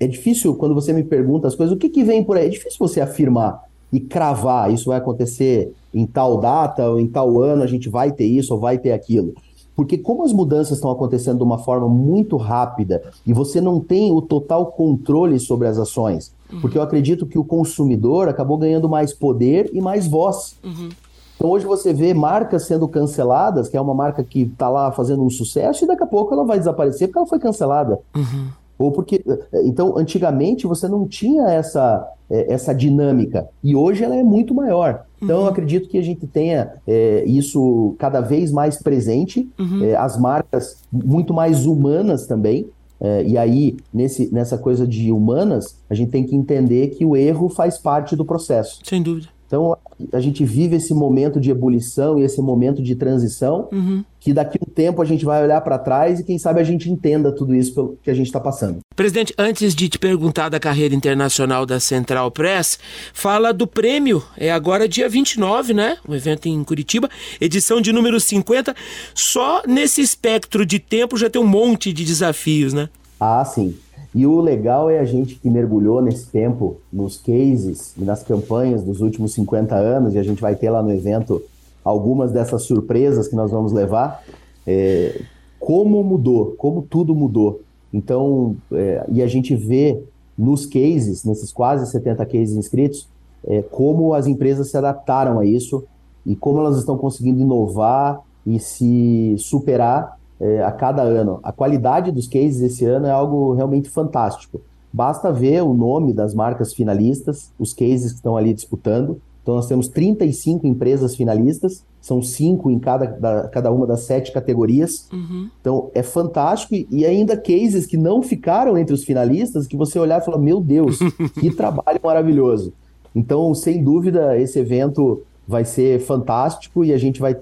é 0.00 0.08
difícil 0.08 0.56
quando 0.56 0.74
você 0.74 0.92
me 0.92 1.04
pergunta 1.04 1.46
as 1.46 1.54
coisas, 1.54 1.74
o 1.74 1.78
que, 1.78 1.88
que 1.88 2.02
vem 2.02 2.24
por 2.24 2.36
aí? 2.36 2.46
É 2.46 2.50
difícil 2.50 2.78
você 2.80 3.00
afirmar 3.00 3.62
e 3.92 4.00
cravar, 4.00 4.72
isso 4.72 4.86
vai 4.86 4.98
acontecer 4.98 5.72
em 5.94 6.04
tal 6.04 6.38
data 6.38 6.90
ou 6.90 6.98
em 6.98 7.06
tal 7.06 7.40
ano, 7.40 7.62
a 7.62 7.66
gente 7.66 7.88
vai 7.88 8.10
ter 8.10 8.26
isso 8.26 8.52
ou 8.52 8.60
vai 8.60 8.76
ter 8.76 8.90
aquilo. 8.90 9.34
Porque 9.76 9.96
como 9.96 10.24
as 10.24 10.32
mudanças 10.32 10.78
estão 10.78 10.90
acontecendo 10.90 11.38
de 11.38 11.44
uma 11.44 11.58
forma 11.58 11.88
muito 11.88 12.36
rápida 12.36 13.00
e 13.24 13.32
você 13.32 13.60
não 13.60 13.78
tem 13.78 14.10
o 14.10 14.20
total 14.20 14.66
controle 14.72 15.38
sobre 15.38 15.68
as 15.68 15.78
ações, 15.78 16.34
uhum. 16.52 16.60
porque 16.60 16.78
eu 16.78 16.82
acredito 16.82 17.26
que 17.26 17.38
o 17.38 17.44
consumidor 17.44 18.28
acabou 18.28 18.58
ganhando 18.58 18.88
mais 18.88 19.12
poder 19.12 19.70
e 19.72 19.80
mais 19.80 20.06
voz. 20.06 20.56
Uhum. 20.64 20.88
Então 21.36 21.50
hoje 21.50 21.64
você 21.64 21.92
vê 21.92 22.12
marcas 22.12 22.64
sendo 22.64 22.88
canceladas, 22.88 23.68
que 23.68 23.76
é 23.76 23.80
uma 23.80 23.94
marca 23.94 24.24
que 24.24 24.42
está 24.42 24.68
lá 24.68 24.90
fazendo 24.90 25.22
um 25.22 25.30
sucesso, 25.30 25.84
e 25.84 25.86
daqui 25.86 26.02
a 26.02 26.06
pouco 26.06 26.34
ela 26.34 26.44
vai 26.44 26.58
desaparecer 26.58 27.08
porque 27.08 27.18
ela 27.18 27.28
foi 27.28 27.38
cancelada. 27.38 27.98
Uhum. 28.16 28.48
Ou 28.78 28.92
porque. 28.92 29.22
Então, 29.64 29.98
antigamente 29.98 30.66
você 30.66 30.86
não 30.86 31.06
tinha 31.06 31.48
essa, 31.48 32.08
é, 32.30 32.52
essa 32.52 32.72
dinâmica. 32.72 33.48
E 33.62 33.74
hoje 33.74 34.04
ela 34.04 34.14
é 34.14 34.22
muito 34.22 34.54
maior. 34.54 35.04
Então, 35.20 35.38
uhum. 35.38 35.44
eu 35.44 35.48
acredito 35.48 35.88
que 35.88 35.98
a 35.98 36.02
gente 36.02 36.26
tenha 36.28 36.74
é, 36.86 37.24
isso 37.26 37.96
cada 37.98 38.20
vez 38.20 38.52
mais 38.52 38.80
presente, 38.80 39.50
uhum. 39.58 39.84
é, 39.84 39.96
as 39.96 40.16
marcas 40.16 40.78
muito 40.92 41.34
mais 41.34 41.66
humanas 41.66 42.26
também. 42.26 42.68
É, 43.00 43.24
e 43.24 43.38
aí, 43.38 43.76
nesse, 43.92 44.32
nessa 44.32 44.58
coisa 44.58 44.86
de 44.86 45.12
humanas, 45.12 45.78
a 45.88 45.94
gente 45.94 46.10
tem 46.10 46.24
que 46.24 46.34
entender 46.34 46.88
que 46.88 47.04
o 47.04 47.16
erro 47.16 47.48
faz 47.48 47.78
parte 47.78 48.16
do 48.16 48.24
processo. 48.24 48.80
Sem 48.82 49.02
dúvida. 49.02 49.28
Então, 49.48 49.74
a 50.12 50.20
gente 50.20 50.44
vive 50.44 50.76
esse 50.76 50.92
momento 50.92 51.40
de 51.40 51.50
ebulição 51.50 52.18
e 52.18 52.22
esse 52.22 52.38
momento 52.42 52.82
de 52.82 52.94
transição, 52.94 53.66
uhum. 53.72 54.04
que 54.20 54.34
daqui 54.34 54.58
a 54.60 54.70
um 54.70 54.70
tempo 54.70 55.00
a 55.00 55.06
gente 55.06 55.24
vai 55.24 55.42
olhar 55.42 55.58
para 55.62 55.78
trás 55.78 56.20
e 56.20 56.24
quem 56.24 56.38
sabe 56.38 56.60
a 56.60 56.64
gente 56.64 56.90
entenda 56.90 57.32
tudo 57.32 57.54
isso 57.54 57.96
que 58.02 58.10
a 58.10 58.14
gente 58.14 58.26
está 58.26 58.38
passando. 58.38 58.80
Presidente, 58.94 59.32
antes 59.38 59.74
de 59.74 59.88
te 59.88 59.98
perguntar 59.98 60.50
da 60.50 60.60
carreira 60.60 60.94
internacional 60.94 61.64
da 61.64 61.80
Central 61.80 62.30
Press, 62.30 62.78
fala 63.14 63.50
do 63.50 63.66
prêmio. 63.66 64.22
É 64.36 64.52
agora 64.52 64.86
dia 64.86 65.08
29, 65.08 65.72
né? 65.72 65.96
O 66.06 66.14
evento 66.14 66.46
em 66.46 66.62
Curitiba, 66.62 67.08
edição 67.40 67.80
de 67.80 67.90
número 67.90 68.20
50. 68.20 68.76
Só 69.14 69.62
nesse 69.66 70.02
espectro 70.02 70.66
de 70.66 70.78
tempo 70.78 71.16
já 71.16 71.30
tem 71.30 71.40
um 71.40 71.46
monte 71.46 71.90
de 71.90 72.04
desafios, 72.04 72.74
né? 72.74 72.90
Ah, 73.18 73.42
sim. 73.46 73.74
E 74.14 74.26
o 74.26 74.40
legal 74.40 74.88
é 74.88 74.98
a 74.98 75.04
gente 75.04 75.34
que 75.34 75.50
mergulhou 75.50 76.00
nesse 76.00 76.26
tempo, 76.28 76.78
nos 76.92 77.18
cases 77.18 77.94
e 77.96 78.04
nas 78.04 78.22
campanhas 78.22 78.82
dos 78.82 79.00
últimos 79.00 79.34
50 79.34 79.74
anos, 79.74 80.14
e 80.14 80.18
a 80.18 80.22
gente 80.22 80.40
vai 80.40 80.54
ter 80.54 80.70
lá 80.70 80.82
no 80.82 80.92
evento 80.92 81.42
algumas 81.84 82.32
dessas 82.32 82.62
surpresas 82.62 83.28
que 83.28 83.36
nós 83.36 83.50
vamos 83.50 83.72
levar, 83.72 84.22
é, 84.66 85.20
como 85.58 86.02
mudou, 86.02 86.54
como 86.56 86.82
tudo 86.82 87.14
mudou. 87.14 87.60
Então, 87.92 88.56
é, 88.72 89.04
e 89.10 89.22
a 89.22 89.26
gente 89.26 89.54
vê 89.54 90.02
nos 90.36 90.66
cases, 90.66 91.24
nesses 91.24 91.52
quase 91.52 91.90
70 91.90 92.24
cases 92.26 92.56
inscritos, 92.56 93.08
é, 93.44 93.62
como 93.62 94.14
as 94.14 94.26
empresas 94.26 94.70
se 94.70 94.76
adaptaram 94.76 95.38
a 95.38 95.46
isso 95.46 95.84
e 96.24 96.36
como 96.36 96.60
elas 96.60 96.76
estão 96.78 96.96
conseguindo 96.96 97.40
inovar 97.40 98.20
e 98.46 98.58
se 98.58 99.34
superar 99.38 100.17
é, 100.40 100.62
a 100.62 100.70
cada 100.72 101.02
ano. 101.02 101.40
A 101.42 101.52
qualidade 101.52 102.12
dos 102.12 102.26
cases 102.26 102.60
esse 102.60 102.84
ano 102.84 103.06
é 103.06 103.10
algo 103.10 103.54
realmente 103.54 103.88
fantástico. 103.88 104.60
Basta 104.92 105.32
ver 105.32 105.62
o 105.62 105.74
nome 105.74 106.12
das 106.12 106.34
marcas 106.34 106.72
finalistas, 106.72 107.52
os 107.58 107.74
cases 107.74 108.12
que 108.12 108.18
estão 108.18 108.36
ali 108.36 108.54
disputando. 108.54 109.20
Então, 109.42 109.54
nós 109.56 109.66
temos 109.66 109.88
35 109.88 110.66
empresas 110.66 111.16
finalistas, 111.16 111.84
são 112.00 112.22
cinco 112.22 112.70
em 112.70 112.78
cada, 112.78 113.06
da, 113.06 113.48
cada 113.48 113.72
uma 113.72 113.86
das 113.86 114.00
sete 114.00 114.32
categorias. 114.32 115.08
Uhum. 115.12 115.48
Então, 115.60 115.90
é 115.94 116.02
fantástico. 116.02 116.74
E 116.90 117.04
ainda 117.04 117.36
cases 117.36 117.86
que 117.86 117.96
não 117.96 118.22
ficaram 118.22 118.76
entre 118.78 118.94
os 118.94 119.04
finalistas, 119.04 119.66
que 119.66 119.76
você 119.76 119.98
olhar 119.98 120.20
e 120.20 120.24
falar: 120.24 120.38
Meu 120.38 120.60
Deus, 120.60 120.98
que 121.40 121.50
trabalho 121.50 122.00
maravilhoso. 122.02 122.72
Então, 123.14 123.54
sem 123.54 123.82
dúvida, 123.82 124.38
esse 124.38 124.58
evento 124.58 125.22
vai 125.46 125.64
ser 125.64 125.98
fantástico 126.00 126.84
e 126.84 126.92
a 126.92 126.98
gente 126.98 127.20
vai 127.20 127.34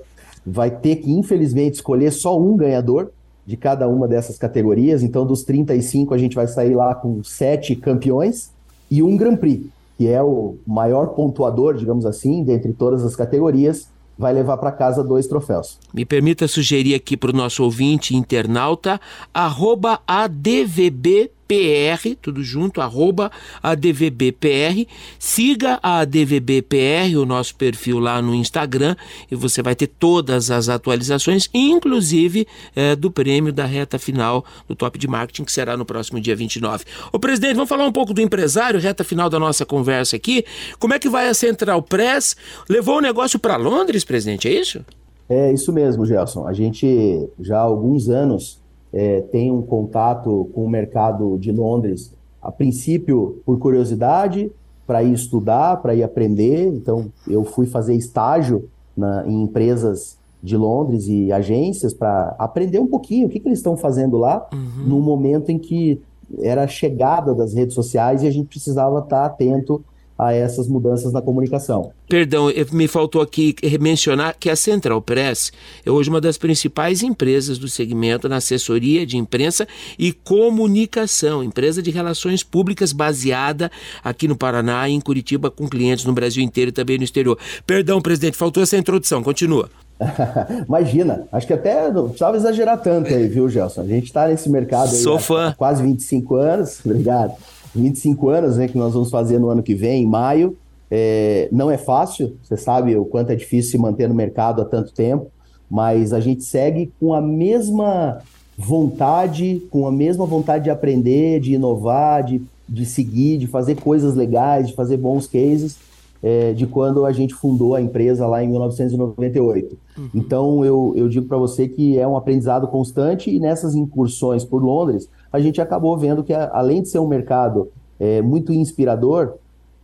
vai 0.47 0.71
ter 0.71 0.97
que, 0.97 1.11
infelizmente, 1.11 1.75
escolher 1.75 2.13
só 2.13 2.39
um 2.39 2.57
ganhador 2.57 3.11
de 3.45 3.57
cada 3.57 3.89
uma 3.89 4.07
dessas 4.07 4.39
categorias. 4.39 5.03
Então, 5.03 5.27
dos 5.27 5.43
35, 5.43 6.15
a 6.15 6.19
gente 6.19 6.37
vai 6.37 6.47
sair 6.47 6.75
lá 6.75 6.95
com 6.95 7.23
sete 7.25 7.75
campeões 7.75 8.51
e 8.91 9.03
um 9.03 9.17
Grand 9.17 9.37
Prix, 9.37 9.67
que 9.99 10.07
é 10.07 10.23
o 10.23 10.57
maior 10.67 11.09
pontuador, 11.09 11.75
digamos 11.75 12.07
assim, 12.07 12.45
dentre 12.45 12.73
todas 12.73 13.05
as 13.05 13.17
categorias, 13.17 13.89
vai 14.19 14.33
levar 14.33 14.57
para 14.57 14.73
casa 14.73 15.03
dois 15.03 15.27
troféus. 15.27 15.79
Me 15.93 16.05
permita 16.05 16.49
sugerir 16.49 16.95
aqui 16.95 17.17
para 17.17 17.31
o 17.31 17.37
nosso 17.37 17.63
ouvinte 17.63 18.17
internauta, 18.17 19.01
arroba 19.35 20.01
ADVB 20.07 21.31
PR, 21.47 22.17
tudo 22.21 22.43
junto, 22.43 22.81
arroba 22.81 23.31
ADVBPR. 23.63 24.87
Siga 25.19 25.79
a 25.83 26.01
ADVBPR, 26.01 27.17
o 27.17 27.25
nosso 27.25 27.55
perfil 27.55 27.99
lá 27.99 28.21
no 28.21 28.35
Instagram, 28.35 28.97
e 29.31 29.35
você 29.35 29.63
vai 29.63 29.75
ter 29.75 29.87
todas 29.87 30.51
as 30.51 30.69
atualizações, 30.69 31.49
inclusive 31.55 32.47
é, 32.75 32.97
do 32.97 33.11
prêmio 33.11 33.53
da 33.53 33.65
reta 33.65 33.99
final 33.99 34.45
do 34.69 34.75
Top 34.75 34.99
de 34.99 35.07
Marketing, 35.07 35.45
que 35.45 35.53
será 35.53 35.77
no 35.77 35.85
próximo 35.85 36.21
dia 36.21 36.35
29. 36.35 36.85
Ô 37.13 37.19
presidente, 37.19 37.55
vamos 37.55 37.69
falar 37.69 37.87
um 37.87 37.93
pouco 37.93 38.13
do 38.13 38.21
empresário, 38.21 38.81
reta 38.81 39.05
final 39.05 39.31
da 39.31 39.39
nossa 39.39 39.65
conversa 39.65 40.17
aqui. 40.17 40.45
Como 40.79 40.95
é 40.95 40.99
que 40.99 41.09
vai 41.09 41.29
a 41.29 41.35
Central 41.35 41.83
Press? 41.83 42.37
Levou 42.69 42.99
o 42.99 43.01
negócio 43.01 43.39
para 43.39 43.57
Londres, 43.57 44.05
presidente, 44.05 44.49
é 44.49 44.61
isso? 44.61 44.85
É 45.29 45.53
isso 45.53 45.73
mesmo, 45.73 46.07
Gelson. 46.07 46.47
A 46.47 46.53
gente 46.53 47.29
já 47.41 47.59
há 47.59 47.63
alguns 47.63 48.09
anos 48.09 48.61
é, 48.97 49.21
tem 49.21 49.51
um 49.51 49.61
contato 49.61 50.49
com 50.55 50.65
o 50.65 50.71
mercado 50.71 51.37
de 51.39 51.53
Londres, 51.53 52.15
a 52.41 52.51
princípio 52.51 53.43
por 53.45 53.59
curiosidade, 53.59 54.51
para 54.87 55.03
ir 55.03 55.13
estudar, 55.13 55.83
para 55.83 55.95
ir 55.95 56.03
aprender. 56.03 56.67
Então, 56.69 57.13
eu 57.29 57.45
fui 57.45 57.67
fazer 57.67 57.95
estágio 57.95 58.71
na, 58.97 59.27
em 59.27 59.43
empresas 59.43 60.17
de 60.43 60.57
Londres 60.57 61.09
e 61.09 61.31
agências 61.31 61.93
para 61.93 62.35
aprender 62.39 62.79
um 62.79 62.87
pouquinho 62.87 63.27
o 63.27 63.31
que, 63.31 63.39
que 63.39 63.47
eles 63.47 63.59
estão 63.59 63.77
fazendo 63.77 64.17
lá, 64.17 64.49
uhum. 64.51 64.87
no 64.87 65.01
momento 65.01 65.51
em 65.51 65.59
que 65.59 66.01
era 66.41 66.65
a 66.65 66.69
chegada 66.69 67.35
das 67.35 67.53
redes 67.53 67.75
sociais 67.75 68.23
e 68.23 68.27
a 68.27 68.31
gente 68.31 68.49
precisava 68.49 69.01
estar 69.01 69.27
atento 69.27 69.85
a 70.19 70.33
essas 70.33 70.69
mudanças 70.69 71.13
na 71.13 71.21
comunicação. 71.21 71.93
Perdão, 72.09 72.51
me 72.73 72.89
faltou 72.89 73.21
aqui 73.21 73.55
mencionar 73.81 74.37
que 74.39 74.49
a 74.49 74.57
Central 74.57 75.03
Press 75.03 75.53
é 75.85 75.91
hoje 75.91 76.09
uma 76.09 76.21
das 76.21 76.39
principais 76.39 77.03
empresas 77.03 77.59
do 77.59 77.69
segmento 77.69 78.29
na 78.29 78.37
assessoria 78.37 79.05
de 79.05 79.17
imprensa 79.17 79.67
e 79.99 80.13
comunicação, 80.13 81.43
empresa 81.43 81.83
de 81.83 81.91
relações 81.91 82.43
públicas 82.43 82.93
baseada 82.93 83.71
aqui 84.03 84.27
no 84.29 84.37
Paraná 84.37 84.89
e 84.89 84.93
em 84.93 85.01
Curitiba 85.01 85.51
com 85.51 85.69
clientes 85.69 86.05
no 86.05 86.13
Brasil 86.13 86.43
inteiro 86.43 86.71
e 86.71 86.73
também 86.73 86.99
no 86.99 87.05
exterior. 87.05 87.39
Perdão, 87.67 88.01
presidente, 88.01 88.37
faltou 88.37 88.63
essa 88.63 88.77
introdução, 88.77 89.23
continua. 89.23 89.69
Imagina, 90.69 91.27
acho 91.33 91.47
que 91.47 91.53
até 91.53 91.91
não 91.91 92.05
precisava 92.05 92.37
exagerar 92.37 92.81
tanto 92.81 93.13
aí, 93.13 93.27
viu, 93.29 93.49
Gelson? 93.49 93.83
A 93.83 93.87
gente 93.87 94.05
está 94.05 94.29
nesse 94.29 94.49
mercado 94.49 94.91
aí 94.91 94.97
Sou 94.97 95.19
fã. 95.19 95.49
há 95.49 95.55
quase 95.55 95.83
25 95.83 96.35
anos, 96.37 96.81
obrigado. 96.85 97.33
25 97.77 98.29
anos, 98.29 98.57
né, 98.57 98.69
que 98.69 98.79
nós 98.79 98.95
vamos 98.95 99.11
fazer 99.11 99.39
no 99.39 99.49
ano 99.49 99.63
que 99.63 99.75
vem, 99.75 100.03
em 100.03 100.07
maio. 100.07 100.57
É, 100.91 101.49
não 101.51 101.71
é 101.71 101.77
fácil, 101.77 102.37
você 102.43 102.57
sabe 102.57 102.97
o 102.97 103.05
quanto 103.05 103.31
é 103.31 103.35
difícil 103.35 103.73
se 103.73 103.79
manter 103.79 104.09
no 104.09 104.15
mercado 104.15 104.63
há 104.63 104.65
tanto 104.65 104.93
tempo, 104.93 105.27
mas 105.69 106.13
a 106.13 106.21
gente 106.21 106.45
segue 106.45 106.93
com 107.01 107.13
a 107.13 107.21
mesma 107.21 108.19
vontade, 108.57 109.63
com 109.71 109.87
a 109.87 109.93
mesma 109.93 110.25
vontade 110.25 110.65
de 110.65 110.71
aprender, 110.71 111.41
de 111.41 111.55
inovar, 111.55 112.23
de, 112.23 112.41
de 112.69 112.87
seguir, 112.87 113.37
de 113.39 113.47
fazer 113.47 113.81
coisas 113.81 114.15
legais, 114.15 114.69
de 114.69 114.75
fazer 114.75 114.97
bons 114.97 115.27
cases, 115.27 115.77
é, 116.23 116.53
de 116.53 116.67
quando 116.67 117.05
a 117.05 117.13
gente 117.13 117.35
fundou 117.35 117.75
a 117.75 117.81
empresa 117.81 118.27
lá 118.27 118.43
em 118.43 118.49
1998. 118.49 119.79
Uhum. 119.97 120.09
Então 120.15 120.65
eu, 120.65 120.93
eu 120.97 121.09
digo 121.09 121.27
para 121.27 121.39
você 121.39 121.69
que 121.69 121.99
é 121.99 122.07
um 122.07 122.17
aprendizado 122.17 122.67
constante 122.69 123.31
e 123.31 123.39
nessas 123.39 123.75
incursões 123.75 124.45
por 124.45 124.63
Londres 124.63 125.09
a 125.33 125.41
gente 125.41 125.61
acabou 125.61 125.97
vendo 125.99 126.25
que, 126.25 126.33
além 126.33 126.83
de 126.83 126.89
ser 126.89 126.99
um 126.99 127.07
mercado 127.07 127.69
é, 127.99 128.23
muito 128.23 128.53
inspirador 128.53 129.35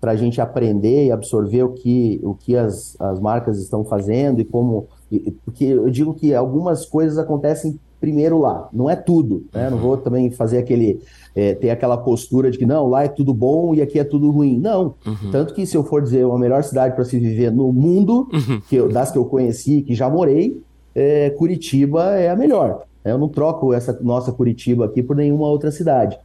para 0.01 0.12
a 0.12 0.16
gente 0.16 0.41
aprender 0.41 1.07
e 1.07 1.12
absorver 1.12 1.62
o 1.62 1.68
que, 1.68 2.20
o 2.24 2.35
que 2.35 2.57
as, 2.57 3.01
as 3.01 3.20
marcas 3.20 3.59
estão 3.59 3.85
fazendo 3.85 4.41
e 4.41 4.45
como. 4.45 4.89
E, 5.11 5.30
porque 5.45 5.64
eu 5.64 5.89
digo 5.91 6.12
que 6.14 6.35
algumas 6.35 6.85
coisas 6.85 7.18
acontecem 7.18 7.78
primeiro 8.03 8.38
lá. 8.40 8.68
Não 8.72 8.90
é 8.90 8.96
tudo, 8.96 9.44
né? 9.55 9.70
Não 9.70 9.78
vou 9.78 9.96
também 9.96 10.28
fazer 10.32 10.59
aquele 10.59 11.00
é, 11.36 11.55
ter 11.55 11.70
aquela 11.70 11.96
postura 11.96 12.50
de 12.50 12.59
que 12.59 12.66
não, 12.66 12.88
lá 12.88 13.05
é 13.05 13.09
tudo 13.09 13.32
bom 13.32 13.72
e 13.74 13.80
aqui 13.80 13.96
é 13.98 14.05
tudo 14.05 14.28
ruim. 14.30 14.59
Não. 14.59 14.96
Uhum. 15.07 15.30
Tanto 15.30 15.55
que 15.55 15.64
se 15.64 15.76
eu 15.76 15.84
for 15.84 16.03
dizer 16.03 16.26
uma 16.26 16.38
melhor 16.38 16.64
cidade 16.64 16.96
para 16.96 17.05
se 17.05 17.16
viver 17.18 17.53
no 17.53 17.72
mundo, 17.72 18.28
uhum. 18.32 18.61
que 18.68 18.74
eu, 18.74 18.88
das 18.88 19.12
que 19.12 19.16
eu 19.16 19.24
conheci, 19.24 19.82
que 19.82 19.94
já 19.94 20.11
morei, 20.11 20.61
é, 20.94 21.30
Curitiba 21.30 22.16
é 22.16 22.28
a 22.28 22.36
melhor. 22.36 22.82
Eu 23.05 23.16
não 23.18 23.28
troco 23.28 23.72
essa 23.72 23.96
nossa 24.03 24.32
Curitiba 24.32 24.86
aqui 24.86 25.00
por 25.00 25.14
nenhuma 25.14 25.46
outra 25.46 25.70
cidade. 25.70 26.18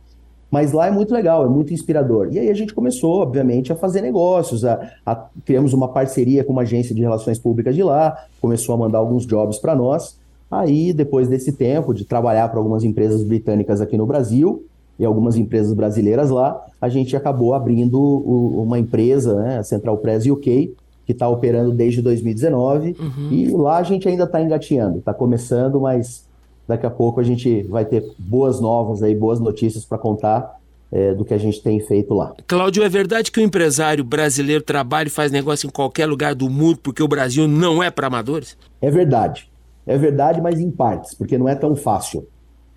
Mas 0.50 0.72
lá 0.72 0.88
é 0.88 0.92
muito 0.92 1.14
legal, 1.14 1.46
é 1.46 1.50
muito 1.50 1.74
inspirador. 1.74 2.30
E 2.32 2.40
aí 2.40 2.50
a 2.50 2.54
gente 2.54 2.74
começou, 2.74 3.22
obviamente, 3.22 3.72
a 3.72 3.76
fazer 3.76 4.02
negócios, 4.02 4.66
a, 4.66 4.92
a 5.06 5.28
criamos 5.46 5.74
uma 5.74 5.90
parceria 5.90 6.44
com 6.44 6.54
uma 6.54 6.64
agência 6.64 6.96
de 6.96 7.02
relações 7.02 7.38
públicas 7.38 7.76
de 7.76 7.84
lá, 7.84 8.26
começou 8.42 8.74
a 8.74 8.78
mandar 8.78 8.98
alguns 8.98 9.26
jobs 9.28 9.60
para 9.60 9.76
nós. 9.76 10.18
Aí, 10.50 10.94
depois 10.94 11.28
desse 11.28 11.52
tempo 11.52 11.94
de 11.94 12.06
trabalhar 12.06 12.48
para 12.50 12.60
algumas 12.60 12.84
empresas 12.84 13.24
britânicas 13.24 13.82
aqui 13.82 13.98
no 13.98 14.06
Brasil, 14.06 14.66
e 15.00 15.06
algumas 15.06 15.36
empresas 15.38 15.74
brasileiras 15.74 16.30
lá, 16.30 16.60
a 16.82 16.90
gente 16.90 17.16
acabou 17.16 17.54
abrindo 17.54 18.00
o, 18.00 18.64
uma 18.64 18.80
empresa, 18.80 19.36
né, 19.36 19.58
a 19.60 19.64
Central 19.64 19.98
Press 19.98 20.26
UK, 20.26 20.74
que 21.06 21.12
está 21.12 21.30
operando 21.30 21.72
desde 21.72 22.02
2019, 22.02 22.96
uhum. 23.00 23.32
e 23.32 23.48
lá 23.52 23.78
a 23.78 23.84
gente 23.84 24.10
ainda 24.10 24.24
está 24.24 24.42
engatinhando, 24.42 25.00
está 25.00 25.14
começando, 25.14 25.80
mas 25.80 26.26
daqui 26.68 26.86
a 26.86 26.90
pouco 26.90 27.20
a 27.20 27.24
gente 27.24 27.64
vai 27.64 27.86
ter 27.86 28.04
boas 28.18 28.60
novas 28.60 29.02
aí, 29.02 29.16
boas 29.16 29.40
notícias 29.40 29.86
para 29.86 29.98
contar 29.98 30.58
é, 30.92 31.14
do 31.14 31.24
que 31.24 31.34
a 31.34 31.38
gente 31.38 31.62
tem 31.62 31.80
feito 31.80 32.14
lá. 32.14 32.34
Cláudio, 32.46 32.84
é 32.84 32.90
verdade 32.90 33.32
que 33.32 33.40
o 33.40 33.44
empresário 33.44 34.04
brasileiro 34.04 34.64
trabalha 34.64 35.08
e 35.08 35.12
faz 35.12 35.32
negócio 35.32 35.68
em 35.68 35.72
qualquer 35.72 36.08
lugar 36.08 36.36
do 36.36 36.50
mundo 36.50 36.80
porque 36.82 37.02
o 37.02 37.08
Brasil 37.08 37.48
não 37.48 37.82
é 37.82 37.90
para 37.90 38.08
amadores? 38.08 38.58
É 38.82 38.92
verdade. 38.92 39.50
É 39.88 39.98
verdade, 39.98 40.42
mas 40.42 40.60
em 40.60 40.70
partes, 40.70 41.14
porque 41.14 41.38
não 41.38 41.48
é 41.48 41.56
tão 41.56 41.76
fácil. 41.76 42.28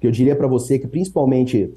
Que 0.00 0.06
eu 0.06 0.10
diria 0.10 0.36
para 0.36 0.46
você 0.46 0.78
que 0.78 0.86
principalmente 0.86 1.70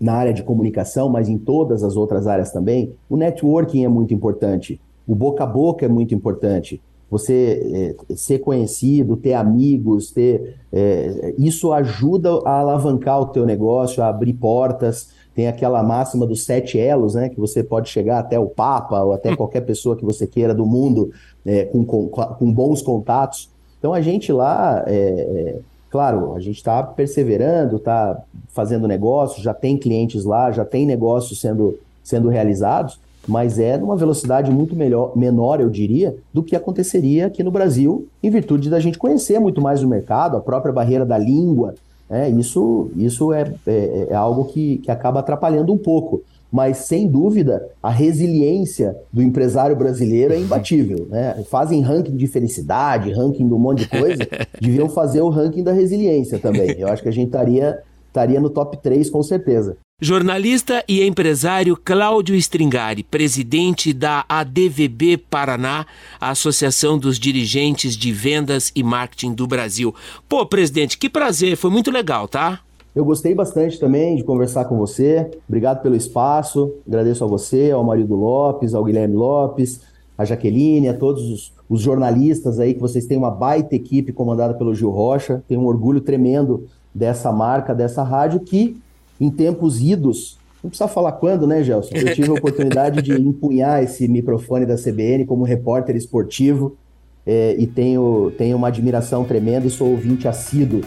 na 0.00 0.14
área 0.14 0.34
de 0.34 0.42
comunicação, 0.42 1.08
mas 1.08 1.28
em 1.28 1.38
todas 1.38 1.84
as 1.84 1.96
outras 1.96 2.26
áreas 2.26 2.50
também, 2.50 2.92
o 3.08 3.16
networking 3.16 3.84
é 3.84 3.88
muito 3.88 4.12
importante, 4.12 4.80
o 5.06 5.14
boca 5.14 5.44
a 5.44 5.46
boca 5.46 5.84
é 5.84 5.88
muito 5.88 6.14
importante. 6.14 6.80
Você 7.10 7.94
é, 8.10 8.14
ser 8.16 8.40
conhecido, 8.40 9.16
ter 9.16 9.34
amigos, 9.34 10.10
ter 10.10 10.56
é, 10.72 11.34
isso 11.38 11.72
ajuda 11.72 12.40
a 12.44 12.58
alavancar 12.60 13.20
o 13.20 13.26
teu 13.26 13.46
negócio, 13.46 14.02
a 14.02 14.08
abrir 14.08 14.32
portas. 14.32 15.10
Tem 15.34 15.46
aquela 15.46 15.82
máxima 15.82 16.26
dos 16.26 16.44
sete 16.44 16.78
elos, 16.78 17.14
né? 17.14 17.28
Que 17.28 17.38
você 17.38 17.62
pode 17.62 17.88
chegar 17.88 18.18
até 18.18 18.38
o 18.38 18.46
Papa 18.46 19.00
ou 19.02 19.12
até 19.12 19.34
qualquer 19.36 19.60
pessoa 19.60 19.96
que 19.96 20.04
você 20.04 20.26
queira 20.26 20.54
do 20.54 20.66
mundo 20.66 21.10
é, 21.44 21.64
com, 21.66 21.84
com, 21.84 22.08
com, 22.08 22.52
bons 22.52 22.82
contatos. 22.82 23.50
Então 23.84 23.92
a 23.92 24.00
gente 24.00 24.32
lá 24.32 24.82
é, 24.86 24.96
é, 24.96 25.58
Claro, 25.90 26.34
a 26.34 26.40
gente 26.40 26.56
está 26.56 26.82
perseverando, 26.82 27.76
está 27.76 28.18
fazendo 28.48 28.88
negócio, 28.88 29.42
já 29.42 29.52
tem 29.52 29.76
clientes 29.76 30.24
lá, 30.24 30.50
já 30.50 30.64
tem 30.64 30.86
negócios 30.86 31.38
sendo, 31.38 31.78
sendo 32.02 32.30
realizados, 32.30 32.98
mas 33.28 33.58
é 33.58 33.76
numa 33.76 33.94
velocidade 33.94 34.50
muito 34.50 34.74
melhor, 34.74 35.14
menor, 35.14 35.60
eu 35.60 35.68
diria, 35.68 36.16
do 36.32 36.42
que 36.42 36.56
aconteceria 36.56 37.26
aqui 37.26 37.44
no 37.44 37.50
Brasil, 37.50 38.08
em 38.22 38.30
virtude 38.30 38.70
da 38.70 38.80
gente 38.80 38.98
conhecer 38.98 39.38
muito 39.38 39.60
mais 39.60 39.82
o 39.82 39.88
mercado, 39.88 40.38
a 40.38 40.40
própria 40.40 40.72
barreira 40.72 41.04
da 41.04 41.18
língua. 41.18 41.74
Né? 42.08 42.30
Isso, 42.30 42.90
isso 42.96 43.34
é, 43.34 43.52
é, 43.66 44.06
é 44.10 44.14
algo 44.14 44.46
que, 44.46 44.78
que 44.78 44.90
acaba 44.90 45.20
atrapalhando 45.20 45.72
um 45.72 45.78
pouco 45.78 46.22
mas 46.54 46.76
sem 46.76 47.08
dúvida 47.08 47.68
a 47.82 47.90
resiliência 47.90 48.96
do 49.12 49.20
empresário 49.20 49.74
brasileiro 49.74 50.32
é 50.32 50.38
imbatível. 50.38 51.08
Né? 51.10 51.44
Fazem 51.50 51.82
ranking 51.82 52.16
de 52.16 52.28
felicidade, 52.28 53.10
ranking 53.10 53.48
de 53.48 53.52
um 53.52 53.58
monte 53.58 53.80
de 53.80 53.88
coisa, 53.88 54.24
deviam 54.62 54.88
fazer 54.88 55.20
o 55.20 55.30
ranking 55.30 55.64
da 55.64 55.72
resiliência 55.72 56.38
também. 56.38 56.76
Eu 56.78 56.86
acho 56.86 57.02
que 57.02 57.08
a 57.08 57.12
gente 57.12 57.26
estaria, 57.26 57.82
estaria 58.06 58.40
no 58.40 58.48
top 58.48 58.76
3 58.80 59.10
com 59.10 59.20
certeza. 59.20 59.76
Jornalista 60.00 60.84
e 60.86 61.02
empresário 61.04 61.76
Cláudio 61.76 62.36
Stringari, 62.36 63.02
presidente 63.02 63.92
da 63.92 64.24
ADVB 64.28 65.16
Paraná, 65.16 65.84
a 66.20 66.30
Associação 66.30 66.96
dos 66.96 67.18
Dirigentes 67.18 67.96
de 67.96 68.12
Vendas 68.12 68.70
e 68.76 68.84
Marketing 68.84 69.34
do 69.34 69.48
Brasil. 69.48 69.92
Pô, 70.28 70.46
presidente, 70.46 70.98
que 70.98 71.08
prazer, 71.08 71.56
foi 71.56 71.70
muito 71.70 71.90
legal, 71.90 72.28
tá? 72.28 72.60
Eu 72.94 73.04
gostei 73.04 73.34
bastante 73.34 73.78
também 73.80 74.14
de 74.14 74.22
conversar 74.22 74.66
com 74.66 74.76
você. 74.78 75.28
Obrigado 75.48 75.82
pelo 75.82 75.96
espaço. 75.96 76.72
Agradeço 76.86 77.24
a 77.24 77.26
você, 77.26 77.72
ao 77.72 77.82
Marido 77.82 78.14
Lopes, 78.14 78.72
ao 78.72 78.84
Guilherme 78.84 79.16
Lopes, 79.16 79.80
a 80.16 80.24
Jaqueline, 80.24 80.88
a 80.88 80.94
todos 80.94 81.28
os, 81.28 81.52
os, 81.68 81.80
jornalistas 81.80 82.60
aí, 82.60 82.72
que 82.72 82.80
vocês 82.80 83.04
têm 83.06 83.18
uma 83.18 83.32
baita 83.32 83.74
equipe 83.74 84.12
comandada 84.12 84.54
pelo 84.54 84.74
Gil 84.74 84.90
Rocha. 84.90 85.42
Tenho 85.48 85.62
um 85.62 85.66
orgulho 85.66 86.00
tremendo 86.00 86.68
dessa 86.94 87.32
marca, 87.32 87.74
dessa 87.74 88.04
rádio, 88.04 88.38
que 88.38 88.76
em 89.20 89.28
tempos 89.28 89.80
idos, 89.80 90.38
não 90.62 90.70
precisa 90.70 90.88
falar 90.88 91.12
quando, 91.12 91.48
né, 91.48 91.64
Gelson? 91.64 91.96
Eu 91.96 92.14
tive 92.14 92.30
a 92.30 92.34
oportunidade 92.34 93.02
de 93.02 93.12
empunhar 93.12 93.82
esse 93.82 94.06
microfone 94.06 94.64
da 94.64 94.76
CBN 94.76 95.24
como 95.24 95.42
repórter 95.42 95.96
esportivo 95.96 96.76
é, 97.26 97.56
e 97.58 97.66
tenho, 97.66 98.32
tenho 98.38 98.56
uma 98.56 98.68
admiração 98.68 99.24
tremenda 99.24 99.66
e 99.66 99.70
sou 99.70 99.88
ouvinte 99.90 100.28
assíduo 100.28 100.80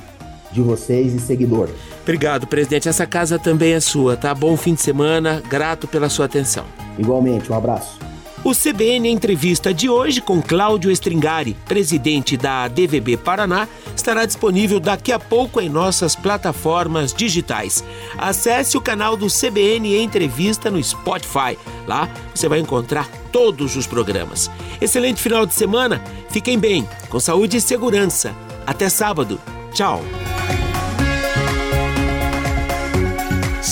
de 0.52 0.62
vocês 0.62 1.14
e 1.14 1.20
seguidor. 1.20 1.70
Obrigado, 2.02 2.48
presidente. 2.48 2.88
Essa 2.88 3.06
casa 3.06 3.38
também 3.38 3.74
é 3.74 3.80
sua, 3.80 4.16
tá? 4.16 4.34
Bom 4.34 4.56
fim 4.56 4.74
de 4.74 4.82
semana, 4.82 5.41
grato 5.50 5.88
pela 5.88 6.10
sua 6.10 6.26
atenção. 6.26 6.66
Igualmente, 6.98 7.52
um 7.52 7.56
abraço. 7.56 7.98
O 8.43 8.54
CBN 8.54 9.10
Entrevista 9.10 9.74
de 9.74 9.89
hoje 9.89 10.22
com 10.22 10.41
Cláudio 10.41 10.89
Estringari, 10.89 11.58
presidente 11.66 12.38
da 12.38 12.68
DVB 12.68 13.18
Paraná, 13.18 13.68
estará 13.95 14.26
disponível 14.26 14.80
daqui 14.80 15.12
a 15.12 15.20
pouco 15.20 15.60
em 15.60 15.68
nossas 15.68 16.16
plataformas 16.16 17.14
digitais. 17.14 17.84
Acesse 18.18 18.78
o 18.78 18.82
canal 18.82 19.18
do 19.18 19.28
CBN 19.28 20.02
Entrevista 20.02 20.72
no 20.72 20.82
Spotify. 20.82 21.58
Lá 21.86 22.08
você 22.34 22.48
vai 22.48 22.60
encontrar 22.60 23.10
todos 23.34 23.76
os 23.76 23.86
programas. 23.86 24.50
Excelente 24.80 25.22
final 25.22 25.45
de 25.45 25.54
semana, 25.54 26.02
fiquem 26.30 26.58
bem, 26.58 26.88
com 27.10 27.20
saúde 27.20 27.58
e 27.58 27.62
segurança. 27.62 28.34
Até 28.66 28.88
sábado. 28.88 29.39
Tchau. 29.74 30.02